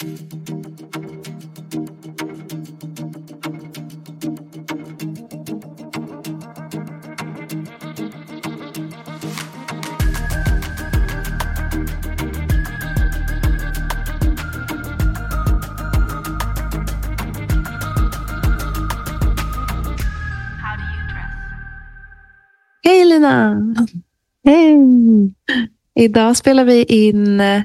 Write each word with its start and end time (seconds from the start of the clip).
Hej 0.00 0.06
Lina! 23.04 23.56
Hej! 24.44 24.78
Idag 25.94 26.36
spelar 26.36 26.64
vi 26.64 26.84
in 26.84 27.40
eh, 27.40 27.62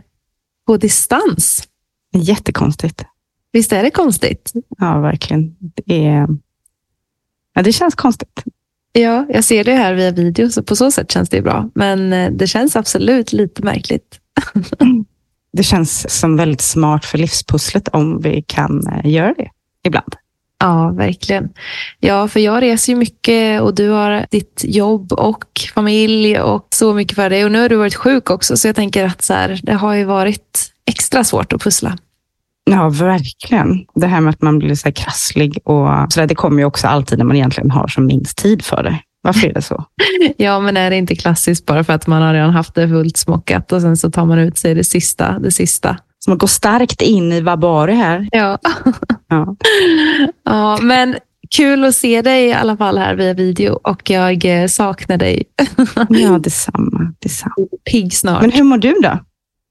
på 0.68 0.78
distans. 0.78 1.73
Jättekonstigt. 2.14 3.04
Visst 3.52 3.74
är 3.74 3.84
det 3.84 3.90
konstigt? 3.90 4.52
Ja, 4.78 5.00
verkligen. 5.00 5.56
Det, 5.60 6.06
är... 6.06 6.28
ja, 7.54 7.62
det 7.62 7.74
känns 7.74 7.96
konstigt. 7.96 8.44
Ja, 8.92 9.26
jag 9.30 9.44
ser 9.44 9.64
det 9.64 9.74
här 9.74 9.94
via 9.94 10.12
video, 10.12 10.50
så 10.50 10.64
på 10.64 10.76
så 10.76 10.92
sätt 10.92 11.12
känns 11.12 11.30
det 11.30 11.42
bra. 11.42 11.70
Men 11.76 12.14
eh, 12.14 12.32
det 12.32 12.48
känns 12.48 12.76
absolut 12.76 13.34
lite 13.34 13.64
märkligt. 13.64 14.20
Det 15.58 15.64
känns 15.64 16.20
som 16.20 16.38
väldigt 16.38 16.62
smart 16.62 17.06
för 17.06 17.18
livspusslet 17.18 17.88
om 17.88 18.22
vi 18.22 18.42
kan 18.48 18.88
eh, 18.88 19.12
göra 19.12 19.34
det 19.38 19.50
ibland. 19.84 20.16
Ja, 20.60 20.90
verkligen. 20.90 21.50
Ja, 22.00 22.28
för 22.28 22.40
jag 22.40 22.62
reser 22.62 22.94
ju 22.94 23.00
mycket 23.00 23.62
och 23.62 23.76
du 23.76 23.90
har 23.90 24.26
ditt 24.32 24.62
jobb 24.64 25.14
och 25.14 25.46
familj 25.74 26.40
och 26.40 26.68
så 26.70 26.94
mycket 26.94 27.16
för 27.16 27.30
dig. 27.30 27.46
Och 27.46 27.52
nu 27.52 27.62
har 27.62 27.70
du 27.70 27.76
varit 27.76 27.96
sjuk 27.96 28.30
också, 28.30 28.58
så 28.58 28.68
jag 28.68 28.76
tänker 28.76 29.06
att 29.06 29.22
så 29.22 29.34
här, 29.34 29.60
det 29.64 29.74
har 29.74 29.94
ju 29.94 30.04
varit 30.04 30.72
extra 30.86 31.24
svårt 31.24 31.54
att 31.54 31.62
pussla. 31.62 31.98
Ja, 32.72 32.90
verkligen. 32.90 33.86
Det 33.96 34.08
här 34.08 34.22
med 34.22 34.30
att 34.30 34.42
man 34.42 34.60
blir 34.60 34.76
så 34.76 34.92
krasslig 34.92 35.58
och 35.66 35.88
så 36.14 36.20
där, 36.20 36.28
det 36.28 36.36
kommer 36.36 36.60
ju 36.60 36.66
också 36.66 36.88
alltid 36.88 37.18
när 37.18 37.26
man 37.26 37.36
egentligen 37.36 37.72
har 37.72 37.88
som 37.88 38.06
minst 38.06 38.38
tid 38.38 38.66
för 38.66 38.84
det. 38.84 39.00
Varför 39.22 39.48
är 39.48 39.54
det 39.54 39.62
så? 39.62 39.86
Ja, 40.38 40.60
men 40.60 40.78
är 40.78 40.90
det 40.90 40.96
inte 40.96 41.16
klassiskt 41.16 41.66
bara 41.66 41.84
för 41.84 41.94
att 41.94 42.08
man 42.08 42.22
har 42.22 42.34
redan 42.34 42.50
haft 42.50 42.76
det 42.76 42.88
fullt 42.90 43.18
smockat 43.18 43.72
och 43.72 43.82
sen 43.82 43.98
så 43.98 44.12
tar 44.12 44.26
man 44.26 44.40
ut 44.40 44.58
sig 44.58 44.76
det 44.76 44.84
sista, 44.84 45.40
det 45.40 45.52
sista. 45.52 45.98
Så 46.20 46.30
man 46.32 46.38
går 46.38 46.48
starkt 46.48 47.02
in 47.02 47.32
i 47.34 47.42
Vabari 47.42 47.94
här. 47.94 48.28
Ja. 48.32 48.58
Ja. 49.28 49.56
ja, 50.46 50.78
men 50.82 51.16
kul 51.58 51.84
att 51.84 51.96
se 51.96 52.22
dig 52.22 52.46
i 52.46 52.54
alla 52.54 52.78
fall 52.78 52.98
här 52.98 53.16
via 53.16 53.34
video 53.34 53.74
och 53.84 54.10
jag 54.10 54.46
eh, 54.46 54.68
saknar 54.68 55.18
dig. 55.18 55.44
Ja, 56.10 56.40
detsamma. 56.40 57.14
detsamma. 57.20 57.56
Pigg 57.92 58.14
snart. 58.14 58.42
Men 58.42 58.52
hur 58.52 58.64
mår 58.64 58.78
du 58.78 58.94
då? 59.04 59.20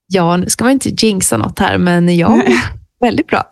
Ja, 0.06 0.36
nu 0.36 0.48
ska 0.48 0.64
man 0.64 0.72
inte 0.72 0.88
jinxa 0.88 1.36
något 1.36 1.58
här, 1.58 1.78
men 1.78 2.16
jag 2.16 2.42
väldigt 3.02 3.26
bra. 3.26 3.48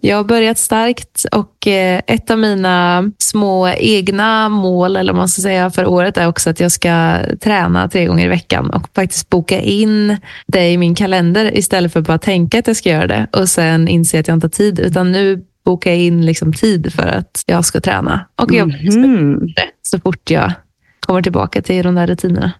Jag 0.00 0.16
har 0.16 0.24
börjat 0.24 0.58
starkt 0.58 1.24
och 1.32 1.66
eh, 1.66 2.02
ett 2.06 2.30
av 2.30 2.38
mina 2.38 3.10
små 3.18 3.68
egna 3.68 4.48
mål, 4.48 4.96
eller 4.96 5.12
man 5.12 5.28
ska 5.28 5.42
säga, 5.42 5.70
för 5.70 5.86
året 5.86 6.16
är 6.16 6.28
också 6.28 6.50
att 6.50 6.60
jag 6.60 6.72
ska 6.72 7.18
träna 7.40 7.88
tre 7.88 8.06
gånger 8.06 8.24
i 8.24 8.28
veckan 8.28 8.70
och 8.70 8.88
faktiskt 8.94 9.30
boka 9.30 9.60
in 9.60 10.16
det 10.46 10.70
i 10.70 10.78
min 10.78 10.94
kalender 10.94 11.58
istället 11.58 11.92
för 11.92 12.00
att 12.00 12.06
bara 12.06 12.18
tänka 12.18 12.58
att 12.58 12.66
jag 12.66 12.76
ska 12.76 12.90
göra 12.90 13.06
det 13.06 13.26
och 13.32 13.48
sen 13.48 13.88
inse 13.88 14.20
att 14.20 14.28
jag 14.28 14.36
inte 14.36 14.44
har 14.44 14.50
tid. 14.50 14.80
Utan 14.80 15.12
nu 15.12 15.44
bokar 15.64 15.90
jag 15.90 16.00
in 16.00 16.26
liksom 16.26 16.52
tid 16.52 16.92
för 16.92 17.06
att 17.06 17.42
jag 17.46 17.64
ska 17.64 17.80
träna. 17.80 18.26
Och 18.42 18.52
jag 18.52 18.68
det 18.68 19.70
så 19.82 20.00
fort 20.00 20.30
jag 20.30 20.52
kommer 21.00 21.22
tillbaka 21.22 21.62
till 21.62 21.84
de 21.84 21.94
där 21.94 22.06
rutinerna. 22.06 22.52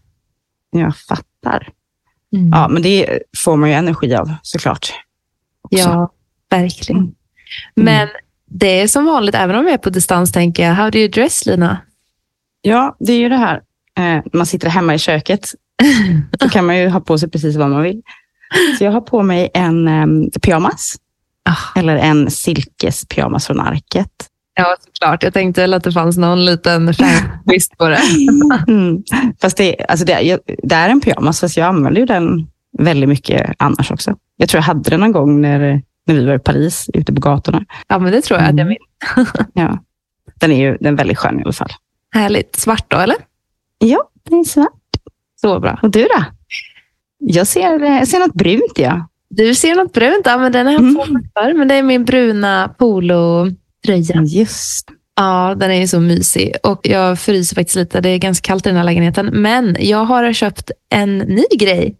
Jag 0.70 0.96
fattar. 0.96 1.68
Mm. 2.36 2.50
Ja, 2.52 2.68
men 2.68 2.82
det 2.82 3.18
får 3.44 3.56
man 3.56 3.68
ju 3.68 3.74
energi 3.74 4.14
av 4.14 4.34
såklart. 4.42 4.92
också. 5.62 5.78
Ja, 5.78 6.12
verkligen. 6.50 7.00
Mm. 7.00 7.14
Men 7.74 8.08
det 8.50 8.80
är 8.80 8.88
som 8.88 9.04
vanligt, 9.04 9.34
även 9.34 9.56
om 9.56 9.64
vi 9.64 9.72
är 9.72 9.78
på 9.78 9.90
distans, 9.90 10.32
tänker 10.32 10.62
jag. 10.62 10.74
How 10.74 10.90
do 10.90 10.98
you 10.98 11.08
dress, 11.08 11.46
Lina? 11.46 11.78
Ja, 12.62 12.96
det 13.00 13.12
är 13.12 13.18
ju 13.18 13.28
det 13.28 13.36
här. 13.36 13.62
Eh, 13.98 14.24
man 14.32 14.46
sitter 14.46 14.68
hemma 14.68 14.94
i 14.94 14.98
köket. 14.98 15.48
Då 16.38 16.48
kan 16.48 16.66
man 16.66 16.78
ju 16.78 16.88
ha 16.88 17.00
på 17.00 17.18
sig 17.18 17.30
precis 17.30 17.56
vad 17.56 17.70
man 17.70 17.82
vill. 17.82 18.02
Så 18.78 18.84
jag 18.84 18.92
har 18.92 19.00
på 19.00 19.22
mig 19.22 19.50
en 19.54 19.88
um, 19.88 20.30
pyjamas. 20.42 20.96
Ah. 21.42 21.80
Eller 21.80 21.96
en 21.96 22.30
silkespyjamas 22.30 23.46
från 23.46 23.60
Arket. 23.60 24.10
Ja, 24.58 24.76
såklart. 24.84 25.22
Jag 25.22 25.34
tänkte 25.34 25.60
väl 25.60 25.74
att 25.74 25.84
det 25.84 25.92
fanns 25.92 26.16
någon 26.16 26.44
liten 26.44 26.92
twist 27.50 27.78
på 27.78 27.88
det. 27.88 27.98
Mm. 28.68 29.02
Fast 29.40 29.56
det, 29.56 29.76
alltså 29.88 30.06
det, 30.06 30.12
är- 30.30 30.40
det 30.62 30.74
är 30.74 30.88
en 30.88 31.00
pyjamas, 31.00 31.40
fast 31.40 31.56
jag 31.56 31.66
använder 31.66 32.00
ju 32.00 32.06
den 32.06 32.46
väldigt 32.78 33.08
mycket 33.08 33.50
annars 33.58 33.90
också. 33.90 34.16
Jag 34.36 34.48
tror 34.48 34.58
jag 34.58 34.62
hade 34.64 34.90
den 34.90 35.00
någon 35.00 35.12
gång 35.12 35.40
när, 35.40 35.58
när 36.06 36.14
vi 36.14 36.26
var 36.26 36.34
i 36.34 36.38
Paris, 36.38 36.90
ute 36.94 37.12
på 37.12 37.20
gatorna. 37.20 37.64
Ja, 37.88 37.98
men 37.98 38.12
det 38.12 38.20
tror 38.22 38.40
jag 38.40 38.48
att 38.48 38.56
jag 38.56 38.60
Mm. 38.60 38.68
vill. 38.68 39.26
Ja. 39.54 39.78
Den 40.40 40.52
är 40.52 40.60
ju 40.60 40.76
den 40.80 40.94
är 40.94 40.98
väldigt 40.98 41.18
skön 41.18 41.40
i 41.40 41.42
alla 41.42 41.52
fall. 41.52 41.70
Härligt. 42.14 42.56
Svart 42.56 42.84
då, 42.88 42.96
eller? 42.96 43.16
Ja, 43.78 44.04
den 44.28 44.38
är 44.38 44.44
svart. 44.44 44.72
Så 45.40 45.60
bra. 45.60 45.78
Och 45.82 45.90
du 45.90 46.02
då? 46.02 46.24
Jag 47.18 47.46
ser, 47.46 47.80
jag 47.80 48.08
ser 48.08 48.18
något 48.20 48.34
brunt, 48.34 48.72
ja. 48.78 49.08
Du 49.30 49.54
ser 49.54 49.74
något 49.74 49.92
brunt. 49.92 50.22
Ja, 50.24 50.38
men 50.38 50.52
den 50.52 50.66
har 50.66 50.72
jag 50.72 50.82
Mm. 50.82 50.94
på 50.96 51.04
för. 51.04 51.54
Men 51.54 51.68
det 51.68 51.74
är 51.74 51.82
min 51.82 52.04
bruna 52.04 52.74
polotröja. 53.84 54.22
Just 54.22 54.90
Ja, 55.18 55.54
den 55.56 55.70
är 55.70 55.80
ju 55.80 55.88
så 55.88 56.00
mysig. 56.00 56.54
Och 56.62 56.80
jag 56.82 57.18
fryser 57.18 57.54
faktiskt 57.54 57.76
lite. 57.76 58.00
Det 58.00 58.08
är 58.08 58.18
ganska 58.18 58.46
kallt 58.46 58.66
i 58.66 58.68
den 58.68 58.76
här 58.76 58.84
lägenheten. 58.84 59.26
Men 59.26 59.76
jag 59.80 60.04
har 60.04 60.32
köpt 60.32 60.70
en 60.88 61.18
ny 61.18 61.44
grej 61.58 61.96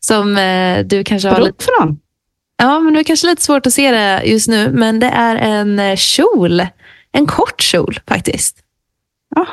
som 0.00 0.36
eh, 0.36 0.78
du 0.84 1.04
kanske 1.04 1.28
har 1.28 1.40
lite 1.40 1.64
för 1.64 1.80
någon? 1.80 1.98
Ja, 2.56 2.80
men 2.80 2.94
det 2.94 3.00
är 3.00 3.04
kanske 3.04 3.26
lite 3.26 3.42
svårt 3.42 3.66
att 3.66 3.72
se 3.72 3.90
det 3.90 4.22
just 4.24 4.48
nu, 4.48 4.70
men 4.72 5.00
det 5.00 5.06
är 5.06 5.36
en 5.36 5.78
eh, 5.78 5.96
kjol. 5.96 6.66
En 7.12 7.26
kort 7.26 7.60
kjol 7.60 8.00
faktiskt. 8.06 8.56
Ja, 9.34 9.46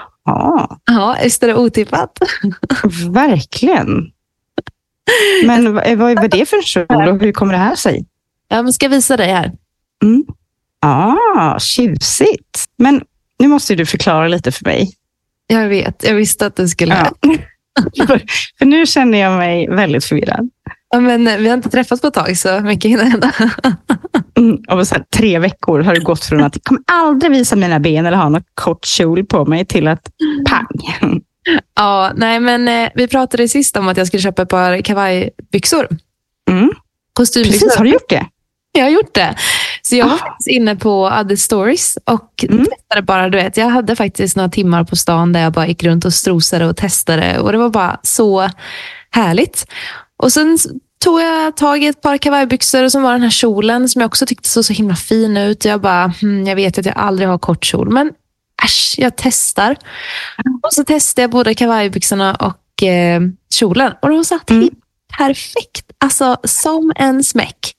Ja, 0.85 1.17
visst 1.23 1.43
är 1.43 1.47
det 1.47 1.55
otippat? 1.55 2.19
verkligen. 3.09 4.11
Men 5.45 5.73
vad, 5.73 5.97
vad 5.97 6.11
är 6.11 6.27
det 6.27 6.45
för 6.45 6.57
en 6.57 6.63
kjol 6.63 7.07
och 7.07 7.19
hur 7.21 7.31
kommer 7.31 7.53
det 7.53 7.59
här 7.59 7.75
sig? 7.75 8.05
Ja, 8.47 8.61
men 8.61 8.73
ska 8.73 8.85
jag 8.85 8.91
visa 8.91 9.17
dig 9.17 9.27
här. 9.27 9.51
Mm. 10.03 10.25
Ah, 10.85 11.59
tjusigt. 11.59 12.65
Men 12.77 13.01
nu 13.39 13.47
måste 13.47 13.75
du 13.75 13.85
förklara 13.85 14.27
lite 14.27 14.51
för 14.51 14.65
mig. 14.65 14.91
Jag 15.47 15.67
vet, 15.67 16.03
jag 16.03 16.15
visste 16.15 16.45
att 16.45 16.55
du 16.55 16.67
skulle... 16.67 16.95
Ja. 16.95 17.37
för, 18.07 18.21
för 18.57 18.65
nu 18.65 18.85
känner 18.85 19.17
jag 19.17 19.37
mig 19.37 19.67
väldigt 19.69 20.05
förvirrad. 20.05 20.49
Ja, 20.89 20.99
men 20.99 21.27
eh, 21.27 21.37
vi 21.37 21.47
har 21.47 21.53
inte 21.53 21.69
träffats 21.69 22.01
på 22.01 22.07
ett 22.07 22.13
tag, 22.13 22.37
så 22.37 22.59
mycket 22.59 22.91
hinner 22.91 23.05
hända. 23.05 23.31
Mm, 24.37 24.57
och 24.69 24.87
så 24.87 24.95
här, 24.95 25.03
tre 25.15 25.39
veckor 25.39 25.79
har 25.79 25.93
det 25.93 25.99
gått 25.99 26.25
från 26.25 26.43
att 26.43 26.55
jag 26.55 26.63
kommer 26.63 26.81
aldrig 26.91 27.31
visa 27.31 27.55
mina 27.55 27.79
ben 27.79 28.05
eller 28.05 28.17
ha 28.17 28.29
något 28.29 28.45
kort 28.53 28.85
kjol 28.85 29.25
på 29.25 29.45
mig 29.45 29.65
till 29.65 29.87
att 29.87 30.09
pang. 30.49 30.67
Ja, 31.75 32.11
nej, 32.15 32.39
men 32.39 32.67
eh, 32.67 32.89
vi 32.95 33.07
pratade 33.07 33.47
sist 33.47 33.77
om 33.77 33.87
att 33.87 33.97
jag 33.97 34.07
skulle 34.07 34.21
köpa 34.21 34.41
ett 34.41 34.49
par 34.49 34.81
kavajbyxor. 34.81 35.87
Mm. 36.49 36.71
Kostymbyxor. 37.13 37.59
Precis, 37.59 37.77
har 37.77 37.85
du 37.85 37.91
gjort 37.91 38.09
det? 38.09 38.25
Jag 38.71 38.83
har 38.83 38.89
gjort 38.89 39.13
det. 39.13 39.35
Så 39.87 39.95
jag 39.95 40.05
var 40.07 40.13
Ah. 40.13 40.17
faktiskt 40.17 40.47
inne 40.47 40.75
på 40.75 41.03
Other 41.05 41.35
Stories 41.35 41.97
och 42.05 42.45
Mm. 42.49 42.65
testade 42.65 43.01
bara. 43.01 43.29
Du 43.29 43.37
vet, 43.37 43.57
jag 43.57 43.69
hade 43.69 43.95
faktiskt 43.95 44.35
några 44.35 44.49
timmar 44.49 44.83
på 44.83 44.95
stan 44.95 45.33
där 45.33 45.41
jag 45.41 45.53
bara 45.53 45.67
gick 45.67 45.83
runt 45.83 46.05
och 46.05 46.13
strosade 46.13 46.65
och 46.65 46.77
testade. 46.77 47.39
Och 47.39 47.51
Det 47.51 47.57
var 47.57 47.69
bara 47.69 47.99
så 48.03 48.49
härligt. 49.11 49.65
Och 50.17 50.31
Sen 50.33 50.57
tog 51.03 51.21
jag 51.21 51.57
tag 51.57 51.83
i 51.83 51.87
ett 51.87 52.01
par 52.01 52.17
kavajbyxor 52.17 52.83
och 52.83 52.91
så 52.91 52.99
var 52.99 53.11
den 53.11 53.21
här 53.21 53.29
kjolen 53.29 53.89
som 53.89 54.01
jag 54.01 54.07
också 54.07 54.25
tyckte 54.25 54.49
såg 54.49 54.65
så 54.65 54.73
himla 54.73 54.95
fin 54.95 55.37
ut. 55.37 55.65
Jag 55.65 55.81
bara, 55.81 56.13
hmm, 56.21 56.47
jag 56.47 56.55
vet 56.55 56.77
att 56.77 56.85
jag 56.85 56.97
aldrig 56.97 57.29
har 57.29 57.37
kort 57.37 57.65
kjol, 57.65 57.89
men 57.89 58.11
äsch, 58.63 58.95
jag 58.97 59.15
testar. 59.15 59.75
Och 60.63 60.73
så 60.73 60.83
testade 60.83 61.23
jag 61.23 61.31
både 61.31 61.53
kavajbyxorna 61.53 62.35
och 62.35 62.83
eh, 62.83 63.21
kjolen 63.53 63.91
och 64.01 64.09
de 64.09 64.25
satt 64.25 64.49
Mm. 64.49 64.69
perfekt. 65.17 65.91
Alltså 65.97 66.37
som 66.43 66.93
en 66.95 67.23
smäck. 67.23 67.71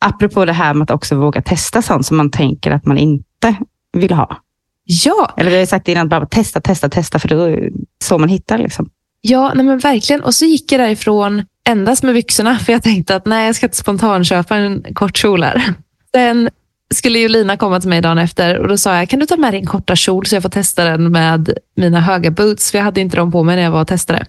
Apropå 0.00 0.44
det 0.44 0.52
här 0.52 0.74
med 0.74 0.82
att 0.82 0.90
också 0.90 1.14
våga 1.14 1.42
testa 1.42 1.82
sånt 1.82 2.06
som 2.06 2.16
man 2.16 2.30
tänker 2.30 2.70
att 2.70 2.84
man 2.84 2.98
inte 2.98 3.56
vill 3.92 4.12
ha. 4.12 4.40
Ja, 4.84 5.34
Eller 5.36 5.50
vi 5.50 5.58
har 5.58 5.66
sagt 5.66 5.88
innan, 5.88 6.08
bara 6.08 6.26
testa, 6.26 6.60
testa, 6.60 6.88
testa, 6.88 7.18
för 7.18 7.28
det 7.28 7.34
är 7.34 7.70
så 8.04 8.18
man 8.18 8.28
hittar. 8.28 8.58
Liksom. 8.58 8.90
Ja, 9.20 9.52
nej 9.54 9.64
men 9.64 9.78
verkligen. 9.78 10.22
Och 10.22 10.34
så 10.34 10.44
gick 10.44 10.72
jag 10.72 10.80
därifrån 10.80 11.42
endast 11.68 12.02
med 12.02 12.14
byxorna, 12.14 12.58
för 12.58 12.72
jag 12.72 12.82
tänkte 12.82 13.16
att 13.16 13.26
nej, 13.26 13.46
jag 13.46 13.56
ska 13.56 13.66
inte 13.66 13.76
spontanköpa 13.76 14.56
en 14.56 14.84
kort 14.94 15.16
kjol 15.16 15.42
här. 15.42 15.74
Sen 16.14 16.50
skulle 16.94 17.18
ju 17.18 17.28
Lina 17.28 17.56
komma 17.56 17.80
till 17.80 17.88
mig 17.88 18.00
dagen 18.00 18.18
efter 18.18 18.58
och 18.58 18.68
då 18.68 18.78
sa 18.78 18.96
jag, 18.96 19.08
kan 19.08 19.20
du 19.20 19.26
ta 19.26 19.36
med 19.36 19.52
din 19.52 19.66
korta 19.66 19.96
kjol 19.96 20.26
så 20.26 20.36
jag 20.36 20.42
får 20.42 20.50
testa 20.50 20.84
den 20.84 21.12
med 21.12 21.52
mina 21.76 22.00
höga 22.00 22.30
boots, 22.30 22.70
för 22.70 22.78
jag 22.78 22.84
hade 22.84 23.00
inte 23.00 23.16
dem 23.16 23.32
på 23.32 23.42
mig 23.42 23.56
när 23.56 23.62
jag 23.62 23.70
var 23.70 23.80
och 23.80 23.88
testade. 23.88 24.26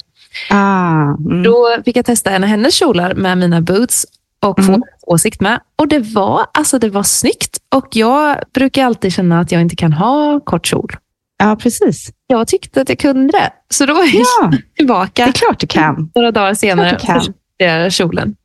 Ah, 0.49 1.01
mm. 1.01 1.43
Då 1.43 1.77
fick 1.85 1.95
jag 1.95 2.05
testa 2.05 2.31
en 2.31 2.43
av 2.43 2.49
hennes 2.49 2.75
kjolar 2.75 3.13
med 3.13 3.37
mina 3.37 3.61
boots 3.61 4.05
och 4.45 4.65
få 4.65 4.71
Mm. 4.71 4.83
åsikt 5.07 5.41
med. 5.41 5.59
Och 5.75 5.87
det 5.87 5.99
var, 5.99 6.45
alltså 6.53 6.79
det 6.79 6.89
var 6.89 7.03
snyggt. 7.03 7.57
Och 7.75 7.87
jag 7.91 8.37
brukar 8.53 8.85
alltid 8.85 9.13
känna 9.13 9.39
att 9.39 9.51
jag 9.51 9.61
inte 9.61 9.75
kan 9.75 9.93
ha 9.93 10.39
kort 10.39 10.67
kjol. 10.67 10.91
Ja, 11.37 11.55
precis. 11.55 12.09
Jag 12.27 12.47
tyckte 12.47 12.81
att 12.81 12.89
jag 12.89 12.99
kunde 12.99 13.31
det. 13.31 13.49
Så 13.69 13.85
då 13.85 13.93
Ja, 13.93 14.23
jag 14.41 14.61
tillbaka 14.77 15.23
det 15.25 15.29
är 15.29 15.33
klart 15.33 15.59
du 15.59 15.67
kan. 15.67 16.11
några 16.15 16.31
dagar 16.31 16.53
senare 16.53 17.85
och 17.85 17.91
kjolen. 17.91 18.35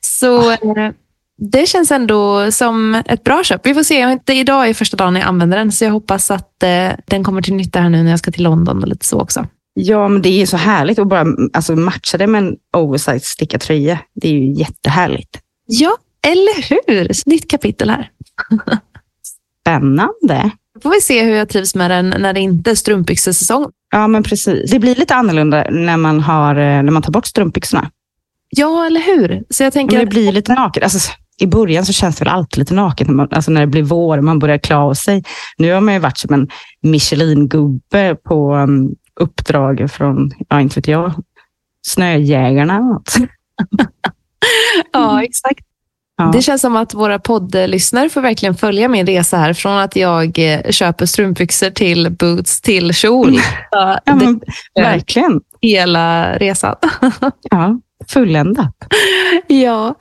Så 0.00 0.50
eh, 0.50 0.58
det 1.38 1.68
känns 1.68 1.90
ändå 1.90 2.52
som 2.52 2.94
ett 3.06 3.24
bra 3.24 3.44
köp. 3.44 3.66
Vi 3.66 3.74
får 3.74 3.82
se. 3.82 4.00
Inte, 4.00 4.32
idag 4.32 4.68
är 4.68 4.74
första 4.74 4.96
dagen 4.96 5.16
jag 5.16 5.24
använder 5.24 5.58
den, 5.58 5.72
så 5.72 5.84
jag 5.84 5.92
hoppas 5.92 6.30
att 6.30 6.62
eh, 6.62 6.88
den 7.06 7.24
kommer 7.24 7.42
till 7.42 7.54
nytta 7.54 7.80
här 7.80 7.88
nu 7.88 8.02
när 8.02 8.10
jag 8.10 8.18
ska 8.18 8.30
till 8.30 8.42
London 8.44 8.82
och 8.82 8.88
lite 8.88 9.06
så 9.06 9.20
också. 9.20 9.46
Ja, 9.74 10.08
men 10.08 10.22
det 10.22 10.42
är 10.42 10.46
så 10.46 10.56
härligt 10.56 10.98
att 10.98 11.08
bara 11.08 11.24
alltså, 11.52 11.76
matcha 11.76 12.18
det 12.18 12.26
med 12.26 12.38
en 12.42 12.56
oversized 12.76 13.22
stickad 13.24 13.60
tröja. 13.60 13.98
Det 14.14 14.28
är 14.28 14.32
ju 14.32 14.52
jättehärligt. 14.52 15.40
Ja, 15.66 15.96
eller 16.26 16.68
hur? 16.68 17.30
Nytt 17.30 17.50
kapitel 17.50 17.90
här. 17.90 18.10
Spännande. 19.60 20.50
Då 20.74 20.80
får 20.80 20.90
vi 20.90 21.00
se 21.00 21.22
hur 21.22 21.34
jag 21.34 21.48
trivs 21.48 21.74
med 21.74 21.90
den 21.90 22.14
när 22.18 22.32
det 22.32 22.40
inte 22.40 22.70
är 22.70 22.74
strumpbyxesäsong. 22.74 23.70
Ja, 23.90 24.08
men 24.08 24.22
precis. 24.22 24.70
Det 24.70 24.78
blir 24.78 24.94
lite 24.94 25.14
annorlunda 25.14 25.66
när 25.70 25.96
man, 25.96 26.20
har, 26.20 26.56
eh, 26.56 26.82
när 26.82 26.90
man 26.90 27.02
tar 27.02 27.12
bort 27.12 27.26
strumpbyxorna. 27.26 27.90
Ja, 28.48 28.86
eller 28.86 29.00
hur? 29.00 29.44
Så 29.50 29.62
jag 29.62 29.72
tänker 29.72 29.96
Men 29.96 30.06
det 30.06 30.10
blir 30.10 30.32
lite 30.32 30.54
naket. 30.54 30.82
Alltså, 30.82 31.12
I 31.38 31.46
början 31.46 31.86
så 31.86 31.92
känns 31.92 32.16
det 32.16 32.24
väl 32.24 32.34
alltid 32.34 32.58
lite 32.58 32.74
naket, 32.74 33.08
när, 33.08 33.14
man, 33.14 33.28
alltså 33.30 33.50
när 33.50 33.60
det 33.60 33.66
blir 33.66 33.82
vår 33.82 34.18
och 34.18 34.24
man 34.24 34.38
börjar 34.38 34.58
klä 34.58 34.76
av 34.76 34.94
sig. 34.94 35.24
Nu 35.58 35.72
har 35.72 35.80
man 35.80 35.94
ju 35.94 36.00
varit 36.00 36.18
som 36.18 36.34
en 36.34 36.48
Michelin-gubbe 36.82 38.14
på 38.14 38.54
um, 38.54 38.94
uppdrag 39.20 39.90
från, 39.90 40.30
ja 40.48 40.60
inte 40.60 40.80
vet 40.80 40.88
jag, 40.88 41.12
Snöjägarna 41.86 42.76
eller 42.76 42.86
något. 42.86 43.14
Ja, 44.92 45.22
exakt. 45.24 45.64
Ja. 46.16 46.24
Det 46.24 46.42
känns 46.42 46.60
som 46.60 46.76
att 46.76 46.94
våra 46.94 47.18
poddlyssnare 47.18 48.08
får 48.08 48.20
verkligen 48.20 48.54
följa 48.54 48.88
min 48.88 49.06
resa 49.06 49.36
här. 49.36 49.52
Från 49.52 49.78
att 49.78 49.96
jag 49.96 50.38
eh, 50.38 50.70
köper 50.70 51.06
strumpbyxor 51.06 51.70
till 51.70 52.10
boots 52.10 52.60
till 52.60 52.94
kjol. 52.94 53.38
Ja, 53.70 53.98
Ja, 54.04 54.14
men, 54.14 54.40
verkligen. 54.74 55.40
hela 55.60 56.36
resan. 56.38 56.76
Ja, 57.50 57.78
fulländat. 58.08 58.74
ja, 59.46 59.94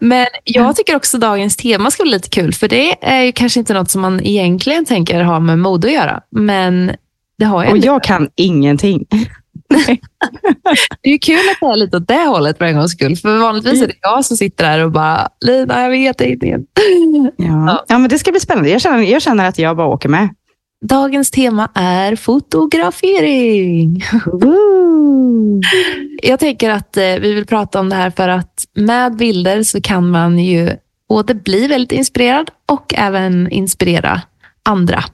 men 0.00 0.26
jag 0.44 0.76
tycker 0.76 0.96
också 0.96 1.18
dagens 1.18 1.56
tema 1.56 1.90
ska 1.90 2.02
bli 2.02 2.12
lite 2.12 2.28
kul. 2.28 2.54
För 2.54 2.68
det 2.68 3.04
är 3.04 3.22
ju 3.22 3.32
kanske 3.32 3.60
inte 3.60 3.74
något 3.74 3.90
som 3.90 4.00
man 4.02 4.20
egentligen 4.20 4.84
tänker 4.84 5.22
ha 5.22 5.40
med 5.40 5.58
mode 5.58 5.88
att 5.88 5.94
göra. 5.94 6.20
Men 6.30 6.92
det 7.38 7.44
har 7.44 7.64
ju 7.64 7.70
Och 7.70 7.78
jag 7.78 8.02
kan 8.02 8.28
ingenting. 8.34 9.06
Det 11.02 11.10
är 11.10 11.18
kul 11.18 11.36
att 11.36 11.60
det 11.60 11.66
är 11.66 11.76
lite 11.76 11.96
åt 11.96 12.08
det 12.08 12.24
hållet 12.24 12.58
för 12.58 12.64
en 12.64 12.76
gångs 12.76 12.92
skull. 12.92 13.16
För 13.16 13.38
vanligtvis 13.38 13.82
är 13.82 13.86
det 13.86 13.94
jag 14.00 14.24
som 14.24 14.36
sitter 14.36 14.64
där 14.64 14.84
och 14.84 14.92
bara, 14.92 15.28
Lina, 15.40 15.82
jag 15.82 15.90
vet 15.90 16.20
inte. 16.20 16.46
Ja. 17.36 17.84
ja, 17.88 17.98
men 17.98 18.10
det 18.10 18.18
ska 18.18 18.30
bli 18.30 18.40
spännande. 18.40 18.70
Jag 18.70 18.80
känner, 18.80 19.02
jag 19.02 19.22
känner 19.22 19.48
att 19.48 19.58
jag 19.58 19.76
bara 19.76 19.86
åker 19.86 20.08
med. 20.08 20.28
Dagens 20.84 21.30
tema 21.30 21.70
är 21.74 22.16
fotografering. 22.16 24.02
Jag 26.22 26.40
tänker 26.40 26.70
att 26.70 26.96
eh, 26.96 27.02
vi 27.02 27.32
vill 27.32 27.46
prata 27.46 27.80
om 27.80 27.88
det 27.88 27.96
här 27.96 28.10
för 28.10 28.28
att 28.28 28.64
med 28.74 29.16
bilder 29.16 29.62
så 29.62 29.80
kan 29.80 30.10
man 30.10 30.38
ju 30.38 30.70
både 31.08 31.34
bli 31.34 31.66
väldigt 31.66 31.92
inspirerad 31.92 32.50
och 32.68 32.94
även 32.96 33.50
inspirera 33.50 34.22
andra. 34.62 35.04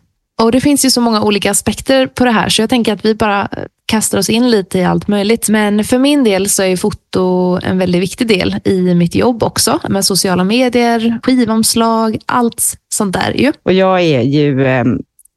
Och 0.43 0.53
Det 0.53 0.61
finns 0.61 0.85
ju 0.85 0.91
så 0.91 1.01
många 1.01 1.23
olika 1.23 1.51
aspekter 1.51 2.07
på 2.07 2.25
det 2.25 2.31
här 2.31 2.49
så 2.49 2.63
jag 2.63 2.71
tänker 2.71 2.93
att 2.93 3.05
vi 3.05 3.15
bara 3.15 3.49
kastar 3.89 4.19
oss 4.19 4.31
in 4.31 4.51
lite 4.51 4.79
i 4.79 4.85
allt 4.85 5.09
möjligt. 5.09 5.49
Men 5.49 5.85
för 5.85 5.99
min 5.99 6.25
del 6.25 6.49
så 6.49 6.63
är 6.63 6.77
foto 6.77 7.59
en 7.63 7.79
väldigt 7.79 8.03
viktig 8.03 8.29
del 8.29 8.57
i 8.65 8.95
mitt 8.95 9.15
jobb 9.15 9.43
också. 9.43 9.81
Med 9.89 10.05
sociala 10.05 10.45
medier, 10.45 11.19
skivomslag, 11.23 12.19
allt 12.27 12.77
sånt 12.95 13.13
där 13.13 13.33
ju. 13.33 13.53
Och 13.63 13.73
jag 13.73 14.01
är 14.01 14.23
ju 14.23 14.67
eh, 14.67 14.85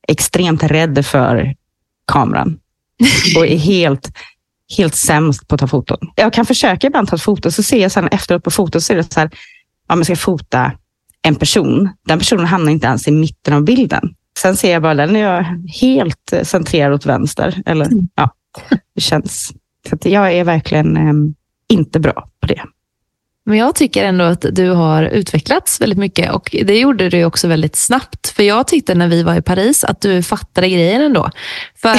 extremt 0.08 0.64
rädd 0.64 1.06
för 1.06 1.56
kameran 2.08 2.60
och 3.38 3.48
är 3.48 3.58
helt, 3.58 4.12
helt 4.78 4.96
sämst 4.96 5.48
på 5.48 5.56
att 5.56 5.62
ta 5.62 5.68
foton. 5.68 5.98
Jag 6.16 6.34
kan 6.34 6.46
försöka 6.46 6.88
ibland 6.88 7.08
ta 7.08 7.16
ett 7.16 7.22
foto, 7.22 7.52
så 7.52 7.64
ser 7.64 7.82
jag 7.82 7.92
sen 7.92 8.08
efteråt 8.08 8.44
på 8.44 8.52
fotot 8.52 8.84
så 8.84 8.94
är 8.94 8.98
det 8.98 9.14
så 9.14 9.20
här, 9.20 9.30
ja, 9.88 9.96
man 9.96 10.06
ska 10.06 10.16
fota 10.16 10.72
en 11.22 11.36
person. 11.36 11.90
Den 12.08 12.20
personen 12.20 12.46
hamnar 12.46 12.72
inte 12.72 12.88
ens 12.88 13.08
i 13.08 13.12
mitten 13.12 13.54
av 13.54 13.64
bilden. 13.64 14.16
Sen 14.40 14.58
ser 14.58 14.72
jag 14.72 14.82
bara 14.82 14.94
den 14.94 15.16
är 15.16 15.20
jag 15.20 15.44
helt 15.82 16.34
eh, 16.34 16.44
centrerad 16.44 16.94
åt 16.94 17.06
vänster. 17.06 17.62
Eller, 17.66 17.88
ja, 18.16 18.30
det 18.96 19.02
känns. 19.02 19.54
Så 19.90 20.10
jag 20.10 20.34
är 20.34 20.44
verkligen 20.44 20.98
eh, 20.98 21.14
inte 21.70 22.00
bra 22.00 22.28
på 22.42 22.48
det. 22.48 22.62
Men 23.46 23.58
jag 23.58 23.76
tycker 23.76 24.06
ändå 24.06 24.24
att 24.24 24.46
du 24.52 24.70
har 24.70 25.04
utvecklats 25.04 25.82
väldigt 25.82 26.00
mycket 26.00 26.32
och 26.32 26.50
det 26.52 26.80
gjorde 26.80 27.10
du 27.10 27.26
också 27.26 27.48
väldigt 27.48 27.76
snabbt. 27.76 28.28
För 28.28 28.44
jag 28.44 28.68
tyckte 28.68 28.96
när 28.96 29.08
vi 29.08 29.24
var 29.24 29.36
i 29.36 29.42
Paris 29.42 29.84
att 29.84 30.02
du 30.02 30.24
fattade 30.24 30.70
grejen 30.70 31.02
ändå. 31.02 31.30
För 31.82 31.98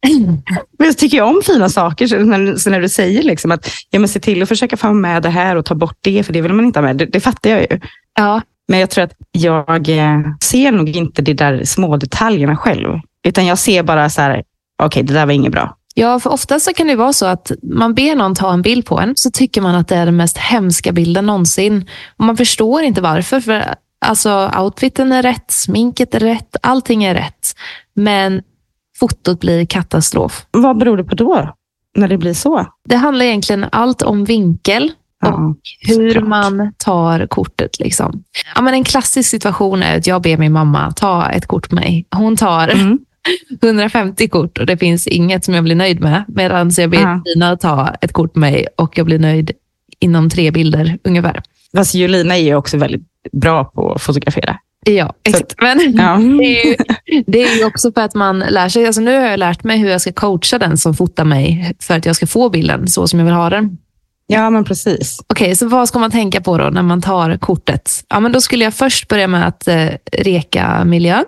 Men 0.78 0.86
jag 0.86 0.98
tycker 0.98 1.22
om 1.22 1.42
fina 1.44 1.68
saker. 1.68 2.06
Så 2.06 2.18
när, 2.18 2.56
så 2.56 2.70
när 2.70 2.80
du 2.80 2.88
säger 2.88 3.22
liksom 3.22 3.50
att 3.50 3.70
ja, 3.90 3.98
men 3.98 4.08
se 4.08 4.20
till 4.20 4.42
att 4.42 4.48
försöka 4.48 4.76
få 4.76 4.92
med 4.92 5.22
det 5.22 5.30
här 5.30 5.56
och 5.56 5.64
ta 5.64 5.74
bort 5.74 5.98
det, 6.00 6.22
för 6.22 6.32
det 6.32 6.40
vill 6.40 6.52
man 6.52 6.64
inte 6.64 6.78
ha 6.78 6.86
med. 6.86 6.96
Det, 6.96 7.06
det 7.06 7.20
fattar 7.20 7.50
jag 7.50 7.60
ju. 7.60 7.80
ja, 8.14 8.42
Men 8.68 8.78
jag 8.78 8.90
tror 8.90 9.04
att 9.04 9.12
jag 9.32 9.88
eh, 9.88 10.20
ser 10.42 10.72
nog 10.72 10.88
inte 10.88 11.22
de 11.22 11.34
där 11.34 11.64
små 11.64 11.96
detaljerna 11.96 12.56
själv. 12.56 13.00
Utan 13.26 13.46
jag 13.46 13.58
ser 13.58 13.82
bara 13.82 14.10
så 14.10 14.20
här, 14.20 14.42
okej, 14.82 15.02
det 15.02 15.14
där 15.14 15.26
var 15.26 15.32
inget 15.32 15.52
bra. 15.52 15.76
Ja, 15.94 16.20
för 16.20 16.30
ofta 16.30 16.60
så 16.60 16.72
kan 16.72 16.86
det 16.86 16.96
vara 16.96 17.12
så 17.12 17.26
att 17.26 17.52
man 17.62 17.94
ber 17.94 18.16
någon 18.16 18.34
ta 18.34 18.52
en 18.52 18.62
bild 18.62 18.86
på 18.86 19.00
en, 19.00 19.12
så 19.16 19.30
tycker 19.30 19.60
man 19.60 19.74
att 19.74 19.88
det 19.88 19.96
är 19.96 20.06
den 20.06 20.16
mest 20.16 20.38
hemska 20.38 20.92
bilden 20.92 21.26
någonsin. 21.26 21.88
Och 22.16 22.24
man 22.24 22.36
förstår 22.36 22.82
inte 22.82 23.00
varför. 23.00 23.40
För 23.40 23.74
alltså, 24.06 24.50
outfiten 24.58 25.12
är 25.12 25.22
rätt, 25.22 25.50
sminket 25.50 26.14
är 26.14 26.20
rätt, 26.20 26.56
allting 26.62 27.04
är 27.04 27.14
rätt. 27.14 27.54
Men 27.94 28.42
fotot 28.98 29.40
blir 29.40 29.66
katastrof. 29.66 30.46
Vad 30.50 30.78
beror 30.78 30.96
det 30.96 31.04
på 31.04 31.14
då? 31.14 31.54
När 31.96 32.08
det 32.08 32.18
blir 32.18 32.34
så? 32.34 32.66
Det 32.88 32.96
handlar 32.96 33.24
egentligen 33.24 33.66
allt 33.72 34.02
om 34.02 34.24
vinkel 34.24 34.92
Ja, 35.22 35.54
hur 35.80 36.20
man 36.20 36.72
tar 36.76 37.26
kortet. 37.26 37.80
Liksom. 37.80 38.22
Ja, 38.54 38.60
men 38.60 38.74
en 38.74 38.84
klassisk 38.84 39.30
situation 39.30 39.82
är 39.82 39.98
att 39.98 40.06
jag 40.06 40.22
ber 40.22 40.36
min 40.36 40.52
mamma 40.52 40.92
ta 40.92 41.30
ett 41.30 41.46
kort 41.46 41.68
på 41.68 41.74
mig. 41.74 42.06
Hon 42.10 42.36
tar 42.36 42.68
Mm. 42.68 42.98
150 43.62 44.28
kort 44.28 44.58
och 44.58 44.66
det 44.66 44.76
finns 44.76 45.06
inget 45.06 45.44
som 45.44 45.54
jag 45.54 45.64
blir 45.64 45.74
nöjd 45.74 46.00
med. 46.00 46.24
Medan 46.28 46.70
jag 46.76 46.90
ber 46.90 46.98
Ja. 47.00 47.22
Tina 47.24 47.56
ta 47.56 47.94
ett 48.00 48.12
kort 48.12 48.32
på 48.32 48.38
mig 48.38 48.66
och 48.76 48.98
jag 48.98 49.06
blir 49.06 49.18
nöjd 49.18 49.50
inom 49.98 50.30
tre 50.30 50.50
bilder 50.50 50.98
ungefär. 51.04 51.42
Fast 51.76 51.94
Julina 51.94 52.36
är 52.38 52.42
ju 52.42 52.54
också 52.54 52.76
väldigt 52.76 53.02
bra 53.32 53.64
på 53.64 53.92
att 53.92 54.02
fotografera. 54.02 54.56
Ja, 54.86 55.12
exakt. 55.24 55.54
Men 55.58 55.78
Ja. 55.96 56.16
det, 56.38 56.44
är 56.62 56.66
ju, 56.66 56.76
det 57.26 57.42
är 57.42 57.56
ju 57.58 57.64
också 57.64 57.92
för 57.92 58.00
att 58.00 58.14
man 58.14 58.38
lär 58.38 58.68
sig. 58.68 58.86
Alltså 58.86 59.00
nu 59.00 59.14
har 59.20 59.26
jag 59.26 59.38
lärt 59.38 59.64
mig 59.64 59.78
hur 59.78 59.88
jag 59.88 60.00
ska 60.00 60.12
coacha 60.12 60.58
den 60.58 60.76
som 60.76 60.94
fotar 60.94 61.24
mig 61.24 61.74
för 61.80 61.96
att 61.96 62.06
jag 62.06 62.16
ska 62.16 62.26
få 62.26 62.50
bilden 62.50 62.88
så 62.88 63.08
som 63.08 63.18
jag 63.18 63.26
vill 63.26 63.34
ha 63.34 63.50
den. 63.50 63.78
ja, 64.26 64.50
men 64.50 64.64
precis. 64.64 65.20
Okej, 65.26 65.56
så 65.56 65.68
vad 65.68 65.88
ska 65.88 65.98
man 65.98 66.10
tänka 66.10 66.40
på 66.40 66.58
då 66.58 66.64
när 66.64 66.82
man 66.82 67.02
tar 67.02 67.36
kortet? 67.36 67.90
Ja, 68.08 68.20
men 68.20 68.32
då 68.32 68.40
skulle 68.40 68.64
jag 68.64 68.74
först 68.74 69.08
börja 69.08 69.26
med 69.26 69.46
att 69.46 69.68
eh, 69.68 69.86
reka 70.12 70.84
miljön. 70.84 71.24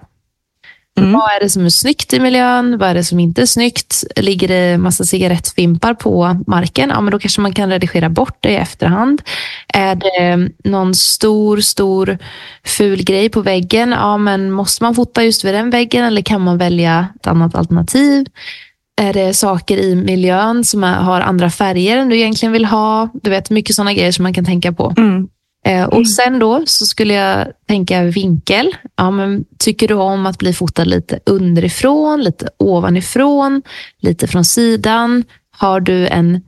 Mm. 0.99 1.13
Vad 1.13 1.37
är 1.37 1.41
det 1.41 1.51
som 1.51 1.65
är 1.65 1.69
snyggt 1.69 2.13
i 2.13 2.21
miljön? 2.21 2.79
Vad 2.79 2.89
är 2.89 2.95
det 2.95 3.05
som 3.05 3.21
inte 3.21 3.43
är 3.43 3.47
snyggt? 3.47 4.05
Ligger 4.17 4.49
det 4.49 4.79
massa 4.79 5.05
cigarettfimpar 5.05 5.95
på 5.95 6.37
marken? 6.47 6.91
Ja, 6.91 7.01
men 7.01 7.13
då 7.13 7.19
kanske 7.19 7.41
man 7.41 7.53
kan 7.53 7.71
redigera 7.71 8.09
bort 8.09 8.37
det 8.41 8.51
i 8.51 8.57
efterhand. 8.57 9.23
Är 9.69 9.95
det 9.95 10.51
någon 10.65 10.95
stor, 10.95 11.61
stor 11.61 12.19
ful 12.65 13.05
grej 13.05 13.29
på 13.29 13.41
väggen? 13.41 13.91
Ja, 13.91 14.17
men 14.17 14.51
måste 14.51 14.85
man 14.85 14.95
fota 14.95 15.25
just 15.25 15.45
vid 15.45 15.55
den 15.55 15.71
väggen 15.71 16.05
eller 16.05 16.23
kan 16.23 16.41
man 16.41 16.59
välja 16.59 17.07
ett 17.21 17.27
annat 17.27 17.55
alternativ? 17.55 18.27
Är 19.01 19.13
det 19.13 19.35
saker 19.35 19.77
i 19.77 19.95
miljön 19.95 20.65
som 20.65 20.83
har 20.83 21.21
andra 21.21 21.51
färger 21.51 21.97
än 21.97 22.09
du 22.09 22.17
egentligen 22.17 22.53
vill 22.53 22.65
ha? 22.65 23.09
Du 23.15 23.31
vet, 23.31 23.51
mycket 23.51 23.77
sådana 23.77 23.93
grejer 23.93 24.13
som 24.13 24.23
man 24.23 24.35
kan 24.35 24.45
tänka 24.45 24.73
på. 24.73 24.95
Mm. 24.97 25.29
Eh, 25.67 25.85
och 25.85 26.09
sen 26.09 26.39
då 26.39 26.63
så 26.67 26.87
skulle 26.87 27.15
jag 27.15 27.47
tänka 27.69 28.03
vinkel. 28.03 28.77
Ja, 28.97 29.11
men 29.11 29.45
tycker 29.59 29.89
du 29.89 29.95
om 29.95 30.27
att 30.27 30.39
bli 30.39 30.53
fotad 30.55 30.85
lite 30.85 31.19
underifrån, 31.27 32.23
lite 32.23 32.49
ovanifrån, 32.59 33.63
lite 34.01 34.27
från 34.29 34.45
sidan? 34.45 35.25
Har 35.57 35.81
du 35.81 36.07
en... 36.09 36.41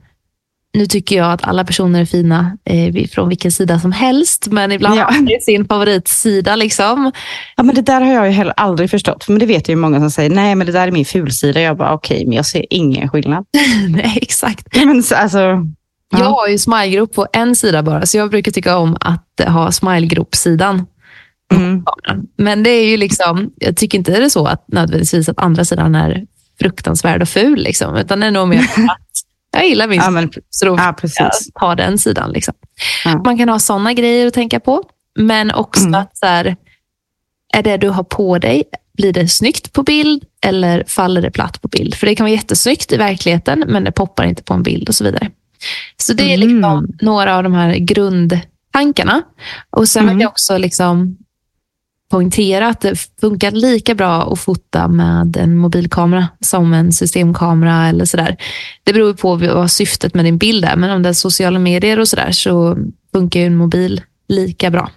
Nu 0.73 0.85
tycker 0.85 1.15
jag 1.17 1.31
att 1.31 1.43
alla 1.43 1.63
personer 1.65 2.01
är 2.01 2.05
fina 2.05 2.57
eh, 2.65 3.07
från 3.07 3.29
vilken 3.29 3.51
sida 3.51 3.79
som 3.79 3.91
helst, 3.91 4.47
men 4.47 4.71
ibland 4.71 4.99
Ja. 4.99 5.03
har 5.05 5.39
sin 5.41 5.65
favoritsida. 5.67 6.55
Liksom. 6.55 7.11
Ja, 7.57 7.63
men 7.63 7.75
det 7.75 7.81
där 7.81 8.01
har 8.01 8.13
jag 8.13 8.25
ju 8.25 8.31
heller 8.31 8.53
aldrig 8.57 8.89
förstått. 8.89 9.27
Men 9.27 9.39
det 9.39 9.45
vet 9.45 9.67
jag 9.67 9.75
ju 9.75 9.81
många 9.81 9.99
som 9.99 10.11
säger, 10.11 10.29
nej 10.29 10.55
men 10.55 10.67
det 10.67 10.73
där 10.73 10.87
är 10.87 10.91
min 10.91 11.05
fulsida. 11.05 11.61
Jag 11.61 11.77
bara, 11.77 11.93
okej, 11.93 12.25
men 12.25 12.35
jag 12.35 12.45
ser 12.45 12.65
ingen 12.69 13.09
skillnad. 13.09 13.45
Nej, 13.89 14.19
exakt. 14.21 14.67
Ja, 14.71 14.85
Men, 14.85 15.03
så, 15.03 15.15
alltså, 15.15 15.39
Ja. 16.09 16.19
Jag 16.19 16.25
har 16.25 16.47
ju 16.47 16.57
smilegrop 16.57 17.13
på 17.13 17.27
en 17.33 17.55
sida 17.55 17.83
bara, 17.83 18.05
så 18.05 18.17
jag 18.17 18.29
brukar 18.29 18.51
tycka 18.51 18.77
om 18.77 18.97
att 18.99 19.41
ha 19.47 19.71
smilegrop-sidan. 19.71 20.85
mm. 21.53 21.83
Men 22.37 22.63
det 22.63 22.69
är 22.69 22.85
ju 22.85 22.97
liksom, 22.97 23.51
jag 23.55 23.77
tycker 23.77 23.97
inte 23.97 24.11
det 24.11 24.25
är 24.25 24.29
så 24.29 24.45
att 24.47 24.65
nödvändigtvis 24.67 25.29
att 25.29 25.39
andra 25.39 25.65
sidan 25.65 25.95
är 25.95 26.25
fruktansvärd 26.59 27.21
och 27.21 27.29
ful. 27.29 27.59
Liksom, 27.59 27.95
utan 27.95 28.19
det 28.19 28.27
är 28.27 28.31
nog 28.31 28.47
mer 28.47 28.59
att 28.89 29.01
jag 29.51 29.67
gillar 29.67 29.87
min 29.87 29.99
ja, 29.99 30.09
men, 30.09 30.31
så 30.49 30.65
då 30.65 30.75
ja, 30.77 30.95
jag 31.17 31.31
ta 31.59 31.75
den 31.75 31.97
sidan. 31.97 32.31
Liksom. 32.31 32.53
Ja. 33.05 33.21
Man 33.25 33.37
kan 33.37 33.49
ha 33.49 33.59
sådana 33.59 33.93
grejer 33.93 34.27
att 34.27 34.33
tänka 34.33 34.59
på. 34.59 34.83
Men 35.19 35.51
också 35.51 35.81
Mm. 35.85 36.01
att 36.01 36.17
så 36.17 36.25
här, 36.25 36.55
är 37.53 37.63
det 37.63 37.77
du 37.77 37.89
har 37.89 38.03
på 38.03 38.37
dig, 38.37 38.63
blir 38.97 39.13
det 39.13 39.27
snyggt 39.27 39.73
på 39.73 39.83
bild 39.83 40.23
eller 40.45 40.83
faller 40.87 41.21
det 41.21 41.31
platt 41.31 41.61
på 41.61 41.67
bild? 41.67 41.95
För 41.95 42.07
det 42.07 42.15
kan 42.15 42.23
vara 42.23 42.33
jättesnyggt 42.33 42.91
i 42.91 42.97
verkligheten, 42.97 43.63
men 43.67 43.83
det 43.83 43.91
poppar 43.91 44.23
inte 44.23 44.43
på 44.43 44.53
en 44.53 44.63
bild 44.63 44.89
och 44.89 44.95
så 44.95 45.03
vidare. 45.03 45.29
Så 45.97 46.13
det 46.13 46.33
är 46.33 46.37
liksom 46.37 46.63
Mm. 46.63 46.91
några 47.01 47.37
av 47.37 47.43
de 47.43 47.53
här 47.53 47.75
grundtankarna. 47.75 49.21
Och 49.69 49.87
sen 49.89 50.03
Mm. 50.03 50.15
vill 50.15 50.21
jag 50.21 50.29
också 50.29 50.57
liksom 50.57 51.17
poängtera 52.11 52.67
att 52.67 52.81
det 52.81 52.95
funkar 53.21 53.51
lika 53.51 53.95
bra 53.95 54.33
att 54.33 54.39
fota 54.39 54.87
med 54.87 55.37
en 55.37 55.57
mobilkamera 55.57 56.27
som 56.39 56.73
en 56.73 56.91
systemkamera 56.93 57.87
eller 57.87 58.05
sådär. 58.05 58.37
Det 58.83 58.93
beror 58.93 59.13
på 59.13 59.35
vad 59.35 59.71
syftet 59.71 60.13
med 60.13 60.25
din 60.25 60.37
bild 60.37 60.65
är, 60.65 60.75
men 60.75 60.89
om 60.89 61.03
det 61.03 61.09
är 61.09 61.13
sociala 61.13 61.59
medier 61.59 61.99
och 61.99 62.07
sådär 62.07 62.31
så 62.31 62.77
funkar 63.13 63.39
ju 63.39 63.45
en 63.45 63.55
mobil 63.55 64.01
lika 64.27 64.69
bra. 64.71 64.89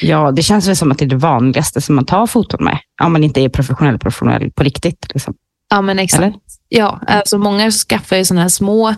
Ja, 0.00 0.30
det 0.32 0.42
känns 0.42 0.68
väl 0.68 0.76
som 0.76 0.92
att 0.92 0.98
det 0.98 1.04
är 1.04 1.08
det 1.08 1.16
vanligaste 1.16 1.80
som 1.80 1.94
man 1.94 2.04
tar 2.06 2.26
foton 2.26 2.64
med. 2.64 2.78
Om 3.02 3.12
man 3.12 3.24
inte 3.24 3.40
är 3.40 3.48
professionell, 3.48 3.98
professionell 3.98 4.50
på 4.50 4.62
riktigt. 4.62 5.06
Liksom. 5.14 5.34
Ja, 5.70 5.80
men 5.80 5.98
exakt. 5.98 6.22
Eller? 6.22 6.34
Ja, 6.68 7.00
alltså 7.06 7.38
många 7.38 7.70
skaffar 7.70 8.16
ju 8.16 8.24
sådana 8.24 8.42
här 8.42 8.48
små 8.48 8.94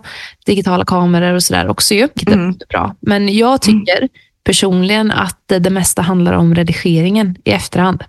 digitala 0.47 0.85
kameror 0.85 1.35
och 1.35 1.43
sådär 1.43 1.69
också 1.69 1.95
ju, 1.95 2.01
vilket 2.15 2.29
är 2.29 2.33
Mm. 2.33 2.55
bra. 2.69 2.95
Men 3.01 3.37
jag 3.37 3.63
tycker 3.63 4.09
personligen 4.45 5.11
att 5.11 5.39
det, 5.47 5.71
mesta 5.71 6.03
handlar 6.03 6.33
om 6.33 6.55
redigeringen 6.55 7.37
i 7.45 7.51
efterhand. 7.51 8.05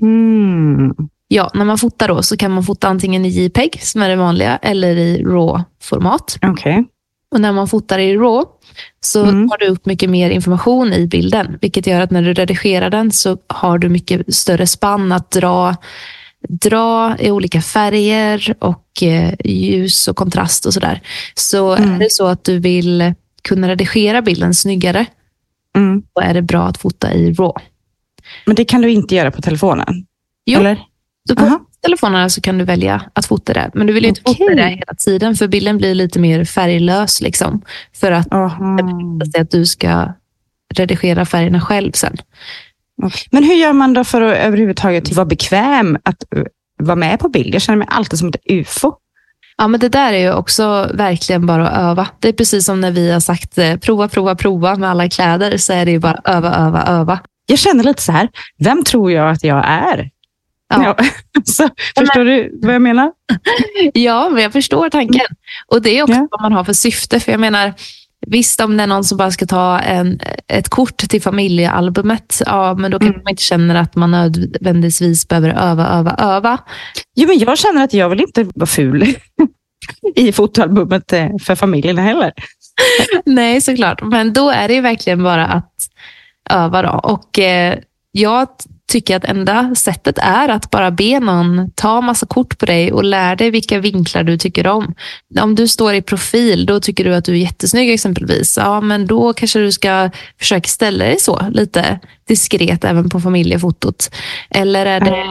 Mhm. 0.00 0.94
Ja, 1.28 1.50
när 1.54 1.64
man 1.64 1.78
fotar 1.78 2.08
då 2.08 2.22
så 2.22 2.36
kan 2.36 2.50
man 2.50 2.64
fota 2.64 2.88
antingen 2.88 3.24
i 3.24 3.28
JPEG, 3.28 3.78
som 3.82 4.02
är 4.02 4.08
det 4.08 4.16
vanliga, 4.16 4.56
eller 4.56 4.96
i 4.96 5.22
RAW-format. 5.22 6.38
Okej. 6.46 6.84
Och 7.34 7.40
när 7.40 7.52
man 7.52 7.68
fotar 7.68 7.98
i 7.98 8.16
RAW 8.16 8.44
så 9.00 9.24
Mm. 9.24 9.48
tar 9.48 9.58
du 9.58 9.66
upp 9.66 9.86
mycket 9.86 10.10
mer 10.10 10.30
information 10.30 10.92
i 10.92 11.06
bilden, 11.06 11.58
vilket 11.60 11.86
gör 11.86 12.00
att 12.00 12.10
när 12.10 12.22
du 12.22 12.34
redigerar 12.34 12.90
den 12.90 13.12
så 13.12 13.38
har 13.46 13.78
du 13.78 13.88
mycket 13.88 14.34
större 14.34 14.66
spann 14.66 15.12
att 15.12 15.30
dra, 15.30 15.76
dra 16.48 17.16
i 17.18 17.30
olika 17.30 17.62
färger 17.62 18.54
och 18.58 19.02
eh, 19.02 19.34
ljus 19.44 20.08
och 20.08 20.16
kontrast 20.16 20.66
och 20.66 20.74
sådär. 20.74 21.00
Så 21.34 21.76
Mm. 21.76 21.94
är 21.94 21.98
det 21.98 22.12
så 22.12 22.26
att 22.26 22.44
du 22.44 22.58
vill 22.58 23.14
kunna 23.42 23.68
redigera 23.68 24.22
bilden 24.22 24.54
snyggare, 24.54 25.06
Mm. 25.76 26.02
då 26.14 26.20
är 26.20 26.34
det 26.34 26.42
bra 26.42 26.66
att 26.66 26.78
fota 26.78 27.12
i 27.14 27.32
RAW. 27.32 27.52
Men 28.46 28.56
det 28.56 28.64
kan 28.64 28.82
du 28.82 28.90
inte 28.90 29.14
göra 29.14 29.30
på 29.30 29.42
telefonen? 29.42 30.06
Jo. 30.46 30.60
Eller? 30.60 30.78
Så 31.28 31.36
på 31.36 31.44
Aha. 31.44 31.60
telefonerna 31.82 32.28
så 32.28 32.40
kan 32.40 32.58
du 32.58 32.64
välja 32.64 33.02
att 33.12 33.26
fota 33.26 33.52
det. 33.52 33.70
Men 33.74 33.86
du 33.86 33.92
vill 33.92 34.02
ju 34.02 34.08
inte 34.08 34.20
fota 34.20 34.44
Okej. 34.44 34.56
det 34.56 34.68
hela 34.68 34.94
tiden, 35.04 35.34
för 35.36 35.48
bilden 35.48 35.78
blir 35.78 35.94
lite 35.94 36.18
mer 36.18 36.44
färglös. 36.44 37.20
Liksom, 37.20 37.62
för 37.94 38.12
att 38.12 38.28
att 39.40 39.50
du 39.50 39.66
ska 39.66 40.12
redigera 40.74 41.24
färgerna 41.26 41.60
själv 41.60 41.92
sen. 41.92 42.16
Men 43.30 43.44
hur 43.44 43.54
gör 43.54 43.72
man 43.72 43.92
då 43.92 44.04
för 44.04 44.22
att 44.22 44.38
överhuvudtaget 44.38 45.12
vara 45.12 45.26
bekväm 45.26 45.98
att 46.02 46.24
uh, 46.36 46.44
vara 46.78 46.96
med 46.96 47.18
på 47.20 47.28
bild? 47.28 47.54
Jag 47.54 47.62
känner 47.62 47.76
mig 47.78 47.88
alltid 47.90 48.18
som 48.18 48.28
ett 48.28 48.36
ufo. 48.50 48.92
Ja, 49.58 49.68
men 49.68 49.80
det 49.80 49.88
där 49.88 50.12
är 50.12 50.18
ju 50.18 50.32
också 50.32 50.90
verkligen 50.94 51.46
bara 51.46 51.68
att 51.68 51.78
öva. 51.78 52.08
Det 52.20 52.28
är 52.28 52.32
precis 52.32 52.66
som 52.66 52.80
när 52.80 52.90
vi 52.90 53.12
har 53.12 53.20
sagt 53.20 53.58
eh, 53.58 53.76
prova, 53.76 54.08
prova, 54.08 54.34
prova 54.34 54.76
med 54.76 54.90
alla 54.90 55.08
kläder, 55.08 55.56
så 55.56 55.72
är 55.72 55.84
det 55.84 55.90
ju 55.90 55.98
bara 55.98 56.20
öva, 56.24 56.54
öva, 56.54 56.82
öva. 56.82 57.18
Jag 57.46 57.58
känner 57.58 57.84
lite 57.84 58.02
så 58.02 58.12
här, 58.12 58.28
vem 58.58 58.84
tror 58.84 59.12
jag 59.12 59.30
att 59.30 59.44
jag 59.44 59.64
är? 59.66 60.10
Ja. 60.68 60.96
så, 61.44 61.68
förstår 61.98 62.24
du 62.24 62.58
vad 62.62 62.74
jag 62.74 62.82
menar? 62.82 63.12
Ja, 63.94 64.28
men 64.28 64.42
jag 64.42 64.52
förstår 64.52 64.88
tanken. 64.90 65.26
Och 65.66 65.82
det 65.82 65.98
är 65.98 66.02
också 66.02 66.14
Ja. 66.14 66.28
vad 66.30 66.40
man 66.42 66.52
har 66.52 66.64
för 66.64 66.72
syfte. 66.72 67.20
För 67.20 67.32
jag 67.32 67.40
menar, 67.40 67.74
visst 68.26 68.60
om 68.60 68.76
det 68.76 68.82
är 68.82 68.86
någon 68.86 69.04
som 69.04 69.18
bara 69.18 69.30
ska 69.30 69.46
ta 69.46 69.78
en, 69.78 70.20
ett 70.48 70.68
kort 70.68 70.96
till 70.96 71.22
familjealbumet, 71.22 72.42
ja, 72.46 72.74
men 72.74 72.90
då 72.90 72.98
kanske 72.98 73.14
Mm. 73.14 73.22
man 73.24 73.30
inte 73.30 73.42
känner 73.42 73.74
att 73.74 73.96
man 73.96 74.10
nödvändigtvis 74.10 75.28
behöver 75.28 75.48
öva, 75.48 75.86
öva, 75.88 76.16
öva. 76.18 76.58
Jo, 77.14 77.28
men 77.28 77.38
jag 77.38 77.58
känner 77.58 77.84
att 77.84 77.92
jag 77.94 78.08
vill 78.08 78.20
inte 78.20 78.44
vara 78.54 78.66
ful 78.66 79.14
i 80.16 80.32
fotoalbumet 80.32 81.12
eh, 81.12 81.28
för 81.42 81.54
familjen 81.54 81.98
heller. 81.98 82.32
Nej, 83.24 83.60
såklart. 83.60 84.02
Men 84.02 84.32
då 84.32 84.50
är 84.50 84.68
det 84.68 84.74
ju 84.74 84.80
verkligen 84.80 85.22
bara 85.22 85.46
att 85.46 85.72
öva. 86.50 86.82
Då. 86.82 86.90
Och 87.02 87.38
eh, 87.38 87.78
jag 88.12 88.48
tycker 88.88 89.16
att 89.16 89.24
enda 89.24 89.74
sättet 89.74 90.18
är 90.18 90.48
att 90.48 90.70
bara 90.70 90.90
be 90.90 91.20
någon 91.20 91.70
ta 91.74 92.00
massa 92.00 92.26
kort 92.26 92.58
på 92.58 92.66
dig 92.66 92.92
och 92.92 93.04
lär 93.04 93.36
dig 93.36 93.50
vilka 93.50 93.78
vinklar 93.78 94.22
du 94.22 94.38
tycker 94.38 94.66
om. 94.66 94.94
Om 95.40 95.54
du 95.54 95.68
står 95.68 95.94
i 95.94 96.02
profil, 96.02 96.66
då 96.66 96.80
tycker 96.80 97.04
du 97.04 97.14
att 97.14 97.24
du 97.24 97.32
är 97.32 97.36
jättesnygg 97.36 97.92
exempelvis. 97.92 98.56
Ja, 98.56 98.80
men 98.80 99.06
då 99.06 99.32
kanske 99.32 99.58
du 99.58 99.72
ska 99.72 100.10
försöka 100.38 100.68
ställa 100.68 101.04
dig 101.04 101.20
så 101.20 101.42
lite 101.50 102.00
diskret 102.28 102.84
även 102.84 103.08
på 103.08 103.20
familjefotot. 103.20 104.10
Eller 104.50 104.86
är 104.86 105.00
det 105.00 105.26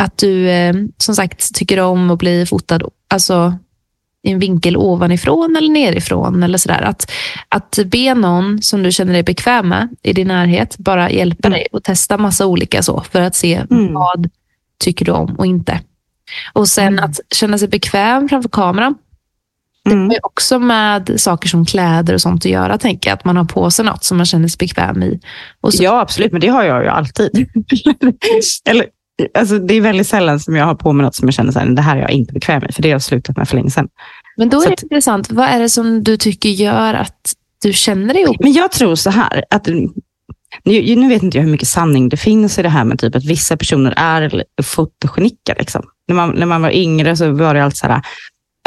att 0.00 0.18
du 0.18 0.50
eh, 0.50 0.74
som 0.98 1.14
sagt 1.14 1.54
tycker 1.54 1.80
om 1.80 2.10
att 2.10 2.18
bli 2.18 2.46
fotad 2.46 2.82
alltså, 3.10 3.58
i 4.22 4.30
en 4.30 4.38
vinkel 4.38 4.76
ovanifrån 4.76 5.56
eller 5.56 5.68
nerifrån. 5.70 6.42
Eller 6.42 6.58
sådär. 6.58 6.82
Att, 6.82 7.10
att 7.48 7.78
be 7.86 8.14
någon 8.14 8.62
som 8.62 8.82
du 8.82 8.92
känner 8.92 9.12
dig 9.12 9.22
bekväm 9.22 9.68
med 9.68 9.88
i 10.02 10.12
din 10.12 10.28
närhet 10.28 10.78
bara 10.78 11.10
hjälpa 11.10 11.48
Mm. 11.48 11.58
dig 11.58 11.66
och 11.72 11.84
testa 11.84 12.18
massa 12.18 12.46
olika 12.46 12.82
så 12.82 13.00
för 13.12 13.20
att 13.20 13.34
se 13.34 13.54
Mm. 13.70 13.94
vad 13.94 14.30
tycker 14.84 15.04
du 15.04 15.12
om 15.12 15.34
och 15.34 15.46
inte. 15.46 15.80
Och 16.52 16.68
sen 16.68 16.86
Mm. 16.98 17.04
att 17.04 17.20
känna 17.34 17.58
sig 17.58 17.68
bekväm 17.68 18.28
framför 18.28 18.48
kameran. 18.48 18.94
Det 19.84 19.90
Mm. 19.90 20.06
har 20.08 20.14
ju 20.14 20.20
också 20.22 20.58
med 20.58 21.12
saker 21.16 21.48
som 21.48 21.66
kläder 21.66 22.14
och 22.14 22.20
sånt 22.20 22.44
att 22.46 22.50
göra, 22.50 22.78
tänker 22.78 23.10
jag. 23.10 23.14
Att 23.16 23.24
man 23.24 23.36
har 23.36 23.44
på 23.44 23.70
sig 23.70 23.84
något 23.84 24.04
som 24.04 24.16
man 24.16 24.26
känner 24.26 24.48
sig 24.48 24.56
bekväm 24.58 25.02
i. 25.02 25.20
Ja, 25.72 26.00
absolut, 26.00 26.32
men 26.32 26.40
det 26.40 26.48
har 26.48 26.62
jag 26.64 26.82
ju 26.82 26.88
alltid. 26.88 27.30
Eller, 28.64 28.86
alltså, 29.38 29.58
det 29.58 29.74
är 29.74 29.80
väldigt 29.80 30.06
sällan 30.06 30.40
som 30.40 30.56
jag 30.56 30.64
har 30.64 30.74
på 30.74 30.92
mig 30.92 31.04
något 31.04 31.14
som 31.14 31.28
jag 31.28 31.34
känner 31.34 31.52
så 31.52 31.58
här, 31.58 31.66
det 31.66 31.82
här 31.82 31.96
är 31.96 32.00
jag 32.00 32.10
inte 32.10 32.32
bekväm 32.32 32.62
med, 32.62 32.74
för 32.74 32.82
det 32.82 32.88
har 32.88 32.94
jag 32.94 33.02
slutat 33.02 33.36
med 33.36 33.48
för 33.48 33.56
länge 33.56 33.70
sedan. 33.70 33.88
men 34.36 34.48
då 34.48 34.62
är 34.62 34.66
det 34.66 34.72
att- 34.72 34.82
intressant. 34.82 35.30
Vad 35.30 35.48
är 35.48 35.60
det 35.60 35.68
som 35.68 36.04
du 36.04 36.16
tycker 36.16 36.48
gör 36.48 36.94
att 36.94 37.34
du 37.62 37.72
känner 37.72 38.14
dig 38.14 38.26
obekväm? 38.26 38.44
Men 38.44 38.52
jag 38.52 38.72
tror 38.72 38.94
så 38.94 39.10
här, 39.10 39.44
att 39.50 39.66
nu, 40.64 40.94
nu 40.96 41.08
vet 41.08 41.22
inte 41.22 41.38
jag 41.38 41.44
hur 41.44 41.50
mycket 41.50 41.68
sanning 41.68 42.08
det 42.08 42.16
finns 42.16 42.58
i 42.58 42.62
det 42.62 42.68
här 42.68 42.84
med 42.84 42.98
typ 42.98 43.14
att 43.14 43.24
vissa 43.24 43.56
personer 43.56 43.94
är 43.96 44.44
fotogeniker. 44.62 45.56
Liksom. 45.58 45.82
När, 46.08 46.14
man, 46.14 46.30
när 46.30 46.46
man 46.46 46.62
var 46.62 46.70
yngre 46.70 47.16
så 47.16 47.32
var 47.32 47.54
det 47.54 47.64
alltid 47.64 47.78
så 47.78 47.86
här, 47.86 48.02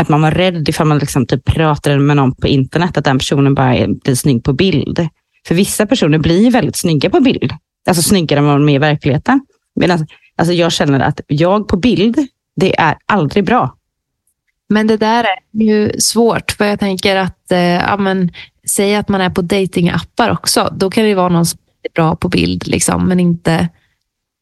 att 0.01 0.09
man 0.09 0.21
var 0.21 0.31
rädd 0.31 0.69
ifall 0.69 0.87
man 0.87 0.97
liksom 0.97 1.25
typ 1.25 1.45
pratade 1.45 1.99
med 1.99 2.15
någon 2.15 2.35
på 2.35 2.47
internet, 2.47 2.97
att 2.97 3.05
den 3.05 3.17
personen 3.17 3.55
bara 3.55 3.75
är, 3.75 3.87
blir 3.87 4.15
snygg 4.15 4.43
på 4.43 4.53
bild. 4.53 5.07
För 5.47 5.55
vissa 5.55 5.85
personer 5.85 6.17
blir 6.17 6.51
väldigt 6.51 6.75
snygga 6.75 7.09
på 7.09 7.19
bild. 7.19 7.53
Alltså 7.87 8.03
snyggare 8.03 8.39
än 8.39 8.45
vad 8.45 8.55
de 8.55 8.69
är 8.69 8.75
i 8.75 8.77
verkligheten. 8.77 9.41
Medan 9.75 10.07
alltså 10.41 10.53
jag 10.53 10.71
känner 10.71 10.99
att 10.99 11.21
jag 11.27 11.67
på 11.67 11.77
bild, 11.77 12.17
det 12.55 12.79
är 12.79 12.97
aldrig 13.05 13.45
bra. 13.45 13.75
Men 14.69 14.87
det 14.87 14.97
där 14.97 15.23
är 15.23 15.63
ju 15.65 15.91
svårt, 15.99 16.51
för 16.51 16.65
jag 16.65 16.79
tänker 16.79 17.15
att, 17.15 17.51
eh, 17.51 17.59
ja, 17.59 17.97
men, 17.97 18.31
säg 18.69 18.95
att 18.95 19.09
man 19.09 19.21
är 19.21 19.29
på 19.29 19.41
datingappar 19.41 20.29
också. 20.31 20.73
Då 20.77 20.89
kan 20.89 21.03
det 21.03 21.15
vara 21.15 21.29
någon 21.29 21.45
som 21.45 21.59
är 21.83 21.89
bra 21.93 22.15
på 22.15 22.29
bild, 22.29 22.67
liksom, 22.67 23.07
men 23.07 23.19
inte 23.19 23.69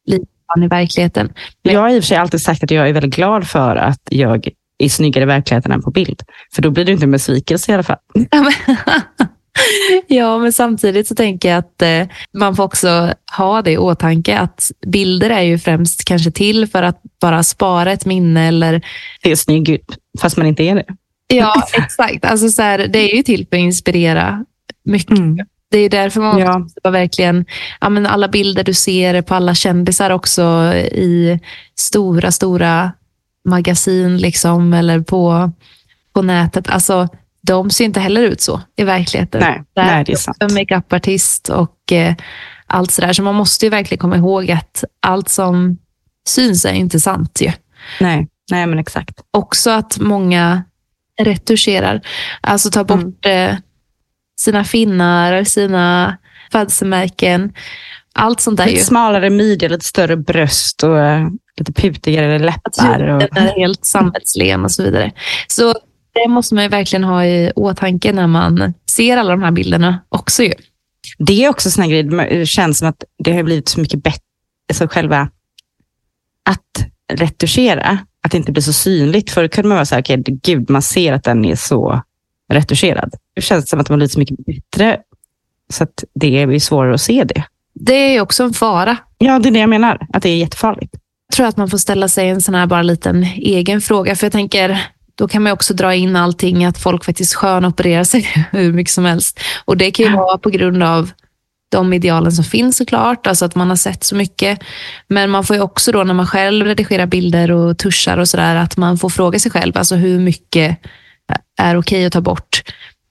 likadan 0.06 0.62
i 0.64 0.68
verkligheten. 0.68 1.32
Men- 1.64 1.74
Jag 1.74 1.80
har 1.80 1.88
i 1.90 1.98
och 1.98 2.02
för 2.02 2.08
sig 2.08 2.16
alltid 2.16 2.40
sagt 2.42 2.64
att 2.64 2.70
jag 2.70 2.88
är 2.88 2.92
väldigt 2.92 3.14
glad 3.14 3.46
för 3.48 3.76
att 3.76 4.00
jag 4.10 4.48
är 4.78 4.88
snyggare 4.88 5.22
i 5.22 5.26
verkligheten 5.26 5.72
än 5.72 5.82
på 5.82 5.90
bild. 5.90 6.22
För 6.54 6.62
då 6.62 6.70
blir 6.70 6.84
det 6.84 6.92
inte 6.92 7.04
en 7.04 7.10
besvikelse 7.10 7.70
i 7.72 7.74
alla 7.74 7.82
fall. 7.82 7.96
Ja, 10.08 10.38
men, 10.38 10.52
samtidigt 10.52 11.06
så 11.08 11.14
tänker 11.14 11.48
jag 11.48 11.58
att 11.58 11.82
eh, 11.82 12.06
man 12.38 12.56
får 12.56 12.64
också 12.64 13.14
ha 13.36 13.62
det 13.62 13.70
i 13.70 13.78
åtanke 13.78 14.38
att 14.38 14.70
bilder 14.86 15.30
är 15.30 15.42
ju 15.42 15.58
främst 15.58 16.04
kanske 16.04 16.30
till 16.30 16.66
för 16.66 16.82
att 16.82 17.02
bara 17.20 17.42
spara 17.42 17.92
ett 17.92 18.06
minne 18.06 18.48
eller 18.48 18.82
Se 19.22 19.36
snygg 19.36 19.68
ut, 19.68 19.96
fast 20.20 20.36
man 20.36 20.46
inte 20.46 20.62
är 20.62 20.74
det. 20.74 20.84
Ja, 21.26 21.62
exakt. 21.72 22.24
Alltså 22.24 22.48
så 22.48 22.62
här, 22.62 22.78
det 22.78 22.98
är 23.12 23.16
ju 23.16 23.22
till 23.22 23.46
för 23.50 23.56
att 23.56 23.60
inspirera 23.60 24.44
mycket. 24.84 25.18
Det 25.70 25.78
är 25.78 25.90
därför 25.90 26.20
man 26.20 26.38
Ja. 26.38 26.58
måste 26.58 26.90
verkligen, 26.90 27.44
ja, 27.80 27.88
men 27.88 28.06
alla 28.06 28.28
bilder 28.28 28.64
du 28.64 28.74
ser 28.74 29.22
på 29.22 29.34
alla 29.34 29.54
kändisar 29.54 30.10
också 30.10 30.42
i 30.92 31.40
stora, 31.78 32.30
stora 32.30 32.92
magasin 33.48 34.18
liksom, 34.18 34.72
eller 34.74 35.00
på, 35.00 35.50
på 36.14 36.22
nätet. 36.22 36.68
Alltså, 36.70 37.08
de 37.42 37.70
ser 37.70 37.84
inte 37.84 38.00
heller 38.00 38.22
ut 38.22 38.40
så 38.40 38.60
i 38.76 38.84
verkligheten. 38.84 39.40
Nej, 39.40 39.62
Där 39.74 39.84
nej, 39.84 40.04
det 40.04 40.12
är 40.12 40.16
sant. 40.16 40.36
en 40.40 40.54
makeupartist 40.54 41.48
och 41.48 41.92
eh, 41.92 42.14
allt 42.66 42.90
sådär. 42.90 43.12
Så 43.12 43.22
man 43.22 43.34
måste 43.34 43.66
ju 43.66 43.70
verkligen 43.70 43.98
komma 44.00 44.16
ihåg 44.16 44.50
att 44.50 44.84
allt 45.00 45.28
som 45.28 45.78
syns 46.28 46.64
är 46.64 46.72
inte 46.72 47.00
sant 47.00 47.38
ju 47.40 47.52
Nej, 48.00 48.28
nej 48.50 48.66
men 48.66 48.78
exakt. 48.78 49.20
också 49.30 49.70
att 49.70 49.98
många 49.98 50.62
retuscherar. 51.20 52.00
Alltså 52.40 52.70
tar 52.70 52.84
bort 52.84 53.26
eh, 53.26 53.54
sina 54.40 54.64
finnar, 54.64 55.44
sina 55.44 56.16
födelsemärken. 56.52 57.52
Allt 58.14 58.40
sånt 58.40 58.56
där 58.56 58.66
ju. 58.66 58.72
Lite 58.72 58.84
smalare 58.84 59.30
midja, 59.30 59.68
lite 59.68 59.84
större 59.84 60.16
bröst 60.16 60.82
och 60.82 60.98
eh, 60.98 61.28
lite 61.56 61.72
putigare 61.72 62.34
Att 62.34 62.40
läppar. 62.40 63.00
Huden 63.00 63.46
är 63.46 63.58
helt 63.58 63.84
sammetslen 63.84 64.64
och 64.64 64.72
så 64.72 64.82
vidare. 64.82 65.12
Så 65.48 65.74
det 66.12 66.28
måste 66.28 66.54
man 66.54 66.64
ju 66.64 66.70
verkligen 66.70 67.04
ha 67.04 67.24
i 67.24 67.52
åtanke 67.56 68.12
när 68.12 68.26
man 68.26 68.74
ser 68.90 69.16
alla 69.16 69.30
de 69.30 69.42
här 69.42 69.50
bilderna 69.50 69.98
också. 70.08 70.42
Ju. 70.42 70.54
det 71.18 71.44
är 71.44 71.48
också 71.48 71.70
såna 71.70 71.86
grejer, 71.86 72.28
det 72.38 72.46
känns 72.46 72.78
som 72.78 72.88
att 72.88 73.04
det 73.18 73.32
har 73.32 73.42
blivit 73.42 73.68
så 73.68 73.80
mycket 73.80 74.02
bättre, 74.02 74.22
alltså 74.68 74.88
själva 74.88 75.28
att 76.44 76.86
retuschera, 77.12 77.98
att 78.22 78.30
det 78.30 78.36
inte 78.36 78.52
blir 78.52 78.62
så 78.62 78.72
synligt. 78.72 79.30
Förr 79.30 79.48
kunde 79.48 79.68
man 79.68 79.76
vara 79.76 79.86
så 79.86 79.94
här, 79.94 80.02
okej, 80.02 80.22
gud, 80.26 80.70
man 80.70 80.82
ser 80.82 81.12
att 81.12 81.24
den 81.24 81.44
är 81.44 81.56
så 81.56 82.02
retuscherad. 82.52 83.14
Det 83.34 83.42
känns 83.42 83.68
som 83.68 83.80
att 83.80 83.86
de 83.86 83.92
har 83.92 83.96
blivit 83.96 84.12
så 84.12 84.18
mycket 84.18 84.36
bättre. 84.46 84.98
Så 85.72 85.82
att 85.82 86.04
det 86.14 86.42
är 86.42 86.58
svårare 86.58 86.94
att 86.94 87.00
se 87.00 87.24
det. 87.24 87.44
Det 87.74 88.16
är 88.16 88.20
också 88.20 88.42
en 88.42 88.52
fara. 88.52 88.96
Ja, 89.18 89.38
det 89.38 89.48
är 89.48 89.52
det 89.52 89.58
jag 89.58 89.68
menar. 89.68 90.06
Att 90.12 90.22
det 90.22 90.28
är 90.28 90.36
jättefarligt. 90.36 90.94
Jag 91.28 91.36
tror 91.36 91.46
att 91.46 91.56
man 91.56 91.70
får 91.70 91.78
ställa 91.78 92.08
sig 92.08 92.28
en 92.28 92.40
sån 92.40 92.54
här 92.54 92.66
bara 92.66 92.82
liten 92.82 93.24
egen 93.36 93.80
fråga. 93.80 94.16
För 94.16 94.26
jag 94.26 94.32
tänker, 94.32 94.80
då 95.20 95.28
kan 95.28 95.42
man 95.42 95.52
också 95.52 95.74
dra 95.74 95.94
in 95.94 96.16
allting 96.16 96.64
att 96.64 96.78
folk 96.78 97.04
faktiskt 97.04 97.34
skönopererar 97.34 98.04
sig 98.04 98.22
hur 98.52 98.72
mycket 98.72 98.92
som 98.92 99.04
helst. 99.04 99.40
Och 99.64 99.76
det 99.76 99.90
kan 99.90 100.06
ju 100.06 100.12
vara 100.12 100.38
på 100.38 100.50
grund 100.50 100.82
av 100.82 101.10
de 101.70 101.92
idealen 101.92 102.32
som 102.32 102.44
finns 102.44 102.76
såklart, 102.76 103.26
alltså 103.26 103.44
att 103.44 103.54
man 103.54 103.68
har 103.68 103.76
sett 103.76 104.04
så 104.04 104.16
mycket. 104.16 104.58
Men 105.08 105.30
man 105.30 105.44
får 105.44 105.56
ju 105.56 105.62
också 105.62 105.92
då 105.92 106.04
när 106.04 106.14
man 106.14 106.26
själv 106.26 106.66
redigerar 106.66 107.06
bilder 107.06 107.50
och 107.50 107.78
tuschar 107.78 108.18
och 108.18 108.28
sådär, 108.28 108.56
att 108.56 108.76
man 108.76 108.98
får 108.98 109.08
fråga 109.08 109.38
sig 109.38 109.52
själv, 109.52 109.76
alltså 109.76 109.94
hur 109.94 110.18
mycket 110.18 110.78
är 111.58 111.76
okej 111.76 112.06
att 112.06 112.12
ta 112.12 112.20
bort? 112.20 112.62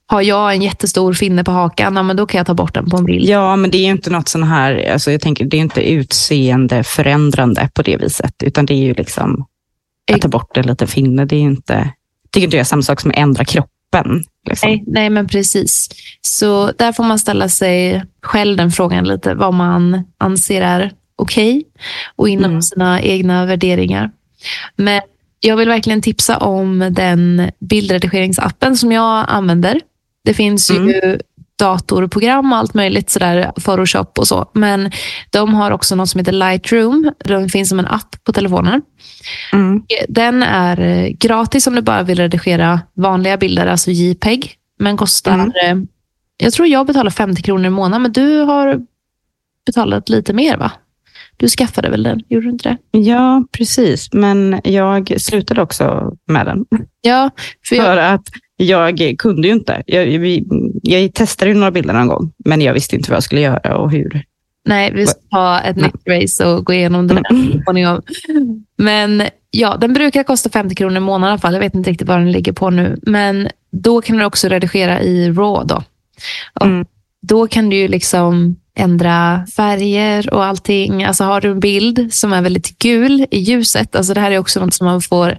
Har 0.06 0.22
jag 0.22 0.54
en 0.54 0.62
jättestor 0.62 1.12
finne 1.12 1.44
på 1.44 1.50
hakan, 1.50 1.96
ja, 1.96 2.02
men 2.02 2.16
då 2.16 2.26
kan 2.26 2.38
jag 2.38 2.46
ta 2.46 2.54
bort 2.54 2.74
den 2.74 2.90
på 2.90 2.96
en 2.96 3.04
bild. 3.04 3.28
Ja, 3.28 3.56
men 3.56 3.70
det 3.70 3.78
är 3.78 3.84
ju 3.84 3.90
inte 3.90 4.10
något 4.10 4.28
sån 4.28 4.42
här, 4.42 4.92
alltså 4.92 5.10
jag 5.12 5.20
tänker, 5.20 5.44
det 5.44 5.56
är 5.56 5.60
inte 5.60 5.90
utseende 5.90 6.84
förändrande 6.84 7.68
på 7.74 7.82
det 7.82 7.96
viset, 7.96 8.34
utan 8.42 8.66
det 8.66 8.74
är 8.74 8.84
ju 8.86 8.94
liksom 8.94 9.46
att 10.14 10.20
ta 10.20 10.28
bort 10.28 10.56
en 10.56 10.66
liten 10.66 10.88
finne. 10.88 11.24
Det 11.24 11.36
är 11.36 11.40
inte, 11.40 11.92
tycker 12.32 12.44
inte 12.44 12.56
jag 12.56 12.60
är 12.60 12.64
samma 12.64 12.82
sak 12.82 13.00
som 13.00 13.10
att 13.10 13.16
ändra 13.16 13.44
kroppen. 13.44 14.24
Liksom. 14.48 14.70
Nej, 14.70 14.84
nej, 14.86 15.10
men 15.10 15.28
precis. 15.28 15.88
Så 16.20 16.72
där 16.72 16.92
får 16.92 17.04
man 17.04 17.18
ställa 17.18 17.48
sig 17.48 18.04
själv 18.22 18.56
den 18.56 18.70
frågan 18.70 19.08
lite, 19.08 19.34
vad 19.34 19.54
man 19.54 20.04
anser 20.18 20.62
är 20.62 20.92
okej 21.16 21.56
okay, 21.56 21.64
och 22.16 22.28
inom 22.28 22.50
mm. 22.50 22.62
sina 22.62 23.02
egna 23.02 23.46
värderingar. 23.46 24.10
Men 24.76 25.00
jag 25.40 25.56
vill 25.56 25.68
verkligen 25.68 26.02
tipsa 26.02 26.36
om 26.36 26.88
den 26.90 27.50
bildredigeringsappen 27.58 28.76
som 28.76 28.92
jag 28.92 29.24
använder. 29.28 29.80
Det 30.24 30.34
finns 30.34 30.70
mm. 30.70 30.88
ju 30.88 31.18
datorprogram 31.60 32.52
och 32.52 32.58
allt 32.58 32.74
möjligt, 32.74 33.10
sådär, 33.10 33.52
Photoshop 33.64 34.18
och 34.18 34.28
så. 34.28 34.50
Men 34.54 34.90
de 35.30 35.54
har 35.54 35.70
också 35.70 35.94
något 35.94 36.08
som 36.08 36.18
heter 36.18 36.32
Lightroom. 36.32 37.12
Den 37.24 37.48
finns 37.48 37.68
som 37.68 37.78
en 37.78 37.86
app 37.86 38.24
på 38.24 38.32
telefonen. 38.32 38.82
Mm. 39.52 39.82
Den 40.08 40.42
är 40.42 40.80
eh, 40.80 41.08
gratis 41.08 41.66
om 41.66 41.74
du 41.74 41.82
bara 41.82 42.02
vill 42.02 42.18
redigera 42.18 42.80
vanliga 42.94 43.36
bilder, 43.36 43.66
alltså 43.66 43.90
JPEG. 43.90 44.54
Men 44.78 44.96
kostar, 44.96 45.34
mm. 45.34 45.52
Eh, 45.64 45.76
jag 46.36 46.52
tror 46.52 46.68
jag 46.68 46.86
betalar 46.86 47.10
50 47.10 47.42
kronor 47.42 47.66
i 47.66 47.70
månaden, 47.70 48.02
men 48.02 48.12
du 48.12 48.38
har 48.40 48.80
betalat 49.66 50.08
lite 50.08 50.32
mer 50.32 50.56
va? 50.56 50.72
Du 51.36 51.48
skaffade 51.48 51.90
väl 51.90 52.02
den? 52.02 52.22
Gjorde 52.28 52.46
du 52.46 52.50
inte 52.50 52.68
det? 52.68 52.98
Ja, 52.98 53.44
precis. 53.52 54.12
Men 54.12 54.60
jag 54.64 55.20
slutade 55.20 55.62
också 55.62 56.12
med 56.26 56.46
den. 56.46 56.64
Ja, 57.00 57.30
för, 57.68 57.76
jag... 57.76 57.84
för 57.84 57.96
att 57.96 58.24
jag 58.60 59.14
kunde 59.18 59.48
ju 59.48 59.54
inte. 59.54 59.82
Jag, 59.86 60.08
jag, 60.08 60.44
jag 60.82 61.14
testade 61.14 61.50
ju 61.50 61.56
några 61.56 61.70
bilder 61.70 61.94
någon 61.94 62.08
gång, 62.08 62.32
men 62.44 62.60
jag 62.60 62.74
visste 62.74 62.96
inte 62.96 63.10
vad 63.10 63.16
jag 63.16 63.22
skulle 63.22 63.40
göra 63.40 63.76
och 63.76 63.90
hur. 63.90 64.22
Nej, 64.64 64.92
vi 64.94 65.06
ska 65.06 65.20
ta 65.30 65.60
ett 65.60 65.76
nytt 65.76 66.08
race 66.08 66.46
och 66.46 66.64
gå 66.64 66.72
igenom 66.72 67.06
det 67.06 67.14
där. 67.14 68.00
Men 68.76 69.22
ja, 69.50 69.76
den 69.76 69.92
brukar 69.92 70.22
kosta 70.22 70.50
50 70.50 70.74
kronor 70.74 70.96
i 70.96 71.00
månaden 71.00 71.28
i 71.28 71.32
alla 71.32 71.38
fall. 71.38 71.52
Jag 71.52 71.60
vet 71.60 71.74
inte 71.74 71.90
riktigt 71.90 72.08
vad 72.08 72.18
den 72.18 72.32
ligger 72.32 72.52
på 72.52 72.70
nu. 72.70 72.98
Men 73.02 73.48
då 73.72 74.00
kan 74.00 74.16
du 74.16 74.24
också 74.24 74.48
redigera 74.48 75.02
i 75.02 75.30
RAW. 75.32 75.64
Då, 75.64 75.82
mm. 76.60 76.86
då 77.22 77.46
kan 77.46 77.70
du 77.70 77.76
ju 77.76 77.88
liksom 77.88 78.56
ändra 78.74 79.46
färger 79.56 80.34
och 80.34 80.44
allting. 80.44 81.04
Alltså 81.04 81.24
har 81.24 81.40
du 81.40 81.50
en 81.50 81.60
bild 81.60 82.14
som 82.14 82.32
är 82.32 82.42
väldigt 82.42 82.78
gul 82.78 83.26
i 83.30 83.38
ljuset, 83.38 83.96
alltså 83.96 84.14
det 84.14 84.20
här 84.20 84.30
är 84.30 84.38
också 84.38 84.60
något 84.60 84.74
som 84.74 84.86
man 84.86 85.00
får 85.00 85.38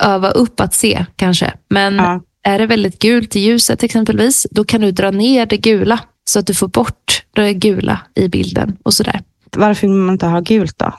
öva 0.00 0.30
upp 0.30 0.60
att 0.60 0.74
se 0.74 1.06
kanske. 1.16 1.52
Men 1.68 1.96
ja. 1.96 2.20
Är 2.44 2.58
det 2.58 2.66
väldigt 2.66 2.98
gult 2.98 3.36
i 3.36 3.40
ljuset 3.40 3.82
exempelvis, 3.82 4.46
då 4.50 4.64
kan 4.64 4.80
du 4.80 4.90
dra 4.90 5.10
ner 5.10 5.46
det 5.46 5.56
gula 5.56 6.00
så 6.24 6.38
att 6.38 6.46
du 6.46 6.54
får 6.54 6.68
bort 6.68 7.22
det 7.32 7.54
gula 7.54 8.00
i 8.14 8.28
bilden 8.28 8.76
och 8.82 8.94
sådär. 8.94 9.22
Varför 9.56 9.86
vill 9.86 9.96
man 9.96 10.14
inte 10.14 10.26
ha 10.26 10.40
gult 10.40 10.78
då? 10.78 10.92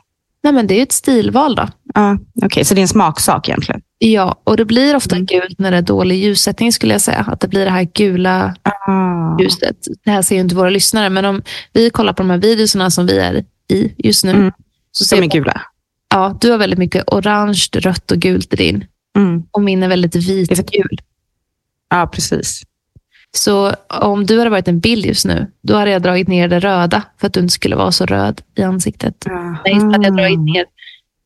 Nej, 0.43 0.53
men 0.53 0.67
det 0.67 0.79
är 0.79 0.83
ett 0.83 0.91
stilval 0.91 1.55
då. 1.55 1.67
Ja, 1.93 2.17
Okej, 2.35 2.45
okay. 2.45 2.63
så 2.63 2.73
det 2.73 2.79
är 2.79 2.81
en 2.81 2.87
smaksak 2.87 3.49
egentligen? 3.49 3.81
Ja, 3.97 4.41
och 4.43 4.57
det 4.57 4.65
blir 4.65 4.95
ofta 4.95 5.15
mm. 5.15 5.25
gult 5.25 5.59
när 5.59 5.71
det 5.71 5.77
är 5.77 5.81
dålig 5.81 6.15
ljussättning 6.23 6.71
skulle 6.71 6.93
jag 6.93 7.01
säga. 7.01 7.19
Att 7.19 7.39
det 7.39 7.47
blir 7.47 7.65
det 7.65 7.71
här 7.71 7.87
gula 7.93 8.55
ah. 8.63 9.41
ljuset. 9.41 9.77
Det 10.03 10.11
här 10.11 10.21
ser 10.21 10.35
ju 10.35 10.41
inte 10.41 10.55
våra 10.55 10.69
lyssnare, 10.69 11.09
men 11.09 11.25
om 11.25 11.41
vi 11.73 11.89
kollar 11.89 12.13
på 12.13 12.23
de 12.23 12.29
här 12.29 12.37
videorna 12.37 12.91
som 12.91 13.05
vi 13.05 13.19
är 13.19 13.45
i 13.67 13.93
just 13.97 14.25
nu. 14.25 14.31
Mm. 14.31 14.51
Så 14.91 15.05
ser 15.05 15.21
de 15.21 15.23
är 15.23 15.29
gula? 15.29 15.61
Ja, 16.09 16.37
du 16.41 16.51
har 16.51 16.57
väldigt 16.57 16.79
mycket 16.79 17.03
orange, 17.07 17.67
rött 17.73 18.11
och 18.11 18.17
gult 18.17 18.53
i 18.53 18.55
din. 18.55 18.85
Mm. 19.17 19.43
Och 19.51 19.61
min 19.61 19.83
är 19.83 19.87
väldigt 19.87 20.15
vitgul. 20.15 21.01
Ja, 21.95 22.07
precis. 22.07 22.61
Så 23.31 23.73
om 23.87 24.25
du 24.25 24.37
hade 24.37 24.49
varit 24.49 24.67
en 24.67 24.79
bild 24.79 25.05
just 25.05 25.25
nu, 25.25 25.51
då 25.61 25.75
hade 25.75 25.91
jag 25.91 26.01
dragit 26.01 26.27
ner 26.27 26.47
det 26.47 26.59
röda 26.59 27.03
för 27.17 27.27
att 27.27 27.33
du 27.33 27.39
inte 27.39 27.53
skulle 27.53 27.75
vara 27.75 27.91
så 27.91 28.05
röd 28.05 28.41
i 28.55 28.63
ansiktet. 28.63 29.27
Aha. 29.27 29.57
Nej, 29.65 29.79
så 29.79 29.91
hade 29.91 30.07
jag 30.07 30.17
dragit 30.17 30.39
ner 30.39 30.65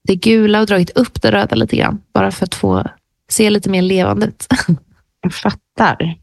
det 0.04 0.16
gula 0.16 0.62
och 0.62 0.68
dragit 0.68 0.90
upp 0.90 1.22
det 1.22 1.32
röda 1.32 1.56
lite 1.56 1.76
grann. 1.76 2.02
Bara 2.14 2.32
för 2.32 2.46
att 2.46 2.56
få 2.56 2.88
se 3.30 3.50
lite 3.50 3.70
mer 3.70 3.82
levande 3.82 4.26
ut. 4.26 4.48
Jag 5.22 5.34
fattar. 5.34 6.18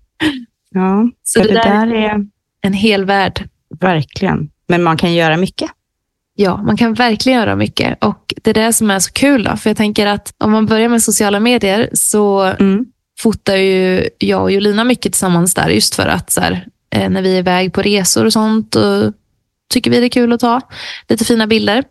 Ja, 0.70 1.10
så 1.22 1.42
det, 1.42 1.48
det 1.48 1.54
där 1.54 1.94
är 1.94 2.26
en 2.60 2.72
hel 2.72 3.04
värld. 3.04 3.48
Verkligen. 3.80 4.50
Men 4.68 4.82
man 4.82 4.96
kan 4.96 5.14
göra 5.14 5.36
mycket. 5.36 5.70
Ja, 6.34 6.62
man 6.62 6.76
kan 6.76 6.94
verkligen 6.94 7.38
göra 7.38 7.56
mycket. 7.56 8.04
Och 8.04 8.34
Det 8.42 8.50
är 8.50 8.54
det 8.54 8.72
som 8.72 8.90
är 8.90 8.98
så 8.98 9.12
kul. 9.12 9.44
Då, 9.44 9.56
för 9.56 9.70
jag 9.70 9.76
tänker 9.76 10.06
att 10.06 10.34
om 10.38 10.52
man 10.52 10.66
börjar 10.66 10.88
med 10.88 11.02
sociala 11.02 11.40
medier 11.40 11.90
så 11.92 12.42
mm. 12.42 12.86
Fotar 13.18 13.56
ju 13.56 14.08
jag 14.18 14.42
och 14.42 14.52
Jolina 14.52 14.84
mycket 14.84 15.12
tillsammans 15.12 15.54
där. 15.54 15.68
Just 15.68 15.94
för 15.94 16.06
att 16.06 16.30
så 16.30 16.40
här, 16.40 16.66
eh, 16.90 17.10
när 17.10 17.22
vi 17.22 17.34
är 17.34 17.38
iväg 17.38 17.72
på 17.72 17.82
resor 17.82 18.24
och 18.24 18.32
sånt 18.32 18.76
och 18.76 19.12
tycker 19.70 19.90
vi 19.90 20.00
det 20.00 20.06
är 20.06 20.08
kul 20.08 20.32
att 20.32 20.40
ta 20.40 20.60
lite 21.08 21.24
fina 21.24 21.46
bilder. 21.46 21.84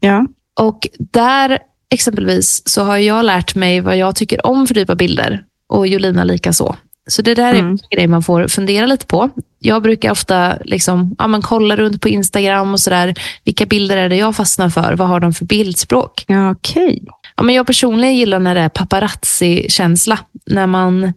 Ja. 0.00 0.26
Och 0.60 0.88
där 0.98 1.58
exempelvis 1.90 2.62
så 2.66 2.82
har 2.82 2.96
jag 2.96 3.24
lärt 3.24 3.54
mig 3.54 3.80
vad 3.80 3.96
jag 3.96 4.16
tycker 4.16 4.46
om 4.46 4.66
för 4.66 4.74
typ 4.74 4.90
av 4.90 4.96
bilder. 4.96 5.44
Och 5.68 5.86
Jolina 5.86 6.24
lika 6.24 6.52
så. 6.52 6.76
Så 7.08 7.22
det 7.22 7.34
där 7.34 7.54
är 7.54 7.58
mm. 7.58 7.70
en 7.70 7.78
grej 7.90 8.06
man 8.06 8.22
får 8.22 8.48
fundera 8.48 8.86
lite 8.86 9.06
på. 9.06 9.30
Jag 9.58 9.82
brukar 9.82 10.10
ofta 10.10 10.58
liksom, 10.64 11.16
ja, 11.18 11.26
men 11.26 11.42
kolla 11.42 11.76
runt 11.76 12.02
på 12.02 12.08
Instagram 12.08 12.72
och 12.72 12.80
sådär. 12.80 13.14
Vilka 13.44 13.66
bilder 13.66 13.96
är 13.96 14.08
det 14.08 14.16
jag 14.16 14.36
fastnar 14.36 14.68
för? 14.68 14.92
Vad 14.92 15.08
har 15.08 15.20
de 15.20 15.34
för 15.34 15.44
bildspråk? 15.44 16.24
Ja, 16.26 16.50
okay. 16.50 17.00
Ja, 17.40 17.44
men 17.44 17.54
jag 17.54 17.66
personligen 17.66 18.16
gillar 18.16 18.38
när 18.38 18.54
det 18.54 18.60
är 18.60 18.68
paparazzi-känsla. 18.68 20.18
När 20.46 20.66
man 20.66 21.12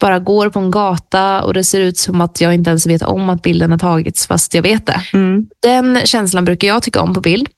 bara 0.00 0.18
går 0.18 0.50
på 0.50 0.58
en 0.58 0.70
gata 0.70 1.42
och 1.42 1.54
det 1.54 1.64
ser 1.64 1.80
ut 1.80 1.98
som 1.98 2.20
att 2.20 2.40
jag 2.40 2.54
inte 2.54 2.70
ens 2.70 2.86
vet 2.86 3.02
om 3.02 3.30
att 3.30 3.42
bilden 3.42 3.70
har 3.70 3.78
tagits 3.78 4.26
fast 4.26 4.54
jag 4.54 4.62
vet 4.62 4.86
det. 4.86 5.00
Mm. 5.12 5.46
Den 5.62 6.00
känslan 6.04 6.44
brukar 6.44 6.68
jag 6.68 6.82
tycka 6.82 7.00
om 7.00 7.14
på 7.14 7.20
bild. 7.20 7.48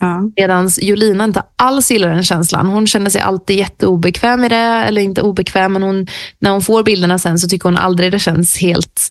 Ja. 0.00 0.30
Medan 0.36 0.70
Jolina 0.80 1.24
inte 1.24 1.42
alls 1.56 1.90
gillar 1.90 2.08
den 2.08 2.24
känslan. 2.24 2.66
Hon 2.66 2.86
känner 2.86 3.10
sig 3.10 3.20
alltid 3.20 3.56
jätteobekväm 3.56 4.44
i 4.44 4.48
det. 4.48 4.56
Eller 4.56 5.02
inte 5.02 5.22
obekväm, 5.22 5.72
men 5.72 5.82
hon, 5.82 6.06
när 6.38 6.50
hon 6.50 6.62
får 6.62 6.82
bilderna 6.82 7.18
sen 7.18 7.38
så 7.38 7.48
tycker 7.48 7.68
hon 7.68 7.76
aldrig 7.76 8.12
det 8.12 8.18
känns 8.18 8.58
helt 8.58 9.08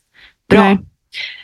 bra. 0.50 0.78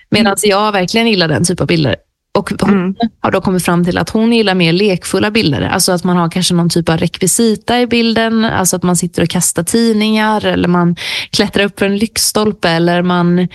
Medan 0.09 0.35
jag 0.43 0.71
verkligen 0.71 1.07
gillar 1.07 1.27
den 1.27 1.43
typen 1.43 1.63
av 1.63 1.67
bilder. 1.67 1.95
Och 2.37 2.51
hon 2.61 2.73
mm. 2.73 2.95
har 3.19 3.31
då 3.31 3.41
kommit 3.41 3.65
fram 3.65 3.85
till 3.85 3.97
att 3.97 4.09
hon 4.09 4.33
gillar 4.33 4.55
mer 4.55 4.73
lekfulla 4.73 5.31
bilder. 5.31 5.61
Alltså 5.61 5.91
att 5.91 6.03
man 6.03 6.17
har 6.17 6.29
kanske 6.29 6.53
någon 6.53 6.69
typ 6.69 6.89
av 6.89 6.97
rekvisita 6.97 7.81
i 7.81 7.87
bilden. 7.87 8.45
Alltså 8.45 8.75
att 8.75 8.83
man 8.83 8.95
sitter 8.95 9.23
och 9.23 9.29
kastar 9.29 9.63
tidningar 9.63 10.45
eller 10.45 10.67
man 10.67 10.95
klättrar 11.31 11.63
upp 11.63 11.79
för 11.79 11.85
en 11.85 11.97
lyktstolpe 11.97 12.69
eller 12.69 13.01
man 13.01 13.47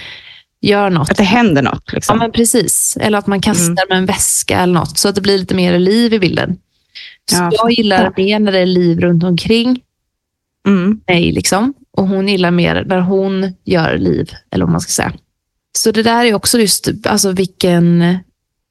gör 0.61 0.91
något. 0.91 1.11
Att 1.11 1.17
det 1.17 1.25
händer 1.25 1.63
något? 1.63 1.93
Liksom. 1.93 2.17
Ja, 2.17 2.23
men 2.23 2.33
precis. 2.33 2.99
Eller 3.01 3.19
att 3.19 3.27
man 3.27 3.41
kastar 3.41 3.65
mm. 3.67 3.89
med 3.89 3.99
en 3.99 4.07
väska 4.07 4.59
eller 4.61 4.75
något, 4.75 4.99
så 4.99 5.09
att 5.09 5.15
det 5.15 5.21
blir 5.21 5.39
lite 5.39 5.55
mer 5.55 5.79
liv 5.79 6.15
i 6.15 6.19
bilden. 6.19 6.59
Så 7.31 7.37
ja, 7.37 7.51
jag 7.53 7.73
gillar 7.73 8.13
mer 8.17 8.39
när 8.39 8.53
det 8.53 8.59
är 8.59 8.67
liv 8.67 9.01
runt 9.01 9.25
omkring 9.25 9.81
mm. 10.67 11.01
mig. 11.07 11.33
Liksom. 11.33 11.75
Och 11.93 12.09
hon 12.09 12.29
gillar 12.29 12.51
mer 12.51 12.85
när 12.87 13.01
hon 13.01 13.55
gör 13.65 13.99
liv, 13.99 14.31
eller 14.51 14.65
vad 14.65 14.73
man 14.73 14.81
ska 14.81 14.91
säga. 14.91 15.13
Så 15.79 15.91
det 15.91 16.03
där 16.03 16.25
är 16.25 16.35
också 16.35 16.59
just 16.59 16.89
alltså 17.07 17.33
vilken, 17.33 18.19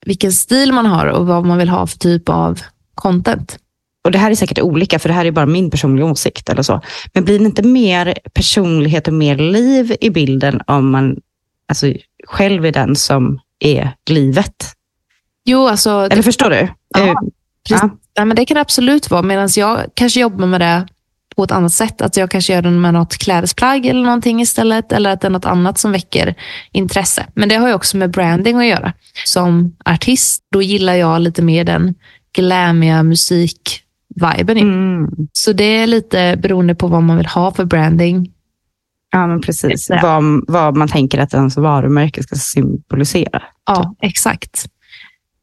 vilken 0.05 0.31
stil 0.31 0.71
man 0.71 0.85
har 0.85 1.05
och 1.05 1.27
vad 1.27 1.45
man 1.45 1.57
vill 1.57 1.69
ha 1.69 1.87
för 1.87 1.97
typ 1.97 2.29
av 2.29 2.61
content. 2.95 3.59
Och 4.03 4.11
Det 4.11 4.17
här 4.17 4.31
är 4.31 4.35
säkert 4.35 4.59
olika, 4.59 4.99
för 4.99 5.09
det 5.09 5.15
här 5.15 5.25
är 5.25 5.31
bara 5.31 5.45
min 5.45 5.71
personliga 5.71 6.05
åsikt. 6.05 6.49
eller 6.49 6.63
så. 6.63 6.81
Men 7.13 7.25
blir 7.25 7.39
det 7.39 7.45
inte 7.45 7.63
mer 7.63 8.17
personlighet 8.33 9.07
och 9.07 9.13
mer 9.13 9.37
liv 9.37 9.95
i 10.01 10.09
bilden 10.09 10.61
om 10.67 10.91
man 10.91 11.17
alltså, 11.67 11.93
själv 12.27 12.65
är 12.65 12.71
den 12.71 12.95
som 12.95 13.39
är 13.59 13.91
livet. 14.09 14.73
Jo, 15.45 15.67
alltså... 15.67 15.89
Eller 15.89 16.21
förstår 16.21 16.49
du? 16.49 16.67
Ja, 16.87 17.01
uh, 17.01 17.13
ja. 17.69 17.89
ja. 18.13 18.25
men 18.25 18.35
det 18.35 18.45
kan 18.45 18.55
det 18.55 18.61
absolut 18.61 19.09
vara. 19.09 19.21
Medan 19.21 19.49
jag 19.55 19.85
kanske 19.93 20.19
jobbar 20.19 20.45
med 20.45 20.61
det 20.61 20.87
på 21.35 21.43
ett 21.43 21.51
annat 21.51 21.73
sätt. 21.73 22.01
Att 22.01 22.17
jag 22.17 22.31
kanske 22.31 22.53
gör 22.53 22.61
den 22.61 22.81
med 22.81 22.93
något 22.93 23.17
klädesplagg 23.17 23.85
eller 23.85 24.03
någonting 24.03 24.41
istället. 24.41 24.91
Eller 24.91 25.09
att 25.09 25.21
det 25.21 25.27
är 25.27 25.31
något 25.31 25.45
annat 25.45 25.77
som 25.77 25.91
väcker 25.91 26.35
intresse. 26.71 27.25
Men 27.33 27.49
det 27.49 27.55
har 27.55 27.67
ju 27.67 27.73
också 27.73 27.97
med 27.97 28.11
branding 28.11 28.57
att 28.57 28.65
göra. 28.65 28.93
Som 29.25 29.75
artist, 29.85 30.43
då 30.51 30.61
gillar 30.61 30.93
jag 30.93 31.21
lite 31.21 31.41
mer 31.41 31.63
den 31.63 31.95
glammiga 32.35 33.03
musik-viben. 33.03 34.57
Mm. 34.57 35.07
Så 35.33 35.53
det 35.53 35.63
är 35.63 35.87
lite 35.87 36.37
beroende 36.41 36.75
på 36.75 36.87
vad 36.87 37.03
man 37.03 37.17
vill 37.17 37.25
ha 37.25 37.51
för 37.51 37.65
branding 37.65 38.31
Ja, 39.15 39.27
men 39.27 39.41
precis. 39.41 39.89
Ja. 39.89 39.99
Vad, 40.03 40.43
vad 40.47 40.77
man 40.77 40.87
tänker 40.87 41.19
att 41.19 41.33
ens 41.33 41.57
varumärke 41.57 42.23
ska 42.23 42.35
symbolisera. 42.35 43.43
Ja, 43.65 43.95
exakt. 44.01 44.65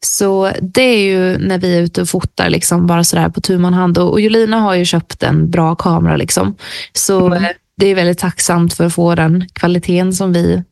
Så 0.06 0.50
det 0.62 0.82
är 0.82 0.98
ju 1.04 1.38
när 1.38 1.58
vi 1.58 1.76
är 1.76 1.82
ute 1.82 2.02
och 2.02 2.08
fotar, 2.08 2.50
liksom, 2.50 2.86
bara 2.86 3.04
sådär 3.04 3.28
på 3.28 3.40
tu 3.40 3.58
man 3.58 3.74
hand. 3.74 3.98
Och, 3.98 4.10
och 4.10 4.20
Jolina 4.20 4.60
har 4.60 4.74
ju 4.74 4.84
köpt 4.84 5.22
en 5.22 5.50
bra 5.50 5.74
kamera. 5.74 6.16
Liksom. 6.16 6.54
Så 6.92 7.26
Mm. 7.26 7.44
eh, 7.44 7.50
det 7.76 7.86
är 7.86 7.94
väldigt 7.94 8.18
tacksamt 8.18 8.74
för 8.74 8.84
att 8.86 8.94
få 8.94 9.14
den 9.14 9.48
kvaliteten 9.52 10.12
som 10.12 10.32
vi 10.32 10.62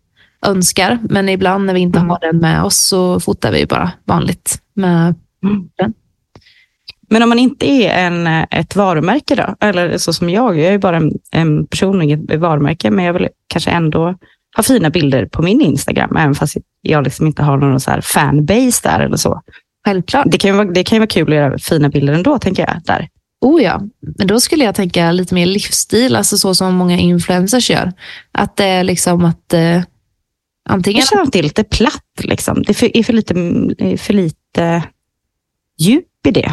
önskar. 0.46 0.98
Men 1.02 1.28
ibland 1.28 1.66
när 1.66 1.74
vi 1.74 1.80
inte 1.80 1.98
Mm. 1.98 2.10
har 2.10 2.18
den 2.20 2.36
med 2.38 2.62
oss 2.62 2.76
så 2.78 3.20
fotar 3.20 3.52
vi 3.52 3.66
bara 3.66 3.90
vanligt. 4.04 4.58
Med, 4.74 5.14
Men 7.10 7.22
om 7.22 7.28
man 7.28 7.38
inte 7.38 7.66
är 7.70 8.06
en, 8.06 8.26
ett 8.50 8.76
varumärke 8.76 9.34
då, 9.34 9.54
eller 9.60 9.98
så 9.98 10.12
som 10.12 10.30
jag, 10.30 10.58
jag 10.58 10.66
är 10.66 10.72
ju 10.72 10.78
bara 10.78 10.96
en, 10.96 11.12
en 11.30 11.66
person 11.66 12.02
i 12.02 12.12
ett 12.12 12.40
varumärke, 12.40 12.90
men 12.90 13.04
jag 13.04 13.12
vill 13.12 13.28
kanske 13.46 13.70
ändå 13.70 14.14
ha 14.56 14.62
fina 14.62 14.90
bilder 14.90 15.26
på 15.26 15.42
min 15.42 15.60
Instagram, 15.60 16.16
även 16.16 16.34
fast 16.34 16.56
jag 16.80 17.04
liksom 17.04 17.26
inte 17.26 17.42
har 17.42 17.56
någon 17.56 17.80
så 17.80 17.90
här 17.90 18.00
fanbase 18.00 18.88
där 18.88 19.00
eller 19.00 19.16
så. 19.16 19.42
självklart. 19.84 20.26
Det 20.30 20.38
kan, 20.38 20.50
ju 20.50 20.56
vara, 20.56 20.68
det 20.70 20.84
kan 20.84 20.96
ju 20.96 21.00
vara 21.00 21.06
kul 21.06 21.28
att 21.28 21.34
göra 21.34 21.58
fina 21.58 21.88
bilder 21.88 22.12
ändå, 22.12 22.38
tänker 22.38 22.62
jag. 22.62 22.82
Där. 22.84 23.08
Oh 23.40 23.62
ja, 23.62 23.82
men 24.18 24.26
då 24.26 24.40
skulle 24.40 24.64
jag 24.64 24.74
tänka 24.74 25.12
lite 25.12 25.34
mer 25.34 25.46
livsstil, 25.46 26.16
alltså 26.16 26.38
så 26.38 26.54
som 26.54 26.74
många 26.74 26.98
influencers 26.98 27.70
gör. 27.70 27.92
Att 28.32 28.56
det 28.56 28.64
är 28.64 28.84
liksom 28.84 29.24
att 29.24 29.52
eh, 29.52 29.82
antingen... 30.68 30.98
Jag 30.98 31.08
känner 31.08 31.22
att 31.22 31.32
det 31.32 31.38
är 31.38 31.42
lite 31.42 31.64
platt. 31.64 32.04
Liksom. 32.22 32.62
Det 32.62 32.72
är 32.72 32.74
för, 32.74 32.96
är 32.96 33.02
för, 33.02 33.12
lite, 33.12 33.34
för 33.98 34.14
lite 34.14 34.82
djup 35.78 36.26
i 36.26 36.30
det. 36.30 36.52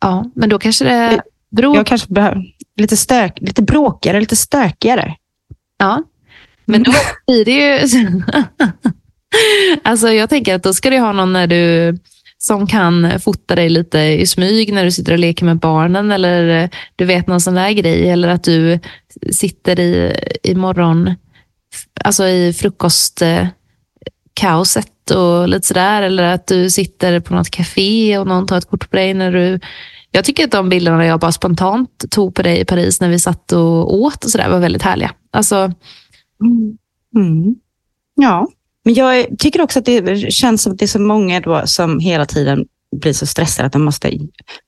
Ja, 0.00 0.30
men 0.34 0.48
då 0.48 0.58
kanske 0.58 0.84
det 0.84 1.22
beror 1.50 1.76
Jag 1.76 1.86
kanske 1.86 2.12
behöver 2.12 2.42
lite, 2.76 2.96
stök, 2.96 3.38
lite 3.40 3.62
bråkigare, 3.62 4.20
lite 4.20 4.36
stökigare. 4.36 5.16
Ja, 5.78 6.02
men 6.66 6.82
då 6.82 6.92
blir 7.26 7.44
det 7.44 7.52
ju... 7.52 7.82
alltså 9.84 10.08
jag 10.08 10.30
tänker 10.30 10.54
att 10.54 10.62
då 10.62 10.74
ska 10.74 10.90
du 10.90 10.98
ha 10.98 11.12
någon 11.12 11.32
när 11.32 11.46
du 11.46 11.98
som 12.38 12.66
kan 12.66 13.20
fota 13.20 13.54
dig 13.54 13.68
lite 13.68 13.98
i 13.98 14.26
smyg 14.26 14.72
när 14.72 14.84
du 14.84 14.90
sitter 14.90 15.12
och 15.12 15.18
leker 15.18 15.44
med 15.44 15.58
barnen 15.58 16.10
eller 16.10 16.70
du 16.96 17.04
vet 17.04 17.26
någon 17.26 17.40
sån 17.40 17.54
där 17.54 17.70
grej. 17.70 18.10
Eller 18.10 18.28
att 18.28 18.44
du 18.44 18.80
sitter 19.32 19.80
i, 19.80 20.16
i 20.42 20.54
morgon, 20.54 21.14
alltså 22.04 22.26
i 22.26 22.52
frukostkaoset 22.52 25.10
och 25.14 25.48
lite 25.48 25.66
sådär. 25.66 26.02
Eller 26.02 26.22
att 26.22 26.46
du 26.46 26.70
sitter 26.70 27.20
på 27.20 27.34
något 27.34 27.50
café 27.50 28.18
och 28.18 28.26
någon 28.26 28.46
tar 28.46 28.58
ett 28.58 28.70
kort 28.70 28.90
på 28.90 28.96
dig 28.96 29.14
när 29.14 29.32
du 29.32 29.60
jag 30.10 30.24
tycker 30.24 30.44
att 30.44 30.50
de 30.50 30.68
bilderna 30.68 31.06
jag 31.06 31.20
bara 31.20 31.32
spontant 31.32 32.04
tog 32.10 32.34
på 32.34 32.42
dig 32.42 32.60
i 32.60 32.64
Paris 32.64 33.00
när 33.00 33.08
vi 33.08 33.18
satt 33.18 33.52
och 33.52 33.94
åt 33.94 34.24
och 34.24 34.30
sådär 34.30 34.48
var 34.48 34.58
väldigt 34.58 34.82
härliga. 34.82 35.10
Alltså, 35.32 35.72
Mm. 37.14 37.54
Ja, 38.14 38.48
men 38.84 38.94
jag 38.94 39.38
tycker 39.38 39.60
också 39.60 39.78
att 39.78 39.84
det 39.84 40.32
känns 40.32 40.62
som 40.62 40.72
att 40.72 40.78
det 40.78 40.84
är 40.84 40.86
så 40.86 41.00
många 41.00 41.66
som 41.66 41.98
hela 41.98 42.26
tiden 42.26 42.66
blir 42.96 43.12
så 43.12 43.26
stressade 43.26 43.66
att 43.66 43.72
de 43.72 43.84
måste 43.84 44.18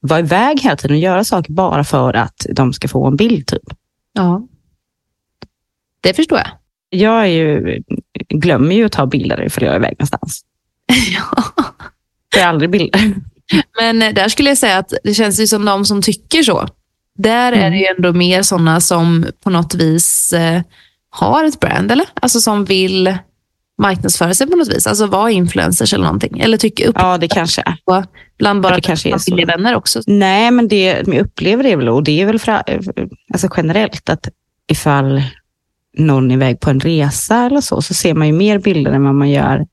vara 0.01 0.21
iväg 0.21 0.61
hela 0.61 0.77
tiden 0.77 0.97
och 0.97 1.03
göra 1.03 1.25
saker 1.25 1.53
bara 1.53 1.85
för 1.85 2.15
att 2.15 2.47
de 2.53 2.73
ska 2.73 2.89
få 2.89 3.07
en 3.07 3.17
bild. 3.17 3.47
Typ. 3.47 3.63
Ja. 4.13 4.49
Det 6.01 6.15
förstår 6.15 6.39
jag. 6.39 6.49
Jag 6.91 7.23
är 7.23 7.27
ju, 7.27 7.83
glömmer 8.29 8.75
ju 8.75 8.85
att 8.85 8.93
ta 8.93 9.07
bilder 9.07 9.45
ifall 9.45 9.65
jag 9.65 9.75
är 9.75 9.79
iväg 9.79 9.93
någonstans. 9.99 10.45
ja. 11.15 11.45
Jag 12.35 12.43
har 12.43 12.49
aldrig 12.49 12.71
bilder. 12.71 13.15
Men 13.81 14.03
eh, 14.03 14.15
där 14.15 14.29
skulle 14.29 14.49
jag 14.49 14.59
säga 14.59 14.79
att 14.79 14.93
det 15.05 15.15
känns 15.15 15.41
ju 15.41 15.47
som 15.47 15.65
de 15.65 15.85
som 15.85 16.03
tycker 16.03 16.43
så. 16.43 16.69
Där 17.19 17.53
är 17.53 17.71
det 17.71 17.77
ju 17.77 17.85
ändå 17.97 18.13
mer 18.13 18.43
sådana 18.43 18.81
som 18.81 19.27
på 19.41 19.51
något 19.51 19.75
vis 19.75 20.33
eh, 20.33 20.63
har 21.19 21.45
ett 21.45 21.61
brand, 21.61 21.93
eller? 21.93 22.07
Alltså 22.15 22.41
som 22.41 22.65
vill 22.65 23.17
marknadsföra 23.83 24.35
sig 24.35 24.47
på 24.47 24.57
något 24.57 24.69
vis. 24.69 24.87
Alltså 24.87 25.07
vara 25.07 25.31
influencers 25.31 25.95
eller 25.95 26.05
någonting. 26.05 26.41
Eller 26.41 26.57
tycker 26.57 26.89
upp 26.89 26.97
Ja, 26.99 27.19
det 27.19 27.29
kanske 27.29 27.63
är. 27.67 28.05
bland 28.39 28.61
bara 28.61 28.75
det 28.75 28.81
kanske 28.81 29.09
är 29.09 29.19
så. 29.19 29.31
familjevänner 29.31 29.75
också. 29.75 30.01
Nej, 30.07 30.51
men 30.51 30.69
det 30.69 30.85
jag 31.07 31.19
upplever 31.19 31.65
det 31.65 31.77
väl, 31.77 31.89
och 31.89 32.05
det 32.05 32.21
är 32.23 32.27
väl 32.27 32.39
för, 32.39 32.63
alltså 33.33 33.49
generellt 33.57 34.09
att 34.09 34.29
ifall 34.71 35.23
någon 35.99 36.31
är 36.31 36.35
iväg 36.35 36.61
på 36.61 36.71
en 36.71 36.81
resa 36.81 37.47
eller 37.47 37.61
så, 37.61 37.83
så 37.83 37.95
ser 37.95 38.15
man 38.15 38.27
ju 38.27 38.33
mer 38.33 38.59
bilder 38.59 38.93
än 38.93 39.05
vad 39.05 39.15
man 39.15 39.31
gör 39.31 39.67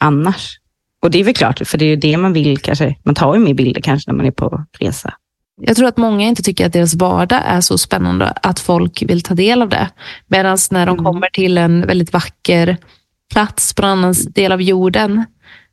annars. 0.00 0.58
Och 1.02 1.10
det 1.10 1.20
är 1.20 1.24
väl 1.24 1.34
klart, 1.34 1.68
för 1.68 1.78
det 1.78 1.84
är 1.84 1.88
ju 1.88 1.96
det 1.96 2.16
man 2.16 2.32
vill 2.32 2.58
kanske. 2.58 2.96
Man 3.02 3.14
tar 3.14 3.34
ju 3.34 3.40
mer 3.40 3.54
bilder 3.54 3.80
kanske 3.80 4.10
när 4.10 4.16
man 4.16 4.26
är 4.26 4.30
på 4.30 4.64
resa. 4.78 5.14
Jag 5.60 5.76
tror 5.76 5.88
att 5.88 5.96
många 5.96 6.26
inte 6.26 6.42
tycker 6.42 6.66
att 6.66 6.72
deras 6.72 6.94
vardag 6.94 7.42
är 7.46 7.60
så 7.60 7.78
spännande 7.78 8.26
att 8.42 8.60
folk 8.60 9.02
vill 9.02 9.22
ta 9.22 9.34
del 9.34 9.62
av 9.62 9.68
det. 9.68 9.88
Medan 10.26 10.58
när 10.70 10.86
de 10.86 10.92
Mm. 10.92 11.04
kommer 11.04 11.28
till 11.32 11.58
en 11.58 11.86
väldigt 11.86 12.12
vacker 12.12 12.76
plats 13.32 13.74
på 13.74 13.82
en 13.82 13.88
annan 13.88 14.14
del 14.34 14.52
av 14.52 14.62
jorden 14.62 15.24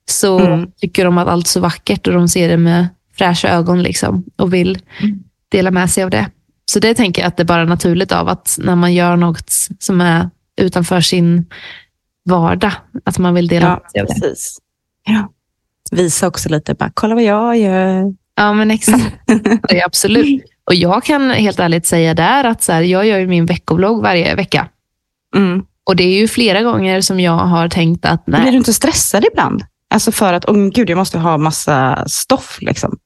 så 0.10 0.39
Mm. 0.39 0.71
tycker 0.82 1.06
de 1.06 1.17
att 1.17 1.28
allt 1.28 1.45
är 1.45 1.50
så 1.50 1.60
vackert 1.60 2.08
och 2.08 2.13
de 2.13 2.28
ser 2.28 2.50
det 2.50 2.58
med 2.58 2.88
fräscha 3.17 3.50
ögon 3.50 3.84
liksom, 3.84 4.24
och 4.36 4.54
vill 4.54 4.80
Mm. 5.02 5.19
dela 5.50 5.71
med 5.71 5.89
sig 5.91 6.04
av 6.04 6.10
det. 6.10 6.30
Så 6.71 6.80
det 6.80 6.93
tänker 6.95 7.21
jag 7.21 7.28
att 7.28 7.38
det 7.38 7.43
är 7.43 7.45
bara 7.45 7.65
naturligt 7.65 8.12
av 8.12 8.28
att 8.30 8.58
när 8.62 8.76
man 8.76 8.93
gör 8.93 9.15
något 9.15 9.50
som 9.80 10.02
är 10.02 10.30
utanför 10.62 11.02
sin 11.02 11.45
vardag, 12.26 12.71
att 13.06 13.17
man 13.17 13.34
vill 13.34 13.48
dela 13.48 13.65
Ja, 13.67 13.80
med 13.82 13.91
sig 13.91 14.02
av 14.02 14.08
det. 14.08 14.13
precis. 14.13 14.58
Ja. 15.06 15.30
Visa 15.91 16.28
också 16.28 16.50
lite, 16.50 16.74
bara, 16.74 16.91
kolla 16.93 17.15
vad 17.15 17.24
jag 17.24 17.58
gör. 17.58 18.13
Ja, 18.36 18.54
men 18.54 18.71
exakt. 18.71 19.15
Absolut. 19.86 20.43
Och 20.65 20.76
jag 20.76 21.04
kan 21.04 21.32
helt 21.32 21.60
ärligt 21.60 21.86
säga 21.86 22.13
där 22.13 22.43
att 22.43 22.63
så 22.63 22.71
här, 22.71 22.82
jag 22.82 23.06
gör 23.08 23.19
ju 23.19 23.28
min 23.28 23.45
veckovlogg 23.45 24.02
varje 24.02 24.36
vecka. 24.36 24.67
Mm. 25.36 25.65
Och 25.84 25.95
det 25.95 26.04
är 26.04 26.19
ju 26.19 26.28
flera 26.28 26.62
gånger 26.62 27.02
som 27.02 27.19
jag 27.19 27.38
har 27.38 27.69
tänkt 27.69 28.06
att 28.06 28.26
Blir 28.26 28.38
nej, 28.39 28.52
du 28.52 28.58
inte 28.58 28.74
stressad 28.74 29.26
ibland? 29.32 29.63
Alltså 29.89 30.12
för 30.12 30.34
att, 30.34 30.45
oh, 30.45 30.69
gud, 30.69 30.89
jag 30.89 30.98
måste 30.98 31.17
ha 31.19 31.38
massa 31.38 32.04
stoff. 32.08 32.58
Liksom. 32.62 32.98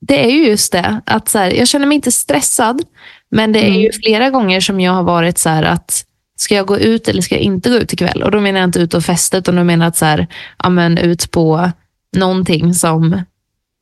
det 0.00 0.24
är 0.24 0.30
ju 0.30 0.46
just 0.46 0.72
det. 0.72 1.00
Att 1.06 1.28
så 1.28 1.38
här, 1.38 1.50
jag 1.50 1.68
känner 1.68 1.86
mig 1.86 1.94
inte 1.94 2.12
stressad, 2.12 2.82
men 3.30 3.52
det 3.52 3.58
är 3.58 3.68
Mm. 3.68 3.80
ju 3.80 3.92
flera 3.92 4.30
gånger 4.30 4.60
som 4.60 4.80
jag 4.80 4.92
har 4.92 5.02
varit 5.02 5.38
så 5.38 5.48
här 5.48 5.62
att 5.62 6.04
ska 6.36 6.54
jag 6.54 6.66
gå 6.66 6.78
ut 6.78 7.08
eller 7.08 7.22
ska 7.22 7.34
jag 7.34 7.42
inte 7.42 7.70
gå 7.70 7.76
ut 7.76 7.92
ikväll? 7.92 8.22
Och 8.22 8.30
då 8.30 8.40
menar 8.40 8.60
jag 8.60 8.68
inte 8.68 8.78
ut 8.78 8.94
och 8.94 9.02
festa, 9.04 9.38
utan 9.38 9.56
då 9.56 9.64
menar 9.64 9.84
jag 9.84 9.88
att 9.90 9.96
så 9.96 10.04
här, 10.04 10.26
ja, 10.62 10.68
men 10.68 10.98
ut 10.98 11.30
på 11.30 11.70
någonting 12.16 12.74
som, 12.74 13.22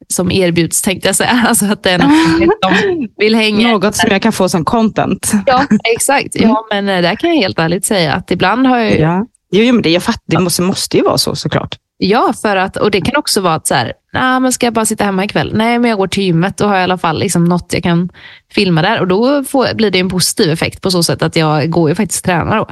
som 0.09 0.31
erbjuds, 0.31 0.83
tänkte 0.83 1.09
jag 1.09 1.17
säga. 1.17 1.45
Alltså 1.49 1.65
att 1.65 1.85
någon 1.85 2.77
som 2.79 3.09
vill 3.17 3.35
hänga. 3.35 3.69
Något 3.69 3.97
som 3.97 4.11
jag 4.11 4.23
kan 4.23 4.33
få 4.33 4.49
som 4.49 4.65
content. 4.65 5.33
Ja, 5.47 5.67
exakt. 5.95 6.29
Ja, 6.33 6.67
men 6.71 6.89
eh, 6.89 7.03
där 7.03 7.17
kan 7.17 7.31
jag 7.31 7.37
helt 7.37 7.59
ärligt 7.59 7.85
säga 7.85 8.13
att 8.15 8.31
ibland 8.31 8.67
har 8.67 8.79
jag 8.79 8.91
ju 8.91 8.99
Ja. 8.99 9.27
Jo, 9.51 9.63
jo, 9.63 9.75
men 9.75 9.83
det, 9.83 9.91
jag 9.91 10.03
fattar, 10.03 10.23
det 10.27 10.41
måste, 10.41 10.63
måste 10.63 10.97
ju 10.97 11.03
vara 11.03 11.19
så 11.19 11.35
såklart. 11.35 11.77
Ja, 11.99 12.33
för 12.43 12.57
att, 12.57 12.77
och 12.77 12.91
det 12.91 13.01
kan 13.01 13.17
också 13.17 13.41
vara 13.41 13.55
att 13.55 13.67
så 13.67 13.75
här, 13.75 13.93
nah, 14.15 14.41
men 14.41 14.53
ska 14.53 14.67
jag 14.67 14.73
bara 14.75 14.87
sitta 14.87 15.05
hemma 15.05 15.25
ikväll? 15.25 15.51
Nej, 15.55 15.79
men 15.79 15.89
jag 15.91 15.99
går 15.99 16.07
till 16.07 16.23
gymmet. 16.23 16.57
Då 16.57 16.65
har 16.67 16.75
jag 16.75 16.81
i 16.81 16.85
alla 16.85 16.99
fall 16.99 17.19
liksom 17.19 17.45
något 17.45 17.73
jag 17.73 17.83
kan 17.83 18.09
filma 18.55 18.83
där. 18.83 19.01
Och 19.01 19.09
då 19.09 19.45
får, 19.45 19.75
blir 19.75 19.91
det 19.91 19.99
en 19.99 20.09
positiv 20.09 20.51
effekt 20.51 20.81
på 20.83 20.91
så 20.91 21.03
sätt 21.03 21.23
att 21.23 21.37
jag 21.37 21.71
går 21.71 21.89
ju 21.89 21.95
faktiskt 21.95 22.21
och 22.21 22.27
tränar 22.27 22.57
då. 22.57 22.69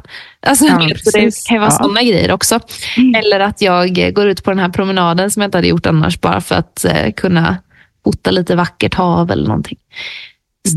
Alltså, 0.46 0.64
Ja, 0.64 0.78
det 1.12 1.12
kan 1.46 1.55
ju 1.55 1.59
vara 1.61 1.70
Ja. 1.70 1.70
sådana 1.70 2.02
grejer 2.02 2.33
också. 2.33 2.61
Mm. 2.96 3.14
Eller 3.14 3.40
att 3.40 3.62
jag 3.62 4.14
går 4.14 4.26
ut 4.28 4.44
på 4.44 4.50
den 4.50 4.59
här 4.59 4.68
promenaden 4.68 5.31
som 5.31 5.42
jag 5.42 5.48
inte 5.48 5.59
hade 5.59 5.68
gjort 5.68 5.87
annars, 5.87 6.20
bara 6.20 6.40
för 6.40 6.55
att 6.55 6.85
eh, 6.85 7.12
kunna 7.16 7.57
fota 8.05 8.31
lite 8.31 8.57
vackert 8.57 8.94
hav 8.94 9.31
eller 9.31 9.46
någonting. 9.48 9.78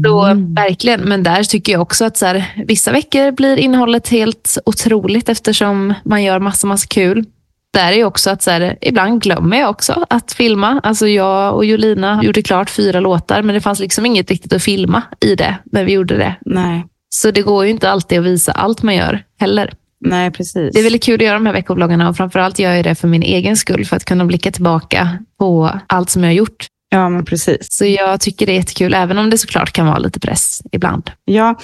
Så 0.06 0.24
Mm. 0.26 0.54
verkligen, 0.54 1.02
men 1.02 1.24
där 1.24 1.44
tycker 1.44 1.72
jag 1.74 1.82
också 1.82 2.06
att 2.06 2.18
så 2.18 2.26
här, 2.26 2.46
vissa 2.68 2.92
veckor 2.92 3.32
blir 3.32 3.58
innehållet 3.58 4.10
helt 4.10 4.58
otroligt 4.66 5.30
eftersom 5.30 5.94
man 6.06 6.24
gör 6.24 6.40
massa, 6.40 6.68
massa 6.68 6.88
kul. 6.88 7.26
Där 7.76 7.92
är 7.92 8.04
också 8.06 8.30
att 8.30 8.42
så 8.42 8.52
här, 8.52 8.78
ibland 8.82 9.22
glömmer 9.22 9.58
jag 9.60 9.70
också 9.70 10.06
att 10.10 10.34
filma. 10.34 10.80
Alltså 10.84 11.08
jag 11.08 11.56
och 11.56 11.66
Jolina 11.66 12.22
gjorde 12.24 12.42
klart 12.42 12.70
fyra 12.70 13.00
låtar, 13.00 13.42
men 13.42 13.56
det 13.56 13.62
fanns 13.62 13.80
liksom 13.80 14.06
inget 14.06 14.30
riktigt 14.32 14.54
att 14.54 14.64
filma 14.64 15.02
i 15.22 15.36
det 15.36 15.56
när 15.66 15.84
vi 15.84 15.92
gjorde 15.94 16.18
det. 16.18 16.36
Nej, 16.46 16.86
Så 17.10 17.32
det 17.32 17.42
går 17.42 17.66
ju 17.66 17.72
inte 17.72 17.90
alltid 17.92 18.20
att 18.20 18.26
visa 18.26 18.52
allt 18.52 18.84
man 18.84 18.96
gör 18.96 19.24
heller. 19.40 19.74
nej 20.00 20.32
precis. 20.32 20.74
Det 20.74 20.80
är 20.80 20.84
väldigt 20.84 21.04
kul 21.04 21.16
att 21.16 21.26
göra 21.26 21.34
de 21.34 21.46
här 21.46 21.54
veckovloggarna 21.54 22.10
och 22.10 22.18
framförallt 22.18 22.60
gör 22.60 22.74
jag 22.74 22.84
det 22.84 22.96
för 22.96 23.08
min 23.08 23.24
egen 23.24 23.58
skull, 23.58 23.86
för 23.86 23.96
att 23.96 24.06
kunna 24.06 24.26
blicka 24.26 24.52
tillbaka 24.52 25.18
på 25.40 25.80
allt 25.88 26.10
som 26.10 26.24
jag 26.24 26.30
har 26.30 26.36
gjort. 26.36 26.66
Ja, 26.90 27.10
men 27.10 27.26
precis. 27.26 27.58
Så 27.70 27.86
jag 27.86 28.22
tycker 28.22 28.46
det 28.46 28.52
är 28.52 28.56
jättekul, 28.56 28.94
även 28.94 29.18
om 29.18 29.30
det 29.30 29.38
såklart 29.38 29.72
kan 29.72 29.86
vara 29.86 29.98
lite 29.98 30.20
press 30.20 30.62
ibland. 30.72 31.12
Ja, 31.26 31.56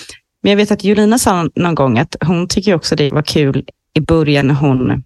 men 0.43 0.49
jag 0.49 0.57
vet 0.57 0.71
att 0.71 0.83
Jolina 0.83 1.17
sa 1.17 1.49
någon 1.55 1.75
gång 1.75 1.99
att 1.99 2.15
hon 2.25 2.47
tycker 2.47 2.75
också 2.75 2.95
det 2.95 3.09
var 3.11 3.21
kul 3.21 3.65
i 3.93 4.01
början 4.01 4.47
när 4.47 4.53
hon 4.53 5.03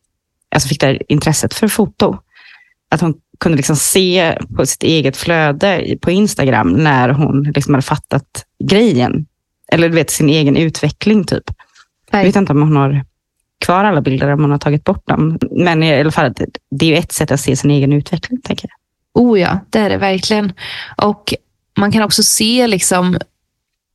alltså 0.56 0.70
fick 0.70 0.80
det 0.80 0.88
här 0.88 1.02
intresset 1.12 1.54
för 1.54 1.68
foto. 1.68 2.18
Att 2.92 3.02
hon 3.02 3.14
kunde 3.40 3.56
liksom 3.56 3.76
se 3.76 4.38
på 4.56 4.66
sitt 4.66 4.84
eget 4.84 5.18
flöde 5.18 5.98
på 6.02 6.12
Instagram 6.12 6.70
när 6.74 7.10
hon 7.10 7.44
liksom 7.44 7.74
hade 7.74 7.82
fattat 7.86 8.46
grejen. 8.64 9.26
Eller 9.72 9.90
du 9.90 9.96
vet, 9.96 10.10
sin 10.10 10.30
egen 10.30 10.58
utveckling 10.58 11.24
typ. 11.24 11.44
Jag 12.12 12.24
vet 12.24 12.36
inte 12.36 12.54
om 12.54 12.62
hon 12.62 12.76
har 12.76 13.06
kvar 13.66 13.84
alla 13.84 14.02
bilder, 14.02 14.30
om 14.34 14.42
hon 14.42 14.52
har 14.52 14.58
tagit 14.58 14.84
bort 14.84 15.08
dem. 15.08 15.38
Men 15.52 15.84
i 15.84 16.00
alla 16.00 16.12
fall, 16.12 16.34
det- 16.34 16.46
det 16.72 16.86
är 16.86 16.90
ju 16.90 16.96
ett 16.96 17.12
sätt 17.12 17.32
att 17.32 17.40
se 17.40 17.56
sin 17.56 17.72
egen 17.72 17.94
utveckling, 17.94 18.42
tänker 18.42 18.70
jag. 18.70 19.24
Oh 19.24 19.40
ja, 19.40 19.60
det 19.70 19.80
är 19.80 19.90
det 19.90 19.98
verkligen. 19.98 20.54
Och 21.02 21.34
man 21.78 21.92
kan 21.92 22.04
också 22.04 22.24
se 22.24 22.68
liksom 22.68 23.18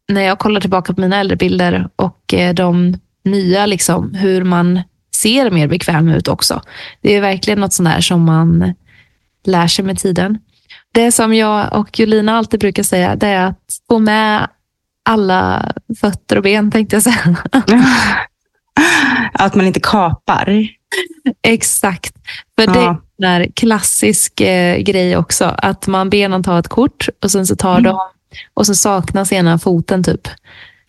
när 0.09 0.20
jag 0.23 0.38
kollar 0.38 0.61
tillbaka 0.61 0.94
på 0.94 1.01
mina 1.01 1.16
äldre 1.20 1.37
bilder 1.37 1.88
och 1.96 2.35
eh, 2.35 2.55
de 2.55 2.96
nya, 3.25 3.66
liksom, 3.66 4.14
hur 4.14 4.44
man 4.44 4.81
ser 5.22 5.50
mer 5.50 5.68
bekväm 5.68 6.09
ut 6.09 6.28
också. 6.28 6.62
Det 7.00 7.16
är 7.16 7.20
verkligen 7.20 7.61
något 7.61 7.72
sånt 7.72 7.88
där 7.88 8.00
som 8.00 8.22
man 8.22 8.74
lär 9.44 9.66
sig 9.66 9.85
med 9.85 9.98
tiden. 9.98 10.38
Det 10.92 11.12
som 11.12 11.35
jag 11.35 11.72
och 11.72 11.98
Julina 11.98 12.37
alltid 12.37 12.61
brukar 12.61 12.83
säga, 12.83 13.16
det 13.16 13.26
är 13.26 13.46
att 13.46 13.59
få 13.88 13.98
med 13.98 14.48
alla 15.04 15.72
fötter 16.00 16.37
och 16.37 16.42
ben, 16.42 16.70
tänkte 16.70 16.96
jag 16.96 17.02
säga. 17.02 17.37
Att 19.33 19.54
man 19.54 19.66
inte 19.66 19.80
kapar. 19.80 20.68
Exakt. 21.42 22.14
För 22.59 22.66
det 22.66 23.26
är 23.26 23.40
en 23.40 23.52
klassisk 23.52 24.40
eh, 24.40 24.78
grej 24.78 25.16
också. 25.16 25.44
Att 25.44 25.87
man 25.87 26.11
ber 26.11 26.28
någon 26.28 26.42
ta 26.42 26.59
ett 26.59 26.68
kort 26.68 27.09
och 27.22 27.30
sen 27.30 27.46
så 27.46 27.56
tar 27.56 27.78
mm. 27.78 27.83
de 27.83 27.98
och 28.54 28.66
så 28.66 28.74
saknas 28.74 29.33
ena 29.33 29.59
foten 29.59 30.04
typ. 30.04 30.28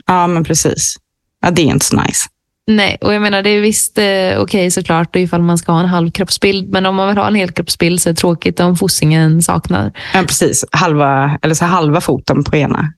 Ja, 0.06 0.28
men 0.28 0.44
precis. 0.44 0.96
Ja, 1.41 1.52
det 1.52 1.62
är 1.62 1.65
inte 1.65 1.86
så 1.86 2.02
nice. 2.02 2.28
Nej, 2.67 2.97
och 3.02 3.13
jag 3.13 3.21
menar 3.21 3.43
det 3.43 3.50
är 3.50 3.62
visst 3.62 3.97
eh, 3.97 4.04
okej 4.04 4.38
okay, 4.38 4.71
såklart 4.71 5.15
ifall 5.15 5.41
man 5.41 5.58
ska 5.58 5.71
ha 5.71 5.80
en 5.80 5.86
halvkroppsbild. 5.86 6.69
Men 6.69 6.86
om 6.86 6.95
man 6.95 7.08
vill 7.08 7.17
ha 7.17 7.28
en 7.28 7.36
helkroppsbild 7.36 8.02
så 8.02 8.10
är 8.10 8.13
det 8.13 8.17
tråkigt 8.17 8.60
om 8.60 8.78
fossingen 8.78 9.41
saknar. 9.41 9.91
Ja, 10.13 10.21
precis. 10.21 10.65
Halva, 10.71 11.38
eller 11.41 11.56
så 11.56 11.65
halva 11.65 12.02
foten 12.02 12.43
på 12.43 12.56
ena. 12.58 12.93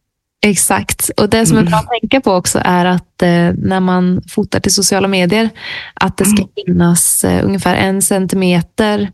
Exakt. 0.46 1.12
Och 1.18 1.30
Det 1.30 1.46
som 1.46 1.58
är 1.58 1.64
bra 1.64 1.78
att 1.78 2.00
tänka 2.02 2.22
på 2.22 2.32
också 2.32 2.60
är 2.64 2.86
att 2.86 3.22
eh, 3.22 3.52
när 3.58 3.80
man 3.80 4.22
fotar 4.30 4.60
till 4.60 4.74
sociala 4.74 5.08
medier, 5.08 5.50
att 5.94 6.18
det 6.18 6.26
ska 6.26 6.38
mm. 6.38 6.50
finnas 6.66 7.24
eh, 7.24 7.46
ungefär 7.46 7.76
en 7.76 8.02
centimeter 8.02 9.12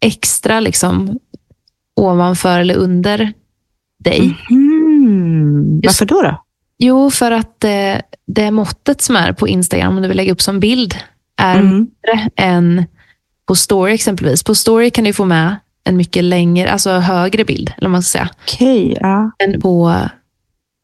extra 0.00 0.60
liksom, 0.60 1.18
ovanför 1.96 2.60
eller 2.60 2.74
under 2.74 3.32
dig. 4.04 4.36
Mm. 4.50 5.80
Varför 5.84 6.06
då? 6.06 6.22
då? 6.22 6.44
Jo, 6.78 7.10
för 7.10 7.30
att 7.30 7.64
eh, 7.64 7.96
det 8.26 8.50
måttet 8.50 9.00
som 9.00 9.16
är 9.16 9.32
på 9.32 9.48
Instagram, 9.48 9.96
om 9.96 10.02
du 10.02 10.08
vill 10.08 10.16
lägga 10.16 10.32
upp 10.32 10.42
som 10.42 10.60
bild, 10.60 10.94
är 11.36 11.58
mm. 11.58 11.70
mindre 11.72 12.30
än 12.36 12.84
på 13.46 13.54
story 13.54 13.94
exempelvis. 13.94 14.44
På 14.44 14.54
story 14.54 14.90
kan 14.90 15.04
du 15.04 15.12
få 15.12 15.24
med 15.24 15.56
en 15.84 15.96
mycket 15.96 16.24
längre, 16.24 16.70
alltså 16.70 16.90
högre 16.90 17.44
bild, 17.44 17.72
eller 17.76 17.88
man 17.88 18.02
ska 18.02 18.18
säga. 18.18 18.30
Okay, 18.44 18.96
ja. 19.00 19.30
Än 19.38 19.60
på 19.60 19.94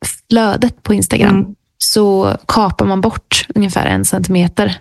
flödet 0.05 0.83
på 0.83 0.95
Instagram 0.95 1.35
mm. 1.37 1.55
så 1.79 2.37
kapar 2.49 2.87
man 2.87 3.01
bort 3.01 3.47
ungefär 3.55 3.87
en 3.87 4.05
centimeter. 4.05 4.79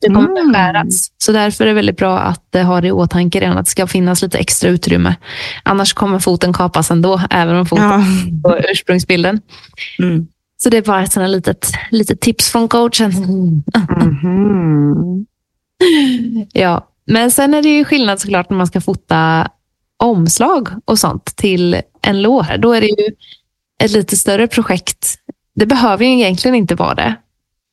Det 0.00 0.06
kommer 0.06 0.40
mm. 0.40 0.54
skäras. 0.54 1.10
Så 1.18 1.32
därför 1.32 1.64
är 1.64 1.68
det 1.68 1.74
väldigt 1.74 1.96
bra 1.96 2.18
att 2.18 2.54
ha 2.54 2.80
det 2.80 2.88
i 2.88 2.92
åtanke 2.92 3.40
redan 3.40 3.58
att 3.58 3.66
det 3.66 3.70
ska 3.70 3.86
finnas 3.86 4.22
lite 4.22 4.38
extra 4.38 4.70
utrymme. 4.70 5.14
Annars 5.62 5.92
kommer 5.92 6.18
foten 6.18 6.52
kapas 6.52 6.90
ändå, 6.90 7.20
även 7.30 7.56
om 7.56 7.66
foten 7.66 7.84
ja. 7.84 8.04
på 8.50 8.58
ursprungsbilden. 8.72 9.40
Mm. 9.98 10.26
Så 10.56 10.70
det 10.70 10.76
är 10.76 10.82
bara 10.82 11.02
ett 11.02 11.12
sådant 11.12 11.30
litet, 11.30 11.72
litet 11.90 12.20
tips 12.20 12.50
från 12.50 12.68
coachen. 12.68 13.12
Mm. 13.12 13.62
ja, 16.52 16.88
men 17.06 17.30
sen 17.30 17.54
är 17.54 17.62
det 17.62 17.68
ju 17.68 17.84
skillnad 17.84 18.20
såklart 18.20 18.50
när 18.50 18.56
man 18.56 18.66
ska 18.66 18.80
fota 18.80 19.50
omslag 19.96 20.68
och 20.84 20.98
sånt 20.98 21.24
till 21.36 21.80
en 22.02 22.22
låt. 22.22 22.46
Då 22.58 22.72
är 22.72 22.80
det 22.80 22.86
ju 22.86 23.14
ett 23.82 23.90
lite 23.90 24.16
större 24.16 24.48
projekt. 24.48 25.18
Det 25.54 25.66
behöver 25.66 26.04
ju 26.04 26.12
egentligen 26.12 26.54
inte 26.54 26.74
vara 26.74 26.94
det. 26.94 27.14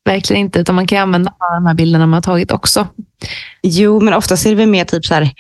Verkligen 0.06 0.42
inte, 0.42 0.60
utan 0.60 0.76
man 0.76 0.88
kan 0.88 0.98
använda 0.98 1.34
de 1.40 1.66
här 1.66 1.74
bilderna 1.74 2.06
man 2.06 2.14
har 2.14 2.22
tagit 2.22 2.52
också. 2.52 2.88
Jo, 3.64 4.00
men 4.00 4.14
oftast 4.14 4.46
är 4.46 4.50
det 4.50 4.56
väl 4.56 4.70
mer 4.70 4.86
typ 4.86 5.06
så 5.06 5.14
här 5.14 5.32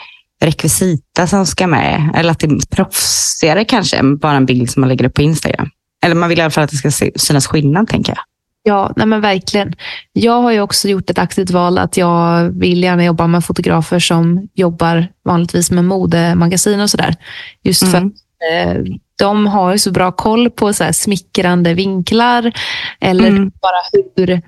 rekvisita 0.41 1.28
som 1.28 1.45
ska 1.45 1.67
med. 1.67 2.12
Eller 2.15 2.32
att 2.32 2.39
det 2.39 2.47
är 2.47 2.75
proffsigare 2.75 3.65
kanske 3.65 3.97
än 3.97 4.17
bara 4.17 4.38
en 4.38 4.45
bild 4.45 4.69
som 4.69 4.82
man 4.82 4.89
lägger 4.89 5.06
upp 5.06 5.13
på 5.13 5.21
Instagram. 5.21 5.69
Eller 6.06 6.15
man 6.15 6.30
vill 6.30 6.39
i 6.39 6.41
alla 6.41 6.51
fall 6.51 6.63
att 6.63 6.71
det 6.71 6.91
ska 6.91 7.10
synas 7.15 7.47
skillnad, 7.47 7.88
tänker 7.88 8.12
jag. 8.12 8.19
Ja, 8.67 8.93
nej 8.95 9.08
men 9.08 9.21
verkligen. 9.21 9.73
Jag 10.13 10.41
har 10.41 10.51
ju 10.51 10.62
också 10.62 10.88
gjort 10.88 11.10
ett 11.10 11.19
aktivt 11.19 11.49
val 11.49 11.78
att 11.78 11.97
jag 11.97 12.43
vill 12.43 12.84
gärna 12.84 13.06
jobba 13.06 13.28
med 13.28 13.45
fotografer 13.45 13.99
som 13.99 14.47
jobbar 14.54 15.08
vanligtvis 15.25 15.71
med 15.71 15.86
modemagasin 15.86 16.80
och 16.80 16.89
sådär. 16.89 17.15
Just 17.63 17.80
för 17.80 17.97
mm. 17.97 18.08
att 18.08 18.13
eh, 18.52 18.82
de 19.16 19.48
har 19.48 19.72
ju 19.72 19.78
så 19.78 19.92
bra 19.92 20.12
koll 20.12 20.50
på 20.50 20.74
så 20.74 20.94
smickrande 20.94 21.74
vinklar 21.74 22.52
eller 23.00 23.28
mm. 23.28 23.52
bara 23.62 23.82
hur 24.16 24.42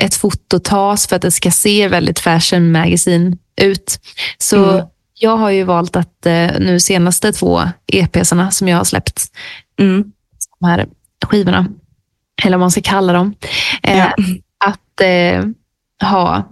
ett 0.00 0.14
foto 0.14 0.58
tas 0.58 1.06
för 1.06 1.16
att 1.16 1.22
det 1.22 1.30
ska 1.30 1.50
se 1.50 1.88
väldigt 1.88 2.18
fashion 2.18 2.72
magazine 2.72 3.36
ut. 3.56 4.00
Så 4.38 4.70
mm. 4.70 4.86
jag 5.14 5.36
har 5.36 5.50
ju 5.50 5.64
valt 5.64 5.96
att 5.96 6.26
eh, 6.26 6.50
nu 6.60 6.80
senaste 6.80 7.32
två 7.32 7.62
EPsarna 7.86 8.50
som 8.50 8.68
jag 8.68 8.76
har 8.76 8.84
släppt, 8.84 9.24
mm. 9.80 10.04
de 10.60 10.66
här 10.66 10.86
skivorna, 11.26 11.66
eller 12.44 12.56
vad 12.56 12.60
man 12.60 12.70
ska 12.70 12.80
kalla 12.80 13.12
dem, 13.12 13.34
eh, 13.82 13.98
ja. 13.98 14.14
att 14.64 15.00
eh, 15.00 15.44
ha 16.10 16.48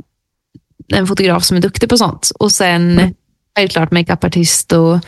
en 0.94 1.06
fotograf 1.06 1.44
som 1.44 1.56
är 1.56 1.60
duktig 1.60 1.88
på 1.88 1.96
sånt. 1.96 2.32
Och 2.38 2.52
sen 2.52 2.98
mm. 2.98 3.14
självklart 3.56 3.90
makeupartist 3.90 4.72
och 4.72 4.98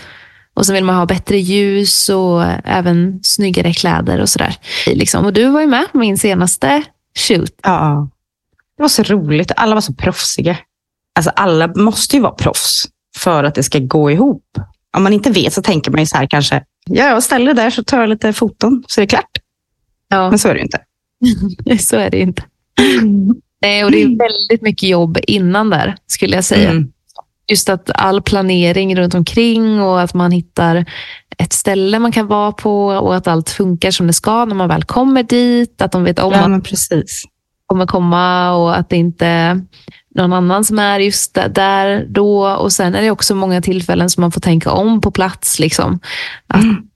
och 0.60 0.66
så 0.66 0.72
vill 0.72 0.84
man 0.84 0.96
ha 0.96 1.06
bättre 1.06 1.38
ljus 1.38 2.08
och 2.08 2.44
även 2.64 3.20
snyggare 3.22 3.72
kläder 3.72 4.20
och 4.20 4.28
sådär. 4.28 4.56
Liksom. 4.86 5.24
Och 5.24 5.32
du 5.32 5.48
var 5.48 5.60
ju 5.60 5.66
med 5.66 5.92
på 5.92 5.98
min 5.98 6.18
senaste 6.18 6.82
shoot. 7.18 7.54
Ja, 7.62 8.08
det 8.76 8.82
var 8.82 8.88
så 8.88 9.02
roligt. 9.02 9.52
Alla 9.56 9.74
var 9.74 9.80
så 9.80 9.94
proffsiga. 9.94 10.58
Alltså 11.14 11.30
alla 11.30 11.72
måste 11.76 12.16
ju 12.16 12.22
vara 12.22 12.32
proffs 12.32 12.88
för 13.16 13.44
att 13.44 13.54
det 13.54 13.62
ska 13.62 13.78
gå 13.78 14.10
ihop. 14.10 14.44
Om 14.96 15.02
man 15.02 15.12
inte 15.12 15.30
vet 15.30 15.52
så 15.52 15.62
tänker 15.62 15.90
man 15.90 16.00
ju 16.00 16.06
så 16.06 16.16
här 16.16 16.26
kanske, 16.26 16.64
ja, 16.86 17.04
jag 17.04 17.22
ställer 17.22 17.54
där 17.54 17.70
så 17.70 17.84
tar 17.84 18.00
jag 18.00 18.08
lite 18.08 18.32
foton 18.32 18.84
så 18.86 19.00
är 19.00 19.02
det 19.02 19.10
klart. 19.10 19.38
Ja. 20.08 20.30
Men 20.30 20.38
så 20.38 20.48
är 20.48 20.54
det 20.54 20.58
ju 20.58 20.64
inte. 20.64 20.80
så 21.84 21.96
är 21.96 22.10
det 22.10 22.20
inte. 22.20 22.42
Nej, 23.62 23.84
och 23.84 23.90
det 23.90 24.02
är 24.02 24.18
väldigt 24.18 24.62
mycket 24.62 24.88
jobb 24.88 25.18
innan 25.22 25.70
där, 25.70 25.96
skulle 26.06 26.34
jag 26.34 26.44
säga. 26.44 26.70
Mm 26.70 26.92
just 27.50 27.68
att 27.68 27.90
all 27.94 28.22
planering 28.22 28.96
runt 28.96 29.14
omkring 29.14 29.82
och 29.82 30.00
att 30.00 30.14
man 30.14 30.30
hittar 30.30 30.84
ett 31.38 31.52
ställe 31.52 31.98
man 31.98 32.12
kan 32.12 32.26
vara 32.26 32.52
på 32.52 32.86
och 32.86 33.16
att 33.16 33.26
allt 33.26 33.50
funkar 33.50 33.90
som 33.90 34.06
det 34.06 34.12
ska 34.12 34.44
när 34.44 34.54
man 34.54 34.68
väl 34.68 34.84
kommer 34.84 35.22
dit. 35.22 35.82
Att 35.82 35.92
de 35.92 36.04
vet 36.04 36.18
om 36.18 36.32
ja, 36.32 36.56
att 36.56 36.64
precis. 36.64 37.24
kommer 37.66 37.86
komma 37.86 38.52
och 38.52 38.78
att 38.78 38.90
det 38.90 38.96
inte 38.96 39.26
är 39.26 39.60
någon 40.14 40.32
annan 40.32 40.64
som 40.64 40.78
är 40.78 41.00
just 41.00 41.34
där 41.34 42.06
då. 42.08 42.48
Och 42.48 42.72
Sen 42.72 42.94
är 42.94 43.02
det 43.02 43.10
också 43.10 43.34
många 43.34 43.62
tillfällen 43.62 44.10
som 44.10 44.20
man 44.20 44.32
får 44.32 44.40
tänka 44.40 44.70
om 44.70 45.00
på 45.00 45.10
plats. 45.10 45.58
Liksom. 45.58 46.00
Att 46.46 46.62
mm. 46.62 46.89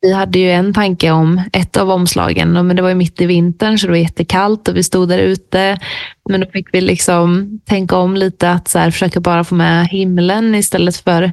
Vi 0.00 0.12
hade 0.12 0.38
ju 0.38 0.50
en 0.50 0.74
tanke 0.74 1.10
om 1.10 1.42
ett 1.52 1.76
av 1.76 1.90
omslagen, 1.90 2.52
men 2.52 2.76
det 2.76 2.82
var 2.82 2.88
ju 2.88 2.94
mitt 2.94 3.20
i 3.20 3.26
vintern 3.26 3.78
så 3.78 3.86
det 3.86 3.90
var 3.90 3.98
jättekallt 3.98 4.68
och 4.68 4.76
vi 4.76 4.82
stod 4.82 5.08
där 5.08 5.18
ute. 5.18 5.78
Men 6.30 6.40
då 6.40 6.46
fick 6.46 6.74
vi 6.74 6.80
liksom 6.80 7.60
tänka 7.64 7.96
om 7.96 8.16
lite, 8.16 8.50
att 8.50 8.68
så 8.68 8.78
här, 8.78 8.90
försöka 8.90 9.20
bara 9.20 9.44
få 9.44 9.54
med 9.54 9.88
himlen 9.88 10.54
istället 10.54 10.96
för 10.96 11.32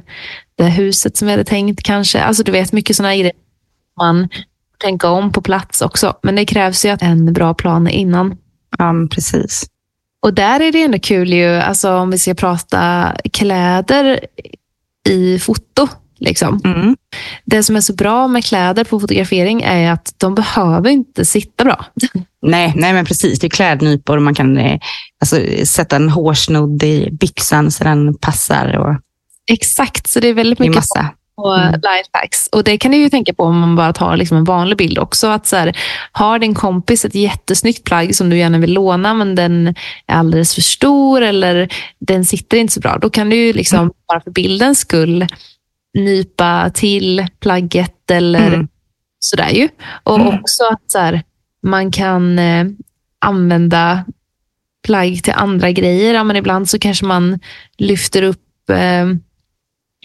det 0.56 0.64
huset 0.64 1.16
som 1.16 1.26
vi 1.26 1.32
hade 1.32 1.44
tänkt 1.44 1.82
kanske. 1.82 2.20
Alltså 2.20 2.42
du 2.42 2.52
vet, 2.52 2.72
mycket 2.72 2.96
sådana 2.96 3.16
grejer 3.16 3.32
man 3.98 4.28
tänka 4.78 5.08
om 5.08 5.32
på 5.32 5.42
plats 5.42 5.82
också. 5.82 6.14
Men 6.22 6.36
det 6.36 6.44
krävs 6.44 6.84
ju 6.84 6.96
en 7.00 7.32
bra 7.32 7.54
plan 7.54 7.88
innan. 7.88 8.36
Ja, 8.78 8.94
precis. 9.10 9.66
Och 10.22 10.34
där 10.34 10.60
är 10.60 10.72
det 10.72 10.82
ändå 10.82 10.98
kul 10.98 11.32
ju, 11.32 11.48
alltså 11.48 11.94
om 11.94 12.10
vi 12.10 12.18
ska 12.18 12.34
prata 12.34 13.12
kläder 13.32 14.20
i 15.08 15.38
foto 15.38 15.88
Liksom. 16.18 16.60
Mm. 16.64 16.96
Det 17.44 17.62
som 17.62 17.76
är 17.76 17.80
så 17.80 17.92
bra 17.92 18.28
med 18.28 18.44
kläder 18.44 18.84
på 18.84 19.00
fotografering 19.00 19.62
är 19.62 19.92
att 19.92 20.14
de 20.18 20.34
behöver 20.34 20.90
inte 20.90 21.24
sitta 21.24 21.64
bra. 21.64 21.84
Nej, 22.42 22.72
nej 22.76 22.92
men 22.92 23.04
precis. 23.04 23.38
Det 23.38 23.46
är 23.46 23.50
klädnypor 23.50 24.16
och 24.16 24.22
man 24.22 24.34
kan 24.34 24.58
eh, 24.58 24.78
alltså, 25.20 25.66
sätta 25.66 25.96
en 25.96 26.08
hårsnodd 26.08 26.82
i 26.82 27.08
byxan 27.10 27.70
så 27.70 27.84
den 27.84 28.14
passar. 28.14 28.76
Och... 28.78 28.96
Exakt, 29.52 30.06
så 30.06 30.20
det 30.20 30.28
är 30.28 30.34
väldigt 30.34 30.58
mycket 30.58 30.74
massa. 30.74 31.10
och 31.36 31.58
mm. 31.58 31.72
lifehacks. 31.72 32.46
Och 32.52 32.64
det 32.64 32.78
kan 32.78 32.90
du 32.90 32.96
ju 32.96 33.08
tänka 33.08 33.34
på 33.34 33.44
om 33.44 33.58
man 33.58 33.76
bara 33.76 33.92
tar 33.92 34.16
liksom 34.16 34.36
en 34.36 34.44
vanlig 34.44 34.78
bild 34.78 34.98
också. 34.98 35.26
Att 35.26 35.46
så 35.46 35.56
här, 35.56 35.76
har 36.12 36.38
din 36.38 36.54
kompis 36.54 37.04
ett 37.04 37.14
jättesnyggt 37.14 37.84
plagg 37.84 38.16
som 38.16 38.30
du 38.30 38.38
gärna 38.38 38.58
vill 38.58 38.72
låna 38.72 39.14
men 39.14 39.34
den 39.34 39.66
är 40.06 40.16
alldeles 40.16 40.54
för 40.54 40.62
stor 40.62 41.22
eller 41.22 41.68
den 41.98 42.24
sitter 42.24 42.56
inte 42.56 42.72
så 42.72 42.80
bra. 42.80 42.98
Då 42.98 43.10
kan 43.10 43.30
du 43.30 43.36
ju 43.36 43.52
liksom, 43.52 43.78
mm. 43.78 43.92
bara 44.08 44.20
för 44.20 44.30
bildens 44.30 44.78
skull 44.78 45.26
nypa 45.96 46.70
till 46.74 47.26
plagget 47.40 48.10
eller 48.10 48.46
mm. 48.46 48.68
sådär 49.18 49.50
ju. 49.50 49.68
Och 50.02 50.20
mm. 50.20 50.38
också 50.38 50.64
att 50.72 50.90
så 50.90 50.98
här, 50.98 51.22
man 51.62 51.90
kan 51.90 52.38
eh, 52.38 52.66
använda 53.18 54.04
plagg 54.84 55.22
till 55.22 55.32
andra 55.36 55.70
grejer. 55.70 56.14
Ja, 56.14 56.24
men 56.24 56.36
ibland 56.36 56.68
så 56.68 56.78
kanske 56.78 57.06
man 57.06 57.38
lyfter 57.78 58.22
upp 58.22 58.70
eh, 58.70 59.06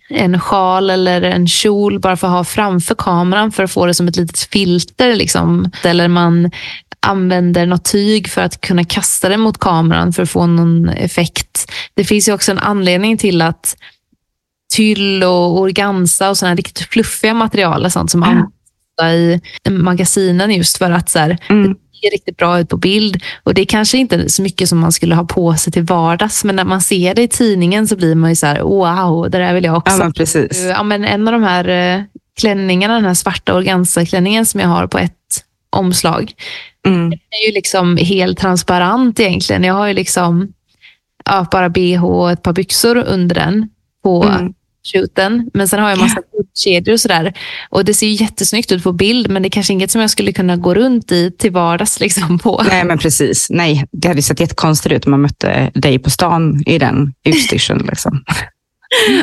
en 0.10 0.40
sjal 0.40 0.90
eller 0.90 1.22
en 1.22 1.48
kjol 1.48 2.00
bara 2.00 2.18
för 2.18 2.28
att 2.28 2.34
ha 2.34 2.44
framför 2.44 2.96
kameran 2.96 3.52
för 3.52 3.64
att 3.64 3.72
få 3.72 3.86
det 3.86 3.94
som 3.94 4.08
ett 4.08 4.16
litet 4.16 4.40
filter. 4.40 5.16
Liksom. 5.16 5.72
Eller 5.84 6.08
man 6.08 6.52
använder 7.00 7.66
något 7.66 7.92
tyg 7.92 8.30
för 8.30 8.42
att 8.42 8.62
kunna 8.62 8.84
kasta 8.84 9.30
det 9.30 9.38
mot 9.38 9.58
kameran 9.58 10.14
för 10.14 10.24
att 10.24 10.30
få 10.30 10.48
någon 10.48 10.90
effekt. 10.90 11.72
Det 11.94 12.04
finns 12.04 12.30
ju 12.30 12.34
också 12.34 12.52
en 12.52 12.60
anledning 12.60 13.18
till 13.18 13.42
att 13.42 13.76
tyll 14.72 15.24
och 15.24 15.60
organza 15.60 16.30
och 16.30 16.38
sådana 16.38 16.56
riktigt 16.56 16.88
fluffiga 16.90 17.34
material 17.34 17.86
och 17.86 17.92
sånt 17.92 18.12
som 18.12 18.24
mm. 18.24 18.46
i 19.14 19.42
magasinen 19.70 20.52
just 20.52 20.78
för 20.78 20.92
att 20.92 21.10
så 21.10 21.20
här, 21.20 21.38
Mm. 21.50 21.68
det 21.74 21.78
ser 22.08 22.12
riktigt 22.12 22.38
bra 22.38 22.60
ut 22.60 22.70
på 22.70 22.78
bild. 22.78 23.24
Och 23.44 23.54
Det 23.54 23.62
är 23.62 23.66
kanske 23.66 23.98
inte 23.98 24.30
så 24.30 24.42
mycket 24.42 24.70
som 24.70 24.80
man 24.80 24.92
skulle 24.92 25.16
ha 25.16 25.24
på 25.26 25.56
sig 25.56 25.74
till 25.74 25.84
vardags, 25.84 26.44
men 26.44 26.56
när 26.56 26.64
man 26.66 26.82
ser 26.82 27.16
det 27.16 27.22
i 27.22 27.28
tidningen 27.28 27.88
så 27.88 27.96
blir 27.96 28.16
man 28.16 28.30
ju 28.30 28.36
så 28.36 28.46
här, 28.46 28.62
wow, 28.62 29.30
det 29.30 29.38
där 29.38 29.54
vill 29.54 29.64
jag 29.64 29.78
också. 29.78 29.94
Ja, 29.94 29.98
men 30.04 30.14
precis. 30.14 30.64
Ja, 30.70 30.84
men 30.84 31.06
en 31.06 31.28
av 31.28 31.32
de 31.34 31.44
här 31.44 31.68
eh, 31.68 32.04
klänningarna, 32.42 32.94
den 32.94 33.06
här 33.06 33.14
svarta 33.14 33.54
organza-klänningen 33.54 34.46
som 34.46 34.60
jag 34.60 34.68
har 34.68 34.88
på 34.88 34.98
ett 34.98 35.12
omslag, 35.70 36.34
Mm. 36.88 37.08
är 37.12 37.48
ju 37.48 37.54
liksom 37.54 37.98
helt 37.98 38.38
transparent 38.40 39.20
egentligen. 39.20 39.64
Jag 39.64 39.74
har 39.74 39.88
ju 39.88 39.94
liksom 39.94 40.54
ja, 41.26 41.48
bara 41.52 41.70
bh 41.70 42.06
och 42.06 42.32
ett 42.32 42.44
par 42.44 42.54
byxor 42.54 42.98
under 42.98 43.36
den 43.36 43.70
på 44.04 44.24
Mm. 44.24 44.54
Shooten. 44.94 45.50
Men 45.54 45.68
sen 45.68 45.80
har 45.80 45.90
jag 45.90 46.00
massa 46.00 46.22
kedjor 46.58 46.94
och 46.94 47.00
sådär. 47.00 47.34
Och 47.70 47.86
det 47.86 47.94
ser 47.94 48.08
ju 48.08 48.14
jättesnyggt 48.14 48.72
ut 48.72 48.84
på 48.84 48.92
bild, 48.92 49.30
men 49.30 49.42
det 49.42 49.48
är 49.48 49.50
kanske 49.50 49.74
inget 49.74 49.92
som 49.92 50.02
jag 50.02 50.10
skulle 50.10 50.32
kunna 50.32 50.56
gå 50.56 50.74
runt 50.74 51.12
i 51.12 51.32
till 51.32 51.52
vardags. 51.52 52.00
Liksom 52.00 52.40
på. 52.40 52.64
Nej, 52.70 52.84
men 52.84 52.98
precis. 52.98 53.48
Nej, 53.50 53.86
det 53.92 54.08
hade 54.08 54.22
sett 54.22 54.40
jättekonstigt 54.40 54.94
ut 54.96 55.06
om 55.06 55.12
man 55.12 55.22
mötte 55.22 55.72
dig 55.74 56.00
på 56.00 56.10
stan 56.10 56.64
i 56.66 56.78
den 56.78 57.14
utstyrseln. 57.24 57.86
Liksom. 57.90 58.24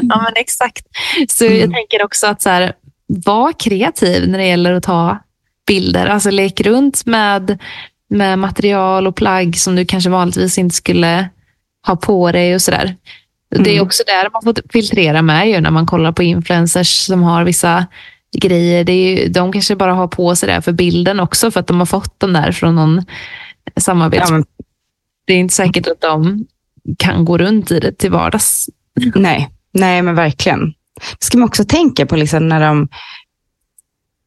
Ja, 0.02 0.22
men 0.22 0.32
exakt. 0.36 0.86
Så 1.28 1.44
Mm. 1.44 1.58
jag 1.60 1.72
tänker 1.72 2.04
också 2.04 2.26
att 2.26 2.42
så 2.42 2.50
här, 2.50 2.72
var 3.06 3.52
kreativ 3.52 4.28
när 4.28 4.38
det 4.38 4.46
gäller 4.46 4.72
att 4.72 4.82
ta 4.82 5.18
bilder. 5.66 6.06
Alltså 6.06 6.30
lek 6.30 6.60
runt 6.60 7.06
med, 7.06 7.58
med 8.10 8.38
material 8.38 9.06
och 9.06 9.16
plagg 9.16 9.56
som 9.58 9.76
du 9.76 9.84
kanske 9.84 10.10
vanligtvis 10.10 10.58
inte 10.58 10.74
skulle 10.74 11.28
ha 11.86 11.96
på 11.96 12.32
dig 12.32 12.54
och 12.54 12.62
sådär. 12.62 12.96
Det 13.50 13.70
är 13.70 13.74
Mm. 13.74 13.86
också 13.86 14.02
där 14.06 14.30
man 14.32 14.42
får 14.42 14.62
filtrera 14.72 15.22
med 15.22 15.48
ju 15.48 15.60
när 15.60 15.70
man 15.70 15.86
kollar 15.86 16.12
på 16.12 16.22
influencers 16.22 16.88
som 16.88 17.22
har 17.22 17.44
vissa 17.44 17.86
grejer. 18.36 18.84
Det 18.84 18.92
är 18.92 19.18
ju, 19.18 19.28
de 19.28 19.52
kanske 19.52 19.76
bara 19.76 19.94
har 19.94 20.08
på 20.08 20.36
sig 20.36 20.48
det 20.48 20.62
för 20.62 20.72
bilden 20.72 21.20
också 21.20 21.50
för 21.50 21.60
att 21.60 21.66
de 21.66 21.78
har 21.78 21.86
fått 21.86 22.20
den 22.20 22.32
där 22.32 22.52
från 22.52 22.74
någon 22.74 23.04
samarbets... 23.76 24.30
Ja, 24.30 24.32
men, 24.34 24.44
Det 25.26 25.32
är 25.32 25.38
inte 25.38 25.54
säkert 25.54 25.86
att 25.86 26.00
de 26.00 26.46
kan 26.98 27.24
gå 27.24 27.38
runt 27.38 27.70
i 27.70 27.80
det 27.80 27.92
till 27.92 28.10
vardags. 28.10 28.68
nej. 29.14 29.50
nej, 29.72 30.02
men 30.02 30.14
verkligen. 30.14 30.74
Det 31.18 31.24
ska 31.24 31.38
man 31.38 31.48
också 31.48 31.64
tänka 31.64 32.06
på 32.06 32.16
liksom 32.16 32.48
när 32.48 32.60
de... 32.60 32.88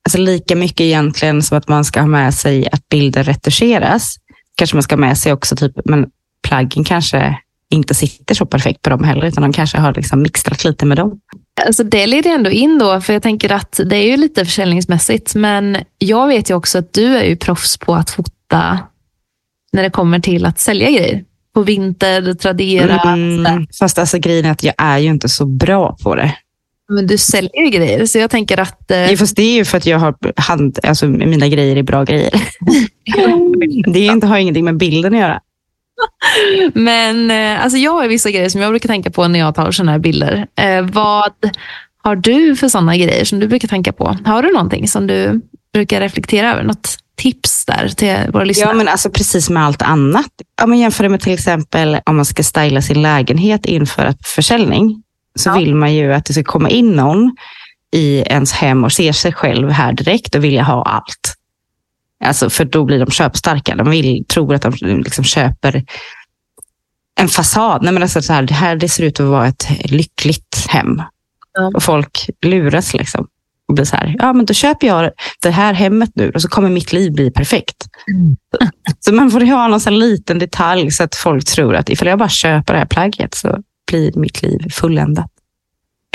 Alltså 0.06 0.18
lika 0.18 0.56
mycket 0.56 0.82
egentligen 0.82 1.42
som 1.42 1.58
att 1.58 1.68
man 1.68 1.86
ska 1.86 2.00
ha 2.00 2.08
med 2.08 2.34
sig 2.34 2.68
att 2.72 2.90
bilder 2.90 3.24
retuscheras. 3.24 4.16
Kanske 4.56 4.76
man 4.76 4.84
ska 4.84 4.96
ha 4.96 5.00
med 5.00 5.18
sig 5.18 5.34
också, 5.34 5.56
typ, 5.56 5.72
men 5.86 6.10
plaggen 6.48 6.84
kanske 6.84 7.38
inte 7.72 7.96
sitter 7.96 8.36
så 8.36 8.46
perfekt 8.46 8.82
på 8.82 8.90
dem 8.90 9.04
heller, 9.04 9.26
utan 9.26 9.42
de 9.42 9.54
kanske 9.54 9.78
har 9.78 9.94
liksom 9.94 10.22
mixtrat 10.22 10.64
lite 10.64 10.86
med 10.86 10.98
dem. 10.98 11.20
Alltså 11.66 11.84
det 11.84 12.08
leder 12.08 12.32
ändå 12.32 12.50
in 12.50 12.78
då, 12.80 13.02
för 13.02 13.14
jag 13.14 13.24
tänker 13.24 13.52
att 13.52 13.80
det 13.86 13.96
är 13.96 14.08
ju 14.08 14.18
lite 14.18 14.46
försäljningsmässigt, 14.46 15.36
men 15.36 15.78
jag 15.98 16.28
vet 16.28 16.50
ju 16.50 16.54
också 16.54 16.78
att 16.78 16.94
du 16.94 17.18
är 17.18 17.24
ju 17.24 17.36
proffs 17.36 17.78
på 17.78 17.96
att 17.96 18.10
fota 18.10 18.80
när 19.74 19.84
det 19.84 19.90
kommer 19.90 20.20
till 20.20 20.46
att 20.46 20.60
sälja 20.60 20.92
grejer. 20.92 21.24
På 21.54 21.62
Vinter, 21.62 22.34
Tradera. 22.34 23.00
Mm, 23.00 23.68
fast 23.80 24.00
alltså 24.00 24.18
grejen 24.18 24.46
är 24.46 24.52
att 24.52 24.64
jag 24.64 24.74
är 24.78 24.98
ju 24.98 25.10
inte 25.10 25.30
så 25.30 25.46
bra 25.46 25.98
på 26.04 26.16
det. 26.16 26.36
Men 26.90 27.08
du 27.08 27.18
säljer 27.18 27.64
ju 27.64 27.70
grejer, 27.70 28.06
så 28.06 28.18
jag 28.18 28.32
tänker 28.32 28.60
att... 28.60 28.92
Eh, 28.92 29.12
Jo, 29.12 29.18
fast 29.18 29.36
det 29.36 29.44
är 29.44 29.54
ju 29.54 29.66
för 29.66 29.78
att 29.78 29.86
jag 29.86 30.00
har 30.00 30.16
hand, 30.36 30.80
alltså 30.84 31.08
mina 31.08 31.48
grejer 31.48 31.76
är 31.76 31.84
bra 31.84 32.04
grejer. 32.04 32.32
Det 33.94 34.00
är 34.00 34.12
inte, 34.12 34.28
har 34.28 34.38
ingenting 34.38 34.66
med 34.66 34.78
bilden 34.78 35.14
att 35.14 35.20
göra. 35.20 35.42
Men 36.74 37.32
eh, 37.32 37.64
alltså 37.64 37.78
jag 37.78 37.92
har 37.92 38.08
vissa 38.08 38.32
grejer 38.32 38.50
som 38.50 38.62
jag 38.62 38.72
brukar 38.72 38.88
tänka 38.90 39.12
på 39.12 39.28
när 39.28 39.40
jag 39.40 39.56
tar 39.56 39.72
sådana 39.72 39.92
här 39.92 40.00
bilder. 40.00 40.48
Eh, 40.60 40.82
vad 40.82 41.32
har 42.04 42.16
du 42.16 42.56
för 42.56 42.68
sådana 42.68 42.98
grejer 42.98 43.26
som 43.26 43.40
du 43.40 43.48
brukar 43.48 43.68
tänka 43.68 43.94
på? 43.94 44.18
Har 44.26 44.44
du 44.44 44.52
någonting 44.54 44.88
som 44.88 45.08
du 45.08 45.42
brukar 45.74 46.02
reflektera 46.02 46.52
över? 46.52 46.64
Något 46.64 46.98
tips 47.18 47.66
där 47.66 47.88
till 47.88 48.18
våra 48.34 48.44
lyssnare? 48.44 48.70
Ja, 48.70 48.74
men 48.74 48.88
alltså 48.88 49.10
precis 49.10 49.50
med 49.50 49.64
allt 49.66 49.82
annat. 49.82 50.26
Om 50.62 50.70
man 50.70 50.80
jämför 50.80 51.04
det 51.04 51.10
med 51.10 51.22
till 51.22 51.34
exempel 51.34 52.00
om 52.06 52.16
man 52.16 52.26
ska 52.26 52.44
styla 52.44 52.82
sin 52.82 53.02
lägenhet 53.02 53.66
inför 53.66 54.06
ett 54.06 54.28
försäljning, 54.28 55.04
så 55.40 55.50
Ja. 55.50 55.54
vill 55.58 55.76
man 55.76 55.94
ju 55.94 56.14
att 56.14 56.26
det 56.26 56.34
ska 56.34 56.44
komma 56.44 56.70
in 56.70 56.92
någon 56.92 57.36
i 57.96 58.18
ens 58.26 58.52
hem 58.54 58.84
och 58.84 58.92
ser 58.92 59.12
sig 59.12 59.34
själv 59.34 59.70
här 59.70 59.94
direkt 59.94 60.36
och 60.36 60.44
vilja 60.44 60.64
ha 60.64 60.84
allt. 60.84 61.36
Alltså, 62.24 62.50
för 62.50 62.66
då 62.66 62.86
blir 62.86 63.00
de 63.00 63.12
köpstarka. 63.12 63.76
De 63.76 63.90
vill, 63.90 64.26
tror 64.26 64.56
att 64.56 64.62
de 64.62 64.74
liksom 64.82 65.24
köper 65.24 65.84
en 67.20 67.28
fasad. 67.28 67.84
Nej, 67.84 67.94
men 67.94 68.04
alltså 68.04 68.22
så 68.22 68.34
här, 68.34 68.44
det 68.44 68.54
här 68.54 68.76
det 68.76 68.90
ser 68.90 69.04
ut 69.04 69.20
att 69.20 69.26
vara 69.26 69.48
ett 69.48 69.68
lyckligt 69.92 70.68
hem. 70.70 71.02
Ja. 71.54 71.72
Och 71.76 71.84
folk 71.84 72.30
luras 72.42 72.94
liksom. 72.94 73.28
Och 73.68 73.76
blir 73.76 73.86
så 73.86 73.96
här, 73.96 74.16
ja 74.20 74.34
men 74.34 74.46
då 74.46 74.54
köper 74.54 74.88
jag 74.88 75.12
det 75.42 75.50
här 75.50 75.74
hemmet 75.74 76.10
nu 76.16 76.32
och 76.36 76.42
så 76.42 76.48
kommer 76.48 76.70
mitt 76.70 76.94
liv 76.94 77.14
bli 77.14 77.32
perfekt. 77.32 77.88
Mm. 78.12 78.38
Så 79.00 79.14
man 79.14 79.32
får 79.32 79.42
ha 79.42 79.68
någon 79.68 79.80
sån 79.80 80.00
liten 80.00 80.40
detalj 80.40 80.92
så 80.92 81.04
att 81.04 81.16
folk 81.16 81.46
tror 81.46 81.76
att 81.76 81.90
ifall 81.90 82.08
jag 82.08 82.20
bara 82.20 82.30
köper 82.30 82.74
det 82.74 82.80
här 82.80 82.86
plagget 82.86 83.34
så 83.34 83.58
blir 83.92 84.12
mitt 84.16 84.42
liv 84.42 84.70
fulländat. 84.72 85.32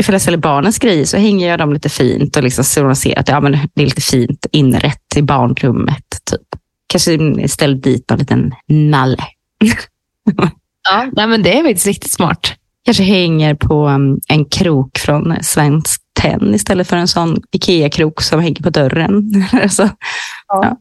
Ifall 0.01 0.13
jag 0.13 0.23
säljer 0.23 0.41
barnens 0.41 0.79
grejer 0.79 1.05
så 1.05 1.17
hänger 1.17 1.49
jag 1.49 1.59
dem 1.59 1.73
lite 1.73 1.89
fint 1.89 2.37
och 2.37 2.43
liksom 2.43 2.65
så 2.65 2.83
de 2.83 2.97
ser 2.97 3.19
att 3.19 3.29
ja, 3.29 3.41
men 3.41 3.53
det 3.53 3.83
är 3.83 3.87
lite 3.87 4.01
fint 4.01 4.47
inrätt 4.53 5.17
i 5.17 5.23
barnrummet. 5.23 6.05
Typ. 6.31 6.61
Kanske 6.87 7.49
ställer 7.49 7.77
dit 7.77 8.11
någon 8.11 8.19
liten 8.19 8.55
nalle. 8.69 9.25
Ja, 10.89 11.11
nej, 11.13 11.27
men 11.27 11.43
det 11.43 11.59
är 11.59 11.63
faktiskt 11.63 11.87
riktigt 11.87 12.13
smart. 12.13 12.53
Kanske 12.85 13.03
hänger 13.03 13.55
på 13.55 13.89
um, 13.89 14.21
en 14.29 14.45
krok 14.45 14.99
från 14.99 15.37
Svensk 15.43 16.03
Tenn 16.21 16.55
istället 16.55 16.89
för 16.89 16.97
en 16.97 17.09
sån 17.09 17.43
Ikea-krok 17.53 18.23
som 18.23 18.41
hänger 18.41 18.63
på 18.63 18.71
dörren. 18.71 19.45
så, 19.71 19.83
Ja. 19.83 19.89
ja. 20.49 20.77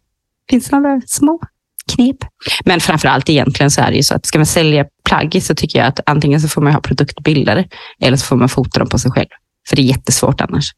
Finns 0.50 0.68
det 0.70 0.80
några 0.80 1.02
små 1.08 1.40
knep? 1.92 2.18
Men 2.66 2.80
framför 2.80 3.08
allt 3.08 3.30
egentligen 3.30 3.72
så 3.72 3.82
är 3.82 3.92
det 3.92 3.98
ju 3.98 4.04
så 4.04 4.16
att 4.16 4.26
ska 4.26 4.40
man 4.40 4.46
sälja 4.46 4.86
plagg 5.10 5.44
så 5.44 5.56
tycker 5.56 5.80
jag 5.80 5.88
att 5.88 6.00
antingen 6.06 6.42
så 6.42 6.48
får 6.48 6.62
man 6.62 6.74
ha 6.74 6.82
produktbilder 6.82 7.68
eller 8.02 8.18
så 8.18 8.26
får 8.26 8.36
man 8.36 8.50
fota 8.50 8.80
dem 8.80 8.90
på 8.90 9.00
sig 9.00 9.12
själv. 9.12 9.30
För 9.70 9.76
det 9.76 9.82
är 9.82 9.84
jättesvårt 9.84 10.42
annars. 10.42 10.72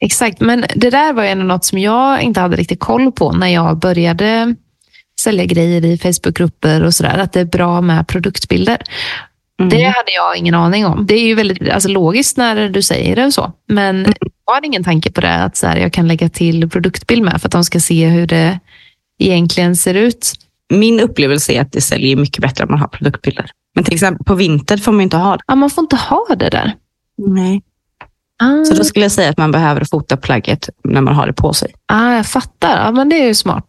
Exakt, 0.00 0.40
men 0.40 0.64
det 0.76 0.90
där 0.90 1.12
var 1.12 1.22
ju 1.22 1.28
ändå 1.28 1.44
något 1.44 1.64
som 1.64 1.78
jag 1.78 2.22
inte 2.22 2.40
hade 2.40 2.56
riktigt 2.56 2.80
koll 2.80 3.12
på 3.12 3.32
när 3.32 3.48
jag 3.48 3.78
började 3.78 4.54
sälja 5.20 5.44
grejer 5.44 5.84
i 5.84 5.98
Facebookgrupper 5.98 6.82
och 6.82 6.94
sådär. 6.94 7.18
Att 7.18 7.32
det 7.32 7.40
är 7.40 7.44
bra 7.44 7.80
med 7.80 8.08
produktbilder. 8.08 8.82
Mm. 9.60 9.70
Det 9.70 9.82
hade 9.82 10.12
jag 10.12 10.36
ingen 10.36 10.54
aning 10.54 10.86
om. 10.86 11.06
Det 11.06 11.14
är 11.14 11.26
ju 11.26 11.34
väldigt 11.34 11.70
alltså, 11.70 11.88
logiskt 11.88 12.36
när 12.36 12.68
du 12.68 12.82
säger 12.82 13.16
det 13.16 13.24
och 13.24 13.34
så. 13.34 13.52
Men 13.68 14.14
jag 14.46 14.54
hade 14.54 14.66
ingen 14.66 14.84
tanke 14.84 15.12
på 15.12 15.20
det, 15.20 15.34
att 15.34 15.56
så 15.56 15.66
här, 15.66 15.76
jag 15.76 15.92
kan 15.92 16.08
lägga 16.08 16.28
till 16.28 16.70
produktbild 16.70 17.22
med 17.22 17.40
för 17.40 17.48
att 17.48 17.52
de 17.52 17.64
ska 17.64 17.80
se 17.80 18.06
hur 18.06 18.26
det 18.26 18.58
egentligen 19.26 19.76
ser 19.76 19.94
ut. 19.94 20.32
Min 20.72 21.00
upplevelse 21.00 21.52
är 21.52 21.60
att 21.60 21.72
det 21.72 21.80
säljer 21.80 22.16
mycket 22.16 22.42
bättre 22.42 22.64
om 22.64 22.70
man 22.70 22.80
har 22.80 22.88
produktbilder. 22.88 23.50
Men 23.74 23.84
till 23.84 23.94
exempel 23.94 24.24
på 24.24 24.34
vinter 24.34 24.76
får 24.76 24.92
man 24.92 25.00
inte 25.00 25.16
ha 25.16 25.36
det. 25.36 25.42
Ja, 25.46 25.54
man 25.54 25.70
får 25.70 25.84
inte 25.84 25.96
ha 25.96 26.26
det 26.38 26.48
där. 26.50 26.74
Nej. 27.18 27.62
Ah, 28.42 28.64
Så 28.64 28.74
då 28.74 28.84
skulle 28.84 29.04
jag 29.04 29.12
säga 29.12 29.30
att 29.30 29.38
man 29.38 29.50
behöver 29.52 29.84
fota 29.84 30.16
plagget 30.16 30.68
när 30.84 31.00
man 31.00 31.14
har 31.14 31.26
det 31.26 31.32
på 31.32 31.52
sig. 31.52 31.74
ah, 31.92 32.14
jag 32.16 32.26
fattar. 32.26 32.84
Ja, 32.84 32.92
men 32.92 33.08
det 33.08 33.22
är 33.22 33.26
ju 33.26 33.34
smart. 33.34 33.66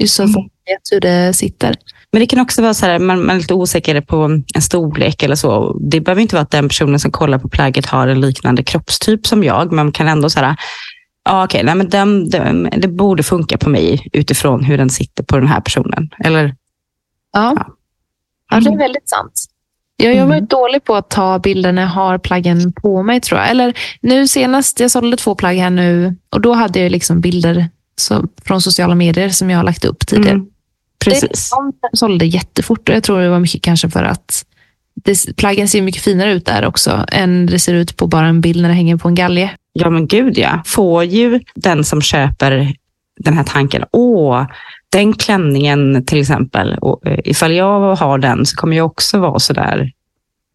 Just 0.00 0.14
så 0.14 0.22
att 0.22 0.28
Mm. 0.28 0.34
folk 0.34 0.52
vet 0.66 0.92
hur 0.92 1.00
det 1.00 1.34
sitter. 1.34 1.74
Men 2.12 2.20
det 2.20 2.26
kan 2.26 2.40
också 2.40 2.62
vara 2.62 2.74
så 2.74 2.86
här, 2.86 2.98
man, 2.98 3.26
man 3.26 3.36
är 3.36 3.40
lite 3.40 3.54
osäker 3.54 4.00
på 4.00 4.16
en 4.54 4.62
storlek 4.62 5.22
eller 5.22 5.36
så. 5.36 5.78
Det 5.90 6.00
behöver 6.00 6.22
inte 6.22 6.34
vara 6.34 6.42
att 6.42 6.50
den 6.50 6.68
personen 6.68 7.00
som 7.00 7.10
kollar 7.10 7.38
på 7.38 7.48
plagget 7.48 7.86
har 7.86 8.08
en 8.08 8.20
liknande 8.20 8.62
kroppstyp 8.62 9.26
som 9.26 9.44
jag, 9.44 9.66
men 9.72 9.76
man 9.86 9.92
kan 9.92 10.08
ändå 10.08 10.30
säga, 10.30 10.56
ja 11.24 11.44
okej, 11.44 11.62
nej, 11.64 11.74
men 11.74 11.88
den, 11.88 12.30
den, 12.30 12.70
det 12.76 12.88
borde 12.88 13.22
funka 13.22 13.58
på 13.58 13.68
mig 13.70 14.08
utifrån 14.12 14.64
hur 14.64 14.78
den 14.78 14.90
sitter 14.90 15.24
på 15.24 15.36
den 15.38 15.46
här 15.48 15.60
personen. 15.60 16.10
Eller, 16.24 16.54
Ja. 17.32 17.52
Ja. 17.56 17.66
ja, 18.50 18.56
det 18.60 18.66
är 18.66 18.68
Mm. 18.68 18.78
väldigt 18.78 19.08
sant. 19.08 19.44
Jag 19.96 20.26
var 20.26 20.34
Mm. 20.34 20.46
dålig 20.46 20.84
på 20.84 20.94
att 20.94 21.10
ta 21.10 21.38
bilder 21.38 21.72
när 21.72 21.82
jag 21.82 21.88
har 21.88 22.18
plaggen 22.18 22.72
på 22.72 23.02
mig 23.02 23.20
tror 23.20 23.40
jag. 23.40 23.50
Eller 23.50 23.74
nu 24.00 24.28
senast, 24.28 24.80
jag 24.80 24.90
sålde 24.90 25.16
två 25.16 25.34
plagg 25.34 25.56
här 25.56 25.70
nu 25.70 26.16
och 26.30 26.40
då 26.40 26.52
hade 26.52 26.80
jag 26.80 26.92
liksom 26.92 27.20
bilder 27.20 27.68
så, 27.96 28.24
från 28.44 28.62
sociala 28.62 28.94
medier 28.94 29.28
som 29.28 29.50
jag 29.50 29.58
har 29.58 29.64
lagt 29.64 29.84
upp 29.84 30.06
tidigare. 30.06 30.34
Mm, 30.34 30.46
precis. 31.04 31.50
De 31.50 31.72
sålde 31.96 32.26
jättefort 32.26 32.88
och 32.88 32.94
jag 32.94 33.02
tror 33.02 33.20
det 33.20 33.28
var 33.28 33.40
mycket 33.40 33.62
kanske 33.62 33.90
för 33.90 34.02
att 34.04 34.44
det, 34.94 35.36
plaggen 35.36 35.68
ser 35.68 35.82
mycket 35.82 36.02
finare 36.02 36.32
ut 36.32 36.46
där 36.46 36.64
också 36.64 37.04
än 37.12 37.46
det 37.46 37.58
ser 37.58 37.74
ut 37.74 37.96
på 37.96 38.06
bara 38.06 38.26
en 38.26 38.40
bild 38.40 38.62
när 38.62 38.68
det 38.68 38.74
hänger 38.74 38.96
på 38.96 39.08
en 39.08 39.14
galge. 39.14 39.50
Ja, 39.76 39.90
men 39.90 40.06
gud 40.06 40.38
ja. 40.38 40.62
Får 40.66 41.04
ju 41.04 41.40
den 41.54 41.84
som 41.84 42.02
köper 42.02 42.74
den 43.20 43.34
här 43.34 43.44
tanken, 43.44 43.84
åh, 43.92 44.46
den 44.88 45.12
klänningen 45.12 46.06
till 46.06 46.20
exempel, 46.20 46.78
och, 46.78 47.06
eh, 47.06 47.18
ifall 47.24 47.52
jag 47.52 47.96
har 47.96 48.18
den 48.18 48.46
så 48.46 48.56
kommer 48.56 48.76
jag 48.76 48.86
också 48.86 49.18
vara 49.18 49.38
så 49.38 49.52
där 49.52 49.92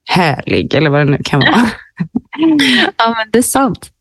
härlig, 0.10 0.74
eller 0.74 0.90
vad 0.90 1.00
det 1.02 1.12
nu 1.12 1.18
kan 1.24 1.40
vara. 1.40 1.66
Ja, 2.98 3.16
men 3.18 3.32
det 3.32 3.40
är 3.40 3.44
sant. 3.44 3.92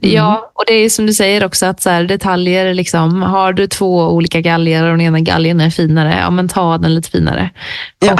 Ja, 0.00 0.50
och 0.54 0.64
det 0.66 0.72
är 0.72 0.90
som 0.90 1.06
du 1.06 1.12
säger 1.12 1.44
också 1.44 1.66
att 1.66 1.80
så 1.80 1.90
här, 1.90 2.04
detaljer, 2.04 2.74
liksom, 2.74 3.22
har 3.22 3.52
du 3.52 3.66
två 3.66 4.08
olika 4.08 4.40
galgar 4.40 4.84
och 4.84 4.90
den 4.90 5.00
ena 5.00 5.20
galgen 5.20 5.60
är 5.60 5.70
finare, 5.70 6.18
ja 6.20 6.30
men 6.30 6.48
ta 6.48 6.78
den 6.78 6.94
lite 6.94 7.10
finare. 7.10 7.50
Ja. 7.98 8.16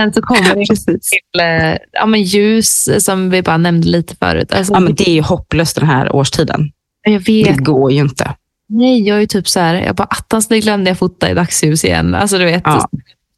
Sen 0.00 0.12
så 0.12 0.22
kommer 0.22 0.54
det 0.54 0.66
Precis. 0.68 0.84
till 1.10 1.40
eh, 1.40 1.76
ja, 1.92 2.06
men 2.06 2.22
ljus 2.22 2.88
som 2.98 3.30
vi 3.30 3.42
bara 3.42 3.56
nämnde 3.56 3.88
lite 3.88 4.16
förut. 4.16 4.52
Alltså, 4.52 4.72
Ja, 4.72 4.80
men 4.80 4.94
det 4.94 5.08
är 5.08 5.12
ju 5.14 5.22
hopplöst 5.22 5.76
den 5.76 5.86
här 5.88 6.16
årstiden. 6.16 6.70
Jag 7.02 7.22
Det 7.24 7.44
vet, 7.44 7.58
går 7.58 7.92
ju 7.92 7.98
inte. 7.98 8.34
Nej, 8.68 9.02
jag 9.08 9.16
är 9.16 9.20
ju 9.20 9.26
typ 9.26 9.48
så 9.48 9.60
här, 9.60 9.74
jag 9.74 9.96
bara 9.96 10.04
attans 10.10 10.48
det 10.48 10.60
glömde 10.60 10.90
jag 10.90 10.98
fota 10.98 11.30
i 11.30 11.34
dagsljus 11.34 11.84
igen. 11.84 12.14
Alltså 12.14 12.38
du 12.38 12.44
vet, 12.44 12.62
Ja. 12.64 12.88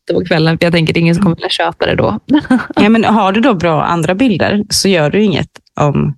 det 0.07 0.15
var 0.15 0.25
kvällen 0.25 0.59
för 0.59 0.67
jag 0.67 0.73
tänker 0.73 0.95
det 0.95 0.99
är 0.99 1.03
ingen 1.03 1.15
som 1.15 1.23
kommer 1.25 1.37
vilja 1.37 1.49
köpa 1.49 1.87
det 1.87 1.95
då. 1.95 2.19
Ja, 2.77 2.89
men 2.89 3.05
har 3.05 3.33
du 3.33 3.41
då 3.41 3.55
bra 3.55 3.83
andra 3.85 4.15
bilder 4.15 4.65
så 4.71 4.89
gör 4.89 5.11
du 5.11 5.23
inget 5.23 5.49
om 5.81 6.15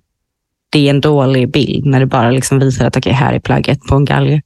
det 0.69 0.85
är 0.87 0.89
en 0.89 1.01
dålig 1.01 1.51
bild 1.51 1.85
när 1.85 1.99
det 1.99 2.05
bara 2.05 2.31
liksom 2.31 2.59
visar 2.59 2.85
att 2.85 2.97
okej, 2.97 3.13
här 3.13 3.33
är 3.33 3.39
plagget 3.39 3.79
på 3.81 3.95
en 3.95 4.05
galge. 4.05 4.41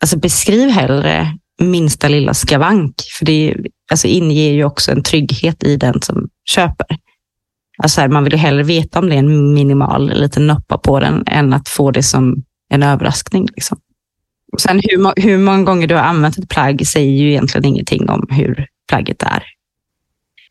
Alltså 0.00 0.18
beskriv 0.18 0.68
hellre 0.70 1.26
minsta 1.62 2.08
lilla 2.08 2.34
skavank, 2.34 2.94
för 3.18 3.24
det 3.24 3.56
alltså, 3.90 4.06
inger 4.06 4.52
ju 4.52 4.64
också 4.64 4.92
en 4.92 5.02
trygghet 5.02 5.64
i 5.64 5.76
den 5.76 6.02
som 6.02 6.28
köper. 6.44 6.86
Alltså 7.82 8.00
här, 8.00 8.08
man 8.08 8.24
vill 8.24 8.32
ju 8.32 8.38
hellre 8.38 8.62
veta 8.62 8.98
om 8.98 9.08
det 9.08 9.14
är 9.14 9.18
en 9.18 9.54
minimal 9.54 10.20
liten 10.20 10.46
noppa 10.46 10.78
på 10.78 11.00
den 11.00 11.24
än 11.26 11.52
att 11.52 11.68
få 11.68 11.90
det 11.90 12.02
som 12.02 12.44
en 12.68 12.82
överraskning. 12.82 13.48
Liksom. 13.54 13.78
Och 14.52 14.60
Sen 14.60 14.80
hur, 14.84 15.22
hur 15.22 15.38
många 15.38 15.62
gånger 15.62 15.86
du 15.86 15.94
har 15.94 16.02
använt 16.02 16.38
ett 16.38 16.48
plagg 16.48 16.86
säger 16.86 17.12
ju 17.12 17.30
egentligen 17.30 17.64
ingenting 17.64 18.08
om 18.08 18.26
hur 18.30 18.66
plagget 18.88 19.22
är. 19.22 19.42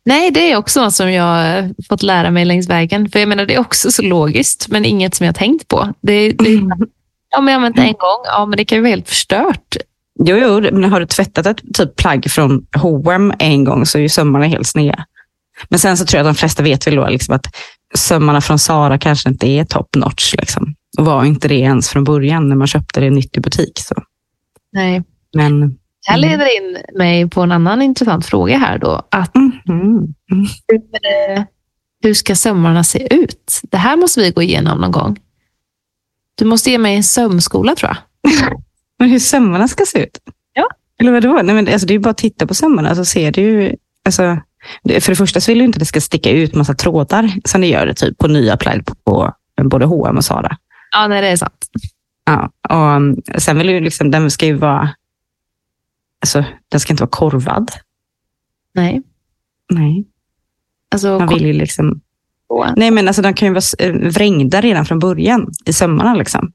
Nej, 0.06 0.32
det 0.32 0.52
är 0.52 0.58
också 0.58 0.84
något 0.84 0.94
som 0.94 1.12
jag 1.12 1.66
fått 1.90 2.04
lära 2.04 2.32
mig 2.32 2.46
längs 2.46 2.70
vägen. 2.70 3.10
För 3.10 3.20
jag 3.20 3.30
menar, 3.30 3.46
det 3.46 3.56
är 3.56 3.60
också 3.60 3.92
så 3.92 4.02
logiskt, 4.02 4.68
men 4.68 4.86
inget 4.86 5.16
som 5.16 5.26
jag 5.26 5.36
tänkt 5.36 5.68
på. 5.68 5.94
Det, 6.02 6.32
det, 6.32 6.50
ja, 7.30 7.42
men 7.42 7.48
jag 7.48 7.52
har 7.52 7.52
använt 7.52 7.76
det 7.76 7.82
en 7.82 7.88
gång, 7.88 8.22
ja, 8.26 8.46
men 8.46 8.58
det 8.58 8.66
kan 8.66 8.78
ju 8.78 8.82
vara 8.82 8.90
helt 8.90 9.10
förstört. 9.10 9.78
Jo, 10.20 10.38
jo, 10.38 10.62
men 10.62 10.92
har 10.92 11.00
du 11.00 11.06
tvättat 11.06 11.46
ett 11.46 11.62
typ 11.74 11.96
plagg 11.96 12.32
från 12.32 12.66
H&M 12.76 13.34
en 13.40 13.64
gång 13.64 13.86
så 13.86 13.98
är 13.98 14.02
ju 14.02 14.10
sömmarna 14.10 14.46
helt 14.46 14.68
sneda. 14.68 15.06
Men 15.70 15.80
sen 15.80 15.98
så 15.98 16.06
tror 16.06 16.18
jag 16.20 16.28
att 16.28 16.36
de 16.36 16.40
flesta 16.40 16.64
vet 16.64 16.88
väl 16.88 16.96
då 16.96 17.08
liksom 17.10 17.36
att 17.36 17.46
sömmarna 17.96 18.42
från 18.42 18.60
Sara 18.60 18.98
kanske 18.98 19.30
inte 19.30 19.48
är 19.48 19.66
top 19.66 19.96
notch. 19.96 20.36
Liksom. 20.38 20.76
Och 20.98 21.06
var 21.06 21.26
inte 21.26 21.48
det 21.48 21.56
ens 21.60 21.90
från 21.90 22.04
början 22.04 22.50
när 22.50 22.56
man 22.56 22.68
köpte 22.68 23.00
det 23.00 23.10
nytt 23.10 23.38
i 23.38 23.40
butik. 23.40 23.72
Så. 23.80 23.96
Nej. 24.74 25.04
Men, 25.36 25.60
Det 25.62 26.12
här 26.12 26.18
Mm. 26.18 26.30
leder 26.30 26.58
in 26.58 26.78
mig 26.98 27.30
på 27.30 27.42
en 27.42 27.52
annan 27.52 27.82
intressant 27.82 28.26
fråga 28.26 28.58
här 28.58 28.78
då. 28.78 29.08
Att 29.12 29.36
mhm, 29.36 29.52
mm. 29.70 30.14
hur, 30.68 30.78
eh, 31.38 31.44
hur 32.04 32.14
ska 32.14 32.36
sömmarna 32.36 32.84
se 32.84 33.14
ut? 33.16 33.62
Det 33.64 33.78
här 33.78 33.98
måste 33.98 34.20
vi 34.22 34.32
gå 34.32 34.42
igenom 34.42 34.78
någon 34.82 34.92
gång. 34.92 35.20
Du 36.36 36.46
måste 36.46 36.72
ge 36.72 36.78
mig 36.78 36.96
en 36.96 37.04
sömskola 37.04 37.76
tror 37.76 37.92
jag. 37.92 37.98
Men 39.02 39.10
hur 39.10 39.20
sömmarna 39.20 39.68
ska 39.68 39.86
se 39.86 40.04
ut? 40.04 40.18
Ja. 40.54 40.68
Eller 41.00 41.12
vadå? 41.12 41.42
Nej, 41.44 41.56
men 41.56 41.68
alltså, 41.68 41.88
det 41.88 41.94
är 41.94 42.00
bara 42.00 42.10
att 42.10 42.18
titta 42.18 42.48
på 42.48 42.54
sömmarna 42.54 42.96
så 42.96 43.06
ser 43.06 43.32
du 43.32 43.42
ju... 43.42 43.76
Alltså, 44.06 44.38
för 44.84 45.12
det 45.12 45.16
första 45.16 45.42
så 45.42 45.52
vill 45.52 45.60
du 45.60 45.66
inte 45.66 45.76
att 45.76 45.80
det 45.80 45.86
ska 45.86 46.02
sticka 46.02 46.32
ut 46.32 46.56
massa 46.56 46.74
trådar 46.74 47.32
som 47.46 47.62
det 47.62 47.68
gör 47.68 47.86
det 47.86 47.94
typ 47.94 48.18
på 48.18 48.28
nya 48.28 48.58
plagg 48.58 48.86
på, 48.86 48.96
på 48.96 49.34
både 49.64 49.86
H&M 49.86 50.18
och 50.18 50.26
Sara. 50.26 50.58
Ja, 50.92 51.08
nej, 51.08 51.22
det 51.22 51.28
är 51.28 51.36
sant. 51.36 51.66
Ja, 52.26 52.52
och 52.70 52.96
um, 52.96 53.22
sen 53.38 53.58
vill 53.58 53.70
ju 53.70 53.80
liksom, 53.80 54.12
den 54.12 54.32
ska 54.32 54.46
ju 54.46 54.54
vara, 54.54 54.90
alltså 56.20 56.46
den 56.70 56.80
ska 56.80 56.94
inte 56.94 57.04
vara 57.04 57.10
korvad. 57.10 57.72
Nej. 58.74 59.02
Nej, 59.70 60.06
Alltså, 60.92 61.20
man 61.20 61.28
vill 61.28 61.46
ju 61.46 61.54
liksom, 61.54 62.02
nej 62.76 62.92
men 62.92 63.08
alltså 63.08 63.22
de 63.22 63.34
kan 63.34 63.48
ju 63.48 63.54
vara 63.54 63.88
eh, 63.90 63.94
vrängda 63.94 64.62
redan 64.62 64.86
från 64.86 65.00
början 65.00 65.52
i 65.66 65.74
sömmarna 65.74 66.16
liksom. 66.16 66.52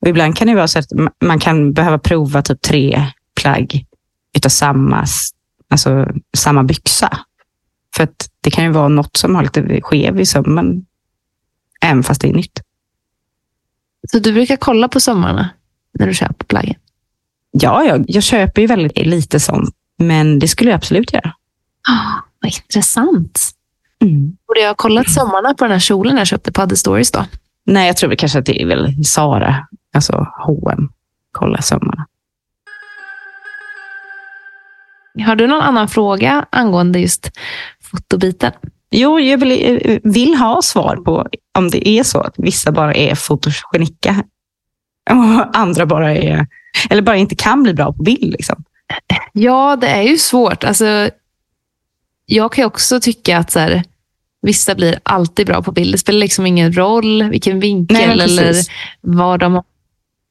Och 0.00 0.08
ibland 0.08 0.36
kan 0.36 0.46
det 0.46 0.54
vara 0.54 0.68
så 0.68 0.78
att 0.78 0.92
ma- 0.92 1.12
man 1.24 1.38
kan 1.38 1.72
behöva 1.72 1.98
prova 1.98 2.42
typ 2.42 2.60
tre 2.62 3.06
plagg 3.40 3.84
utav 4.36 4.48
samma, 4.48 5.04
alltså 5.70 6.06
samma 6.36 6.64
byxa. 6.64 7.18
För 7.96 8.04
att 8.04 8.28
det 8.40 8.50
kan 8.50 8.64
ju 8.64 8.70
vara 8.70 8.88
något 8.88 9.16
som 9.16 9.34
har 9.34 9.42
lite 9.42 9.80
skev 9.82 10.20
i 10.20 10.26
sömmen, 10.26 10.86
även 11.80 12.02
fast 12.02 12.20
det 12.20 12.28
är 12.28 12.32
nytt. 12.32 12.60
Så 14.10 14.18
du 14.18 14.32
brukar 14.32 14.56
kolla 14.56 14.88
på 14.88 15.00
sömmarna 15.00 15.50
när 15.98 16.06
du 16.06 16.14
köper 16.14 16.44
plaggen? 16.44 16.74
Ja, 17.50 17.84
jag, 17.84 18.04
jag 18.08 18.22
köper 18.22 18.60
ju 18.60 18.66
väldigt 18.66 19.06
lite 19.06 19.40
sånt, 19.40 19.74
men 19.98 20.38
det 20.38 20.48
skulle 20.48 20.70
jag 20.70 20.76
absolut 20.76 21.12
göra. 21.12 21.34
Ah, 21.88 22.22
vad 22.40 22.52
intressant. 22.52 23.50
Mm. 24.02 24.36
Borde 24.46 24.60
jag 24.60 24.68
ha 24.68 24.74
kollat 24.74 25.10
sömmarna 25.10 25.54
på 25.54 25.64
den 25.64 25.72
här 25.72 25.78
kjolen 25.78 26.16
jag 26.16 26.26
köpte 26.26 26.52
på 26.52 26.62
Adde 26.62 26.76
Stories 26.76 27.10
då? 27.10 27.26
Nej, 27.66 27.86
jag 27.86 27.96
tror 27.96 28.08
väl 28.08 28.16
kanske 28.18 28.38
att 28.38 28.46
det 28.46 28.62
är 28.62 28.66
väl 28.66 29.04
Sara, 29.04 29.66
alltså 29.94 30.26
H&M. 30.46 30.88
Kolla 31.32 31.62
sömmarna. 31.62 32.06
Har 35.26 35.36
du 35.36 35.46
någon 35.46 35.62
annan 35.62 35.88
fråga 35.88 36.46
angående 36.50 36.98
just 36.98 37.30
fotobiten? 37.82 38.52
Jo, 38.90 39.20
jag 39.20 39.38
vill, 39.38 39.80
eh, 39.84 39.98
vill 40.02 40.34
ha 40.34 40.62
svar 40.62 40.96
på 40.96 41.28
om 41.58 41.70
det 41.70 41.88
är 41.88 42.02
så 42.02 42.20
att 42.20 42.34
vissa 42.36 42.72
bara 42.72 42.94
är 42.94 43.14
fotogenika 43.14 44.24
och 45.10 45.58
andra 45.58 45.86
bara 45.86 46.14
är, 46.14 46.46
eller 46.90 47.02
bara 47.02 47.16
inte 47.16 47.34
kan 47.34 47.62
bli 47.62 47.74
bra 47.74 47.92
på 47.92 48.02
bild. 48.02 48.32
Liksom. 48.32 48.64
Ja, 49.32 49.76
det 49.80 49.88
är 49.88 50.02
ju 50.02 50.18
svårt. 50.18 50.64
Alltså, 50.64 51.10
jag 52.26 52.52
kan 52.52 52.64
också 52.64 53.00
tycka 53.00 53.38
att 53.38 53.50
så 53.50 53.58
här, 53.58 53.84
vissa 54.42 54.74
blir 54.74 55.00
alltid 55.02 55.46
bra 55.46 55.62
på 55.62 55.72
bild. 55.72 55.94
Det 55.94 55.98
spelar 55.98 56.18
liksom 56.18 56.46
ingen 56.46 56.72
roll 56.72 57.22
vilken 57.22 57.60
vinkel 57.60 57.96
Nej, 57.96 58.04
eller 58.04 58.54
vad 59.00 59.40
de, 59.40 59.62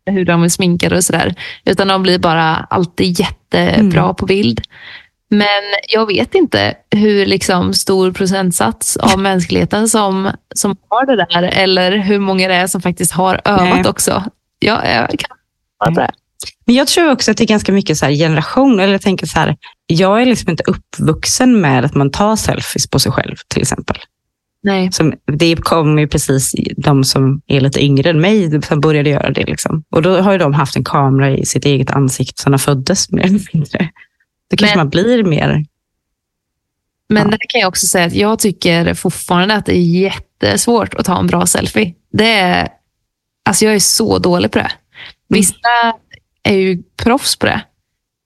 hur 0.10 0.26
de 0.26 0.43
är 0.43 0.49
sminkade 0.49 0.95
och 0.97 1.03
sådär. 1.03 1.36
Utan 1.66 1.88
de 1.88 2.03
blir 2.03 2.20
bara 2.20 2.55
alltid 2.55 3.20
jättebra 3.20 4.03
Mm. 4.03 4.16
på 4.16 4.26
bild. 4.26 4.62
Men 5.30 5.47
jag 5.89 6.05
vet 6.07 6.36
inte 6.36 6.74
hur 6.91 7.26
liksom 7.26 7.74
stor 7.74 8.12
procentsats 8.12 8.97
av 8.97 9.20
mänskligheten 9.30 9.89
som, 9.89 10.32
som 10.55 10.76
har 10.89 11.05
det 11.05 11.16
där 11.16 11.43
eller 11.43 11.97
hur 11.97 12.20
många 12.20 12.47
det 12.47 12.55
är 12.55 12.68
som 12.68 12.82
faktiskt 12.82 13.12
har 13.12 13.41
övat 13.45 13.76
Nej. 13.76 13.88
också. 13.88 14.24
Ja, 14.60 14.82
jag 14.88 15.10
kan 15.10 15.38
på 15.93 15.99
det. 15.99 16.12
Men 16.66 16.76
jag 16.76 16.88
tror 16.88 17.12
också 17.12 17.32
att 17.32 17.38
det 17.38 17.43
är 17.43 17.47
ganska 17.47 17.72
mycket 17.72 17.97
så 17.97 18.05
generation. 18.05 18.80
Eller 18.80 18.93
jag 18.93 19.01
tänker 19.01 19.28
så 19.28 19.39
här, 19.39 19.55
jag 19.88 20.22
är 20.22 20.26
liksom 20.26 20.49
inte 20.49 20.64
uppvuxen 20.68 21.62
med 21.62 21.86
att 21.86 21.95
man 21.95 22.12
tar 22.12 22.36
selfies 22.36 22.89
på 22.89 22.99
sig 22.99 23.12
själv 23.12 23.36
till 23.47 23.62
exempel. 23.62 23.97
Nej. 24.64 24.91
Som, 24.91 25.14
det 25.26 25.55
kommer 25.55 26.01
ju 26.01 26.07
precis 26.07 26.51
de 26.78 27.03
som 27.03 27.41
är 27.47 27.62
lite 27.62 27.84
yngre 27.86 28.10
än 28.10 28.22
mig 28.22 28.62
som 28.62 28.80
började 28.82 29.10
göra 29.10 29.30
det. 29.32 29.45
Liksom. 29.45 29.84
Och 29.91 30.01
då 30.01 30.18
har 30.22 30.32
ju 30.32 30.38
de 30.38 30.53
haft 30.53 30.76
en 30.76 30.84
kamera 30.84 31.30
i 31.32 31.45
sitt 31.45 31.66
eget 31.66 31.91
ansikte 31.91 32.41
som 32.41 32.51
de 32.51 32.60
föddes 32.60 33.12
mer 33.12 33.24
eller 33.26 33.47
mindre. 33.53 33.89
Då 34.49 34.57
kanske 34.57 34.76
Men- 34.78 34.86
man 34.86 34.89
blir 34.89 35.24
mer... 35.24 35.66
Men 37.12 37.24
Ja. 37.24 37.30
där 37.30 37.39
kan 37.49 37.62
jag 37.62 37.68
också 37.68 37.88
säga 37.88 38.05
att 38.05 38.14
jag 38.14 38.39
tycker 38.39 38.93
fortfarande 38.93 39.55
att 39.55 39.66
det 39.66 39.78
är 39.78 39.82
jättesvårt 40.01 40.93
att 40.93 41.05
ta 41.05 41.20
en 41.20 41.28
bra 41.28 41.45
selfie. 41.45 41.93
Det 42.14 42.32
är, 42.34 42.70
alltså 43.45 43.66
jag 43.66 43.76
är 43.76 43.80
så 43.80 44.20
dålig 44.20 44.51
på 44.51 44.60
det. 44.60 44.72
Vissa 45.30 45.93
är 46.43 46.55
ju 46.55 46.84
proffs 46.97 47.36
på 47.39 47.45
det. 47.45 47.62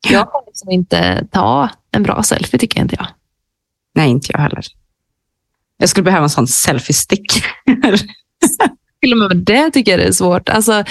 Jag 0.10 0.32
kan 0.32 0.42
liksom 0.48 0.72
inte 0.72 1.28
ta 1.32 1.70
en 1.92 2.04
bra 2.04 2.24
selfie 2.24 2.60
tycker 2.60 2.82
inte 2.82 2.96
jag. 3.00 3.08
Nej, 3.96 4.10
inte 4.10 4.28
jag 4.32 4.40
heller. 4.40 4.64
Jag 5.78 5.90
skulle 5.90 6.04
behöva 6.04 6.24
en 6.24 6.30
sån 6.30 6.48
selfie-stick. 6.48 7.44
Till 9.02 9.12
och 9.12 9.18
med 9.18 9.38
det 9.38 9.72
tycker 9.72 9.92
jag 9.92 10.00
det 10.00 10.08
är 10.08 10.12
svårt. 10.12 10.50
Alltså, 10.50 10.84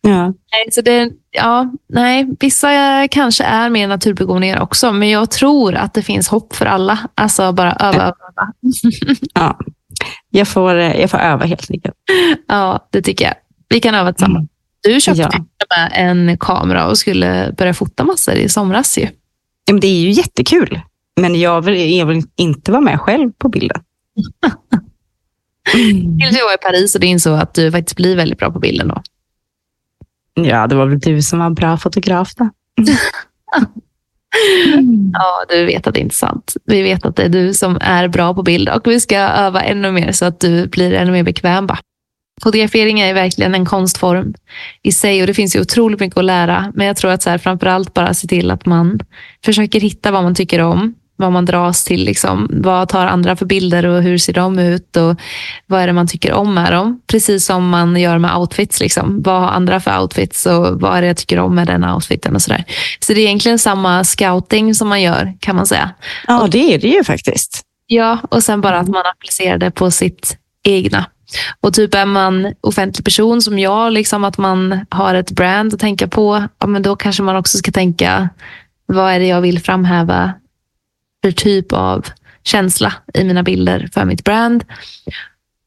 ja. 0.00 0.32
så 0.72 0.80
det, 0.80 1.10
ja, 1.30 1.72
nej, 1.88 2.26
vissa 2.40 3.08
kanske 3.08 3.44
är 3.44 3.70
mer 3.70 3.88
naturbegåvningar 3.88 4.60
också, 4.60 4.92
men 4.92 5.10
jag 5.10 5.30
tror 5.30 5.74
att 5.74 5.94
det 5.94 6.02
finns 6.02 6.28
hopp 6.28 6.54
för 6.54 6.66
alla. 6.66 6.98
Alltså 7.14 7.52
bara 7.52 7.72
öva, 7.72 7.94
öva, 8.02 8.04
öva. 8.06 8.52
ja. 9.34 9.58
Jag, 10.30 10.48
får, 10.48 10.74
eh, 10.78 11.00
jag 11.00 11.10
får 11.10 11.18
öva 11.18 11.44
helt 11.44 11.70
enkelt. 11.70 11.94
Ja, 12.48 12.88
det 12.92 13.02
tycker 13.02 13.24
jag. 13.24 13.34
Vi 13.68 13.80
kan 13.80 13.94
öva 13.94 14.12
tillsammans. 14.12 14.50
Du 14.82 15.00
köpte 15.00 15.22
Ja. 15.22 15.44
med 15.76 15.92
en 15.94 16.38
kamera 16.38 16.86
och 16.86 16.98
skulle 16.98 17.54
börja 17.58 17.74
fota 17.74 18.04
massor 18.04 18.34
i 18.34 18.48
somras 18.48 18.98
ju. 18.98 19.02
Ja, 19.64 19.72
men 19.72 19.80
det 19.80 19.86
är 19.86 20.00
ju 20.00 20.10
jättekul. 20.10 20.80
Men 21.20 21.40
jag 21.40 21.60
vill, 21.64 21.96
jag 21.96 22.06
vill 22.06 22.22
inte 22.36 22.72
vara 22.72 22.80
med 22.80 23.00
själv 23.00 23.30
på 23.38 23.48
bilden. 23.48 23.80
Tills 26.20 26.36
vi 26.36 26.40
var 26.40 26.54
i 26.54 26.58
Paris 26.62 26.94
och 26.94 27.00
du 27.00 27.06
insåg 27.06 27.38
att 27.38 27.54
du 27.54 27.72
faktiskt 27.72 27.96
blir 27.96 28.16
väldigt 28.16 28.38
bra 28.38 28.50
på 28.50 28.58
bilden 28.58 28.88
då. 28.88 29.02
Ja, 30.34 30.66
det 30.66 30.74
var 30.74 30.86
väl 30.86 30.98
du 30.98 31.22
som 31.22 31.38
var 31.38 31.50
bra 31.50 31.76
fotograf 31.76 32.34
då. 32.34 32.50
Ja, 35.12 35.44
du 35.48 35.66
vet 35.66 35.86
att 35.86 35.94
det 35.94 36.00
inte 36.00 36.12
är 36.12 36.16
sant. 36.16 36.56
Vi 36.64 36.82
vet 36.82 37.04
att 37.04 37.16
det 37.16 37.22
är 37.22 37.28
du 37.28 37.54
som 37.54 37.78
är 37.80 38.08
bra 38.08 38.34
på 38.34 38.42
bild 38.42 38.68
och 38.68 38.86
vi 38.86 39.00
ska 39.00 39.18
öva 39.18 39.62
ännu 39.62 39.92
mer 39.92 40.12
så 40.12 40.24
att 40.24 40.40
du 40.40 40.66
blir 40.66 40.92
ännu 40.92 41.12
mer 41.12 41.22
bekväm. 41.22 41.66
Bara. 41.66 41.78
Fotografering 42.42 43.00
är 43.00 43.14
verkligen 43.14 43.54
en 43.54 43.66
konstform 43.66 44.34
i 44.82 44.92
sig 44.92 45.20
och 45.20 45.26
det 45.26 45.34
finns 45.34 45.56
ju 45.56 45.60
otroligt 45.60 46.00
mycket 46.00 46.18
att 46.18 46.24
lära. 46.24 46.72
Men 46.74 46.86
jag 46.86 46.96
tror 46.96 47.10
att 47.10 47.22
så 47.22 47.30
här, 47.30 47.38
framförallt 47.38 47.94
bara 47.94 48.14
se 48.14 48.28
till 48.28 48.50
att 48.50 48.66
man 48.66 49.00
försöker 49.44 49.80
hitta 49.80 50.10
vad 50.10 50.22
man 50.22 50.34
tycker 50.34 50.60
om, 50.60 50.94
vad 51.18 51.32
man 51.32 51.44
dras 51.44 51.84
till. 51.84 52.04
Liksom. 52.04 52.50
Vad 52.52 52.88
tar 52.88 53.06
andra 53.06 53.36
för 53.36 53.46
bilder 53.46 53.86
och 53.86 54.02
hur 54.02 54.18
ser 54.18 54.32
de 54.32 54.58
ut 54.58 54.96
och 54.96 55.20
vad 55.66 55.80
är 55.80 55.86
det 55.86 55.92
man 55.92 56.08
tycker 56.08 56.32
om 56.32 56.54
med 56.54 56.72
dem? 56.72 57.00
Precis 57.06 57.46
som 57.46 57.68
man 57.68 57.96
gör 57.96 58.18
med 58.18 58.36
outfits. 58.36 58.80
Liksom. 58.80 59.22
Vad 59.22 59.40
har 59.40 59.48
andra 59.48 59.80
för 59.80 60.00
outfits 60.00 60.46
och 60.46 60.80
vad 60.80 60.96
är 60.96 61.00
det 61.00 61.06
jag 61.06 61.16
tycker 61.16 61.38
om 61.38 61.54
med 61.54 61.66
den 61.66 61.84
outfiten 61.84 62.34
och 62.34 62.42
sådär. 62.42 62.64
Så 63.00 63.12
det 63.12 63.20
är 63.20 63.24
egentligen 63.24 63.58
samma 63.58 64.04
scouting 64.04 64.74
som 64.74 64.88
man 64.88 65.02
gör 65.02 65.34
kan 65.40 65.56
man 65.56 65.66
säga. 65.66 65.90
Ja, 66.26 66.48
det 66.50 66.74
är 66.74 66.78
det 66.78 66.88
ju 66.88 67.04
faktiskt. 67.04 67.62
Ja, 67.86 68.18
och 68.30 68.42
sen 68.42 68.60
bara 68.60 68.78
att 68.78 68.88
man 68.88 69.02
applicerar 69.06 69.58
det 69.58 69.70
på 69.70 69.90
sitt 69.90 70.36
egna. 70.64 71.06
Och 71.60 71.74
typ 71.74 71.94
är 71.94 72.06
man 72.06 72.54
offentlig 72.60 73.04
person 73.04 73.42
som 73.42 73.58
jag, 73.58 73.92
liksom 73.92 74.24
att 74.24 74.38
man 74.38 74.86
har 74.90 75.14
ett 75.14 75.30
brand 75.30 75.74
att 75.74 75.80
tänka 75.80 76.08
på, 76.08 76.44
ja, 76.58 76.66
men 76.66 76.82
då 76.82 76.96
kanske 76.96 77.22
man 77.22 77.36
också 77.36 77.58
ska 77.58 77.72
tänka, 77.72 78.28
vad 78.86 79.12
är 79.12 79.18
det 79.18 79.26
jag 79.26 79.40
vill 79.40 79.60
framhäva 79.60 80.32
för 81.24 81.32
typ 81.32 81.72
av 81.72 82.06
känsla 82.44 82.94
i 83.14 83.24
mina 83.24 83.42
bilder 83.42 83.88
för 83.94 84.04
mitt 84.04 84.24
brand. 84.24 84.64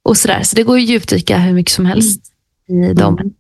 Och 0.04 0.18
sådär. 0.18 0.44
Så 0.44 0.56
det 0.56 0.64
går 0.64 0.76
att 0.78 0.82
djupdyka 0.84 1.38
hur 1.38 1.54
mycket 1.54 1.74
som 1.74 1.86
helst 1.86 2.26
i 2.68 2.94
dem. 2.94 3.18
Mm. 3.20 3.34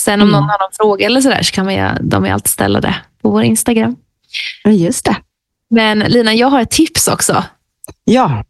Sen 0.00 0.22
om 0.22 0.28
någon 0.28 0.42
har 0.42 0.58
någon 0.58 0.72
fråga 0.72 1.06
eller 1.06 1.20
sådär 1.20 1.42
så 1.42 1.52
kan 1.52 1.64
man 1.64 1.74
ju, 1.74 1.88
de 2.00 2.24
är 2.24 2.32
alltid 2.32 2.48
ställa 2.50 2.80
det 2.80 2.94
på 3.22 3.30
vår 3.30 3.42
Instagram. 3.42 3.96
Just 4.64 5.04
det. 5.04 5.16
Men 5.70 5.98
Lina, 5.98 6.34
jag 6.34 6.48
har 6.48 6.60
ett 6.60 6.70
tips 6.70 7.08
också. 7.08 7.44
Ja, 8.04 8.44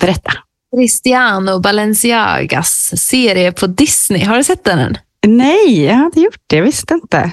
berätta. 0.00 0.32
Cristiano 0.76 1.60
Balenciagas 1.60 2.92
serie 2.96 3.52
på 3.52 3.66
Disney. 3.66 4.24
Har 4.24 4.36
du 4.36 4.44
sett 4.44 4.64
den 4.64 4.78
än? 4.78 4.98
Nej, 5.26 5.84
jag 5.84 5.94
har 5.94 6.06
inte 6.06 6.20
gjort 6.20 6.40
det. 6.46 6.56
Jag 6.56 6.64
visste 6.64 6.94
inte. 6.94 7.30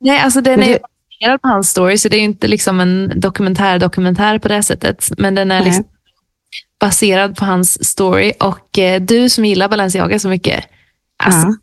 Nej, 0.00 0.18
alltså 0.20 0.40
den 0.40 0.62
är 0.62 0.66
det- 0.66 0.78
baserad 1.20 1.42
på 1.42 1.48
hans 1.48 1.70
story, 1.70 1.98
så 1.98 2.08
det 2.08 2.16
är 2.16 2.20
inte 2.20 2.48
liksom 2.48 2.80
en 2.80 3.20
dokumentär-dokumentär 3.20 4.38
på 4.38 4.48
det 4.48 4.62
sättet. 4.62 5.10
Men 5.18 5.34
den 5.34 5.50
är 5.50 5.56
Nej. 5.60 5.64
liksom 5.64 5.84
baserad 6.80 7.36
på 7.36 7.44
hans 7.44 7.88
story. 7.88 8.32
Och 8.40 8.78
eh, 8.78 9.00
du 9.02 9.28
som 9.28 9.44
gillar 9.44 9.68
Balenciaga 9.68 10.18
så 10.18 10.28
mycket, 10.28 10.64
alltså, 11.22 11.46
Ja. 11.46 11.54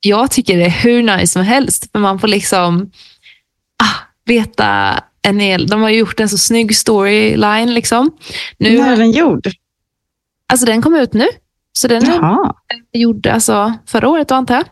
jag 0.00 0.30
tycker 0.30 0.56
det 0.56 0.64
är 0.64 0.70
hur 0.70 1.02
nice 1.02 1.26
som 1.32 1.42
helst. 1.42 1.92
För 1.92 1.98
man 1.98 2.18
får 2.18 2.28
liksom 2.28 2.90
ah, 3.82 3.96
veta 4.26 5.00
en 5.22 5.40
hel... 5.40 5.66
De 5.66 5.82
har 5.82 5.90
gjort 5.90 6.20
en 6.20 6.28
så 6.28 6.38
snygg 6.38 6.76
storyline. 6.76 7.74
Liksom. 7.74 8.10
Nu, 8.58 8.78
När 8.78 8.92
är 8.92 8.96
den 8.96 9.10
gjord? 9.12 9.46
alltså 10.52 10.66
den 10.66 10.82
kom 10.82 10.94
ut 10.94 11.12
nu. 11.12 11.26
Så 11.72 11.88
den 11.88 12.02
är 12.04 12.52
gjord 12.92 13.26
alltså, 13.26 13.72
förra 13.86 14.08
året 14.08 14.30
antar 14.30 14.54
jag. 14.54 14.64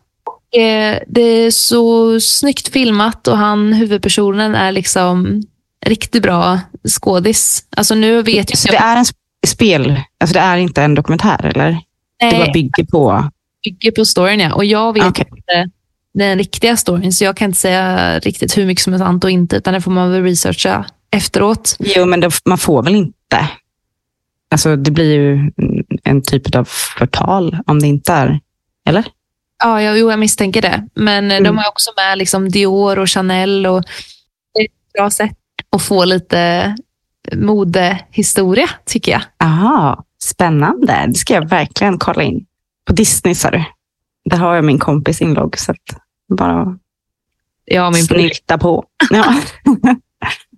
Eh, 0.57 0.99
det 1.07 1.21
är 1.21 1.51
så 1.51 2.21
snyggt 2.21 2.69
filmat 2.69 3.29
och 3.29 3.37
han, 3.37 3.73
huvudpersonen 3.73 4.55
är 4.55 4.73
liksom 4.73 5.43
riktigt 5.87 6.23
bra 6.23 6.61
skådis. 6.89 7.65
Alltså 7.77 7.95
nu 7.95 8.23
vet 8.23 8.65
jag 8.65 8.73
det 8.73 8.77
är 8.77 8.97
en 8.97 9.05
sp- 9.05 9.15
spel, 9.47 10.01
alltså 10.21 10.35
det 10.35 10.41
är 10.41 10.57
inte 10.57 10.83
en 10.83 10.95
dokumentär 10.95 11.47
eller? 11.47 11.71
Det 11.71 12.31
bara 12.31 12.39
Nej, 12.39 12.51
bygger 12.53 12.85
på... 12.85 13.31
bygger 13.65 13.91
på 13.91 14.05
storyn 14.05 14.41
ja. 14.41 14.55
Och 14.55 14.65
jag 14.65 14.93
vet 14.93 15.05
Okej. 15.05 15.27
inte 15.37 15.71
den 16.15 16.39
riktiga 16.39 16.77
storyn, 16.77 17.13
så 17.13 17.25
jag 17.25 17.37
kan 17.37 17.47
inte 17.47 17.59
säga 17.61 18.19
riktigt 18.19 18.59
hur 18.59 18.67
mycket 18.67 18.85
som 18.85 18.95
är 18.95 18.99
sant 18.99 19.25
och 19.25 19.31
inte, 19.31 19.57
utan 19.57 19.75
det 19.75 19.81
får 19.81 19.91
man 19.91 20.13
väl 20.13 20.23
researcha 20.23 20.85
efteråt. 21.11 21.77
Jo, 21.79 22.07
men 22.07 22.21
det, 22.21 22.31
man 22.45 22.59
får 22.59 22.83
väl 22.83 22.95
inte... 22.95 23.49
Alltså 24.51 24.77
det 24.77 24.91
blir 24.91 25.13
ju 25.15 25.51
en 26.05 26.23
typ 26.23 26.55
av 26.55 26.65
förtal 26.99 27.59
om 27.67 27.81
det 27.81 27.87
inte 27.87 28.13
är... 28.13 28.41
Eller? 28.87 29.05
Ja, 29.61 29.83
jag, 29.83 29.99
jo, 29.99 30.11
jag 30.11 30.19
misstänker 30.19 30.63
det. 30.63 30.87
Men 30.95 31.25
eh, 31.31 31.37
de 31.37 31.47
Mm. 31.47 31.57
har 31.59 31.69
också 31.69 31.91
med 31.97 32.19
liksom 32.19 32.49
Dior 32.49 32.99
och 32.99 33.11
Chanel 33.11 33.67
och 33.67 33.83
det 34.55 34.61
är 34.61 34.65
ett 34.65 34.93
bra 34.95 35.11
sätt 35.11 35.37
att 35.77 35.83
få 35.83 36.05
lite 36.05 36.75
modehistoria, 37.35 38.71
tycker 38.87 39.13
jag. 39.13 39.23
Aha, 39.43 40.05
spännande. 40.23 41.05
Det 41.09 41.15
ska 41.15 41.35
jag 41.35 41.49
verkligen 41.49 41.99
kolla 41.99 42.23
in. 42.23 42.47
På 42.85 42.93
Disney 42.93 43.35
sa 43.35 43.51
du. 43.51 43.65
Där 44.25 44.37
har 44.37 44.55
jag 44.55 44.65
min 44.65 44.79
kompis 44.79 45.21
inlogg, 45.23 45.59
så 45.59 45.75
bara 46.37 46.79
har 47.79 47.93
min 47.93 48.05
snylta 48.05 48.59
på. 48.59 48.85
Ja. 49.11 49.35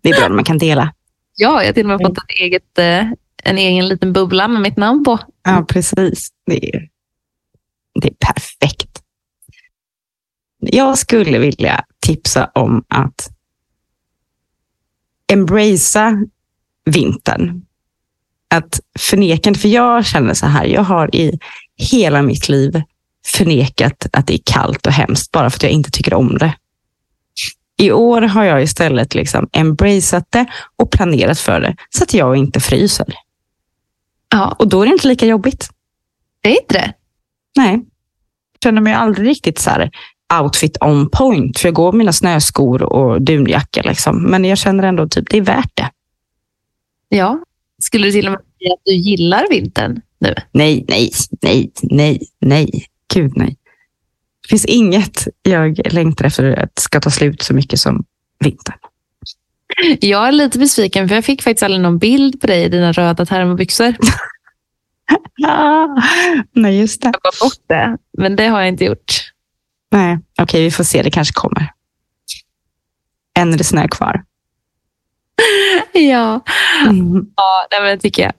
det 0.02 0.08
är 0.10 0.18
bra 0.20 0.28
när 0.28 0.34
man 0.36 0.44
kan 0.44 0.58
dela. 0.58 0.92
Ja, 1.36 1.60
jag 1.62 1.68
har 1.68 1.72
till 1.72 1.90
och 1.90 1.98
med 1.98 2.06
fått 2.08 2.18
ett 2.18 2.30
eget, 2.40 2.78
eh, 2.78 3.06
en 3.44 3.58
egen 3.58 3.88
liten 3.88 4.12
bubbla 4.12 4.48
med 4.48 4.62
mitt 4.62 4.76
namn 4.76 5.04
på. 5.04 5.18
Ja, 5.44 5.64
precis. 5.68 6.28
Det 6.46 6.74
är, 6.76 6.88
det 7.94 8.08
är 8.08 8.14
perfekt. 8.32 9.02
Jag 10.58 10.98
skulle 10.98 11.38
vilja 11.38 11.84
tipsa 12.00 12.50
om 12.54 12.84
att 12.88 13.28
embracea 15.32 16.18
vintern. 16.84 17.62
Att 18.50 18.80
förneka, 18.98 19.54
för 19.54 19.68
jag 19.68 20.06
känner 20.06 20.34
så 20.34 20.46
här, 20.46 20.64
jag 20.64 20.82
har 20.82 21.14
i 21.16 21.38
hela 21.76 22.22
mitt 22.22 22.48
liv 22.48 22.82
förnekat 23.26 24.06
att 24.12 24.26
det 24.26 24.34
är 24.34 24.40
kallt 24.44 24.86
och 24.86 24.92
hemskt 24.92 25.32
bara 25.32 25.50
för 25.50 25.58
att 25.58 25.62
jag 25.62 25.72
inte 25.72 25.90
tycker 25.90 26.14
om 26.14 26.38
det. 26.38 26.54
I 27.76 27.92
år 27.92 28.22
har 28.22 28.44
jag 28.44 28.62
istället 28.62 29.14
liksom 29.14 29.48
embraceat 29.52 30.26
det 30.30 30.46
och 30.76 30.90
planerat 30.90 31.38
för 31.38 31.60
det 31.60 31.76
så 31.90 32.04
att 32.04 32.14
jag 32.14 32.36
inte 32.36 32.60
fryser. 32.60 33.14
Ja, 34.28 34.56
Och 34.58 34.68
då 34.68 34.82
är 34.82 34.86
det 34.86 34.92
inte 34.92 35.08
lika 35.08 35.26
jobbigt. 35.26 35.70
det 36.40 36.48
är 36.48 36.62
inte 36.62 36.74
det. 36.74 36.92
Nej. 37.56 37.72
Jag 37.72 38.62
känner 38.62 38.80
mig 38.80 38.94
aldrig 38.94 39.28
riktigt 39.28 39.58
så 39.58 39.70
här 39.70 39.90
outfit 40.40 40.76
on 40.80 41.08
point. 41.10 41.58
För 41.58 41.68
jag 41.68 41.74
går 41.74 41.92
med 41.92 41.98
mina 41.98 42.12
snöskor 42.12 42.82
och 42.82 43.22
dunjacka. 43.22 43.82
Liksom. 43.82 44.22
Men 44.22 44.44
jag 44.44 44.58
känner 44.58 44.84
ändå 44.84 45.08
typ 45.08 45.30
det 45.30 45.36
är 45.36 45.42
värt 45.42 45.70
det. 45.74 45.90
Ja. 47.08 47.44
Skulle 47.82 48.06
du 48.06 48.12
till 48.12 48.26
och 48.26 48.32
med 48.32 48.40
säga 48.40 48.74
att 48.74 48.80
du 48.84 48.94
gillar 48.94 49.46
vintern 49.50 50.00
nu? 50.18 50.34
Nej, 50.52 50.84
nej, 50.88 51.10
nej, 51.42 51.72
nej, 51.82 52.26
nej. 52.40 52.86
Gud 53.14 53.32
nej. 53.36 53.56
Det 54.42 54.48
finns 54.48 54.64
inget 54.64 55.28
jag 55.42 55.92
längtar 55.92 56.24
efter 56.24 56.58
att 56.58 56.78
ska 56.78 57.00
ta 57.00 57.10
slut 57.10 57.42
så 57.42 57.54
mycket 57.54 57.80
som 57.80 58.04
vintern. 58.38 58.76
Jag 60.00 60.28
är 60.28 60.32
lite 60.32 60.58
besviken 60.58 61.08
för 61.08 61.14
jag 61.14 61.24
fick 61.24 61.42
faktiskt 61.42 61.62
aldrig 61.62 61.80
någon 61.80 61.98
bild 61.98 62.40
på 62.40 62.46
dig 62.46 62.64
i 62.64 62.68
dina 62.68 62.92
röda 62.92 63.26
termobyxor. 63.26 63.94
Nej, 66.54 66.80
just 66.80 67.02
det. 67.02 67.12
Jag 67.22 67.32
bort 67.40 67.68
det, 67.68 67.96
men 68.18 68.36
det 68.36 68.46
har 68.46 68.58
jag 68.60 68.68
inte 68.68 68.84
gjort. 68.84 69.32
Nej, 69.90 70.18
okej, 70.40 70.64
vi 70.64 70.70
får 70.70 70.84
se. 70.84 71.02
Det 71.02 71.10
kanske 71.10 71.34
kommer. 71.34 71.72
Än 73.38 73.52
är 73.52 73.58
det 73.58 73.64
snö 73.64 73.88
kvar. 73.88 74.24
Ja, 75.92 76.40
Mm. 76.86 77.26
ja 77.36 77.66
nej, 77.70 77.80
men 77.82 77.96
det 77.96 78.02
tycker 78.02 78.22
jag. 78.22 78.32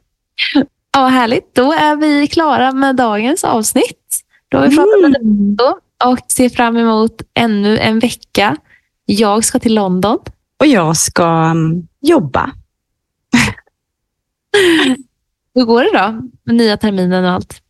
Ja, 0.94 1.08
härligt. 1.08 1.56
Då 1.56 1.74
är 1.74 1.96
vi 1.96 2.28
klara 2.28 2.72
med 2.72 2.96
dagens 2.96 3.44
avsnitt. 3.44 4.24
Då 4.50 4.58
har 4.58 4.68
vi 4.68 4.76
pratat 4.76 5.02
lite 5.10 5.20
Mm. 5.20 5.56
då 5.56 5.80
och 6.06 6.20
ser 6.32 6.50
fram 6.50 6.78
emot 6.78 7.22
ännu 7.34 7.78
en 7.78 8.00
vecka. 8.00 8.58
Jag 9.06 9.44
ska 9.46 9.60
till 9.60 9.76
London. 9.76 10.20
Och 10.60 10.68
jag 10.68 10.98
ska 10.98 11.26
mm, 11.28 11.88
jobba. 12.02 12.52
Hur 15.56 15.66
går 15.66 15.84
det 15.84 15.90
då 15.94 16.22
med 16.46 16.56
nya 16.56 16.78
terminen 16.78 17.26
och 17.26 17.32
allt? 17.32 17.62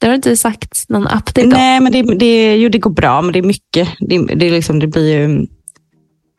Det 0.00 0.06
har 0.06 0.10
du 0.10 0.16
inte 0.16 0.36
sagt 0.36 0.88
någon 0.88 1.06
update 1.06 1.42
om. 1.42 1.48
Nej, 1.48 1.80
men 1.80 1.92
det, 1.92 2.02
det, 2.02 2.56
jo, 2.56 2.68
det 2.68 2.78
går 2.78 2.90
bra, 2.90 3.22
men 3.22 3.32
det 3.32 3.38
är 3.38 3.42
mycket. 3.42 3.88
Det, 4.00 4.18
det, 4.18 4.50
liksom, 4.50 4.78
det 4.78 4.86
blir 4.86 5.18
ju 5.18 5.46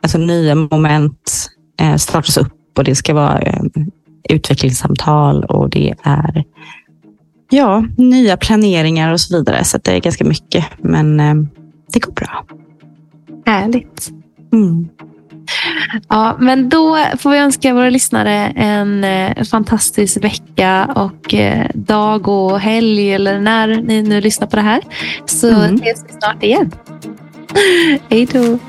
alltså, 0.03 0.17
nya 0.17 0.55
moment 0.55 1.49
eh, 1.81 1.95
startas 1.95 2.37
upp 2.37 2.77
och 2.77 2.83
det 2.83 2.95
ska 2.95 3.13
vara 3.13 3.39
eh, 3.39 3.63
utvecklingssamtal 4.29 5.43
och 5.43 5.69
det 5.69 5.93
är 6.03 6.43
ja, 7.49 7.85
nya 7.97 8.37
planeringar 8.37 9.13
och 9.13 9.21
så 9.21 9.37
vidare. 9.37 9.63
Så 9.63 9.77
det 9.77 9.91
är 9.91 9.99
ganska 9.99 10.25
mycket, 10.25 10.65
men 10.77 11.19
eh, 11.19 11.35
det 11.93 11.99
går 11.99 12.13
bra. 12.13 12.45
Härligt. 13.45 14.11
Mm. 14.53 14.89
Ja, 16.09 16.37
men 16.39 16.69
då 16.69 16.97
får 17.19 17.29
vi 17.31 17.37
önska 17.37 17.73
våra 17.73 17.89
lyssnare 17.89 18.53
en 18.55 19.03
eh, 19.03 19.43
fantastisk 19.43 20.23
vecka 20.23 20.89
och 20.95 21.33
eh, 21.33 21.65
dag 21.73 22.27
och 22.27 22.59
helg 22.59 23.13
eller 23.13 23.39
när 23.39 23.67
ni 23.67 24.01
nu 24.01 24.21
lyssnar 24.21 24.47
på 24.47 24.55
det 24.55 24.61
här. 24.61 24.81
Så 25.25 25.47
Mm. 25.49 25.75
ses 25.75 26.03
vi 26.07 26.13
snart 26.13 26.43
igen. 26.43 26.71
Hej 28.09 28.25
då. 28.25 28.59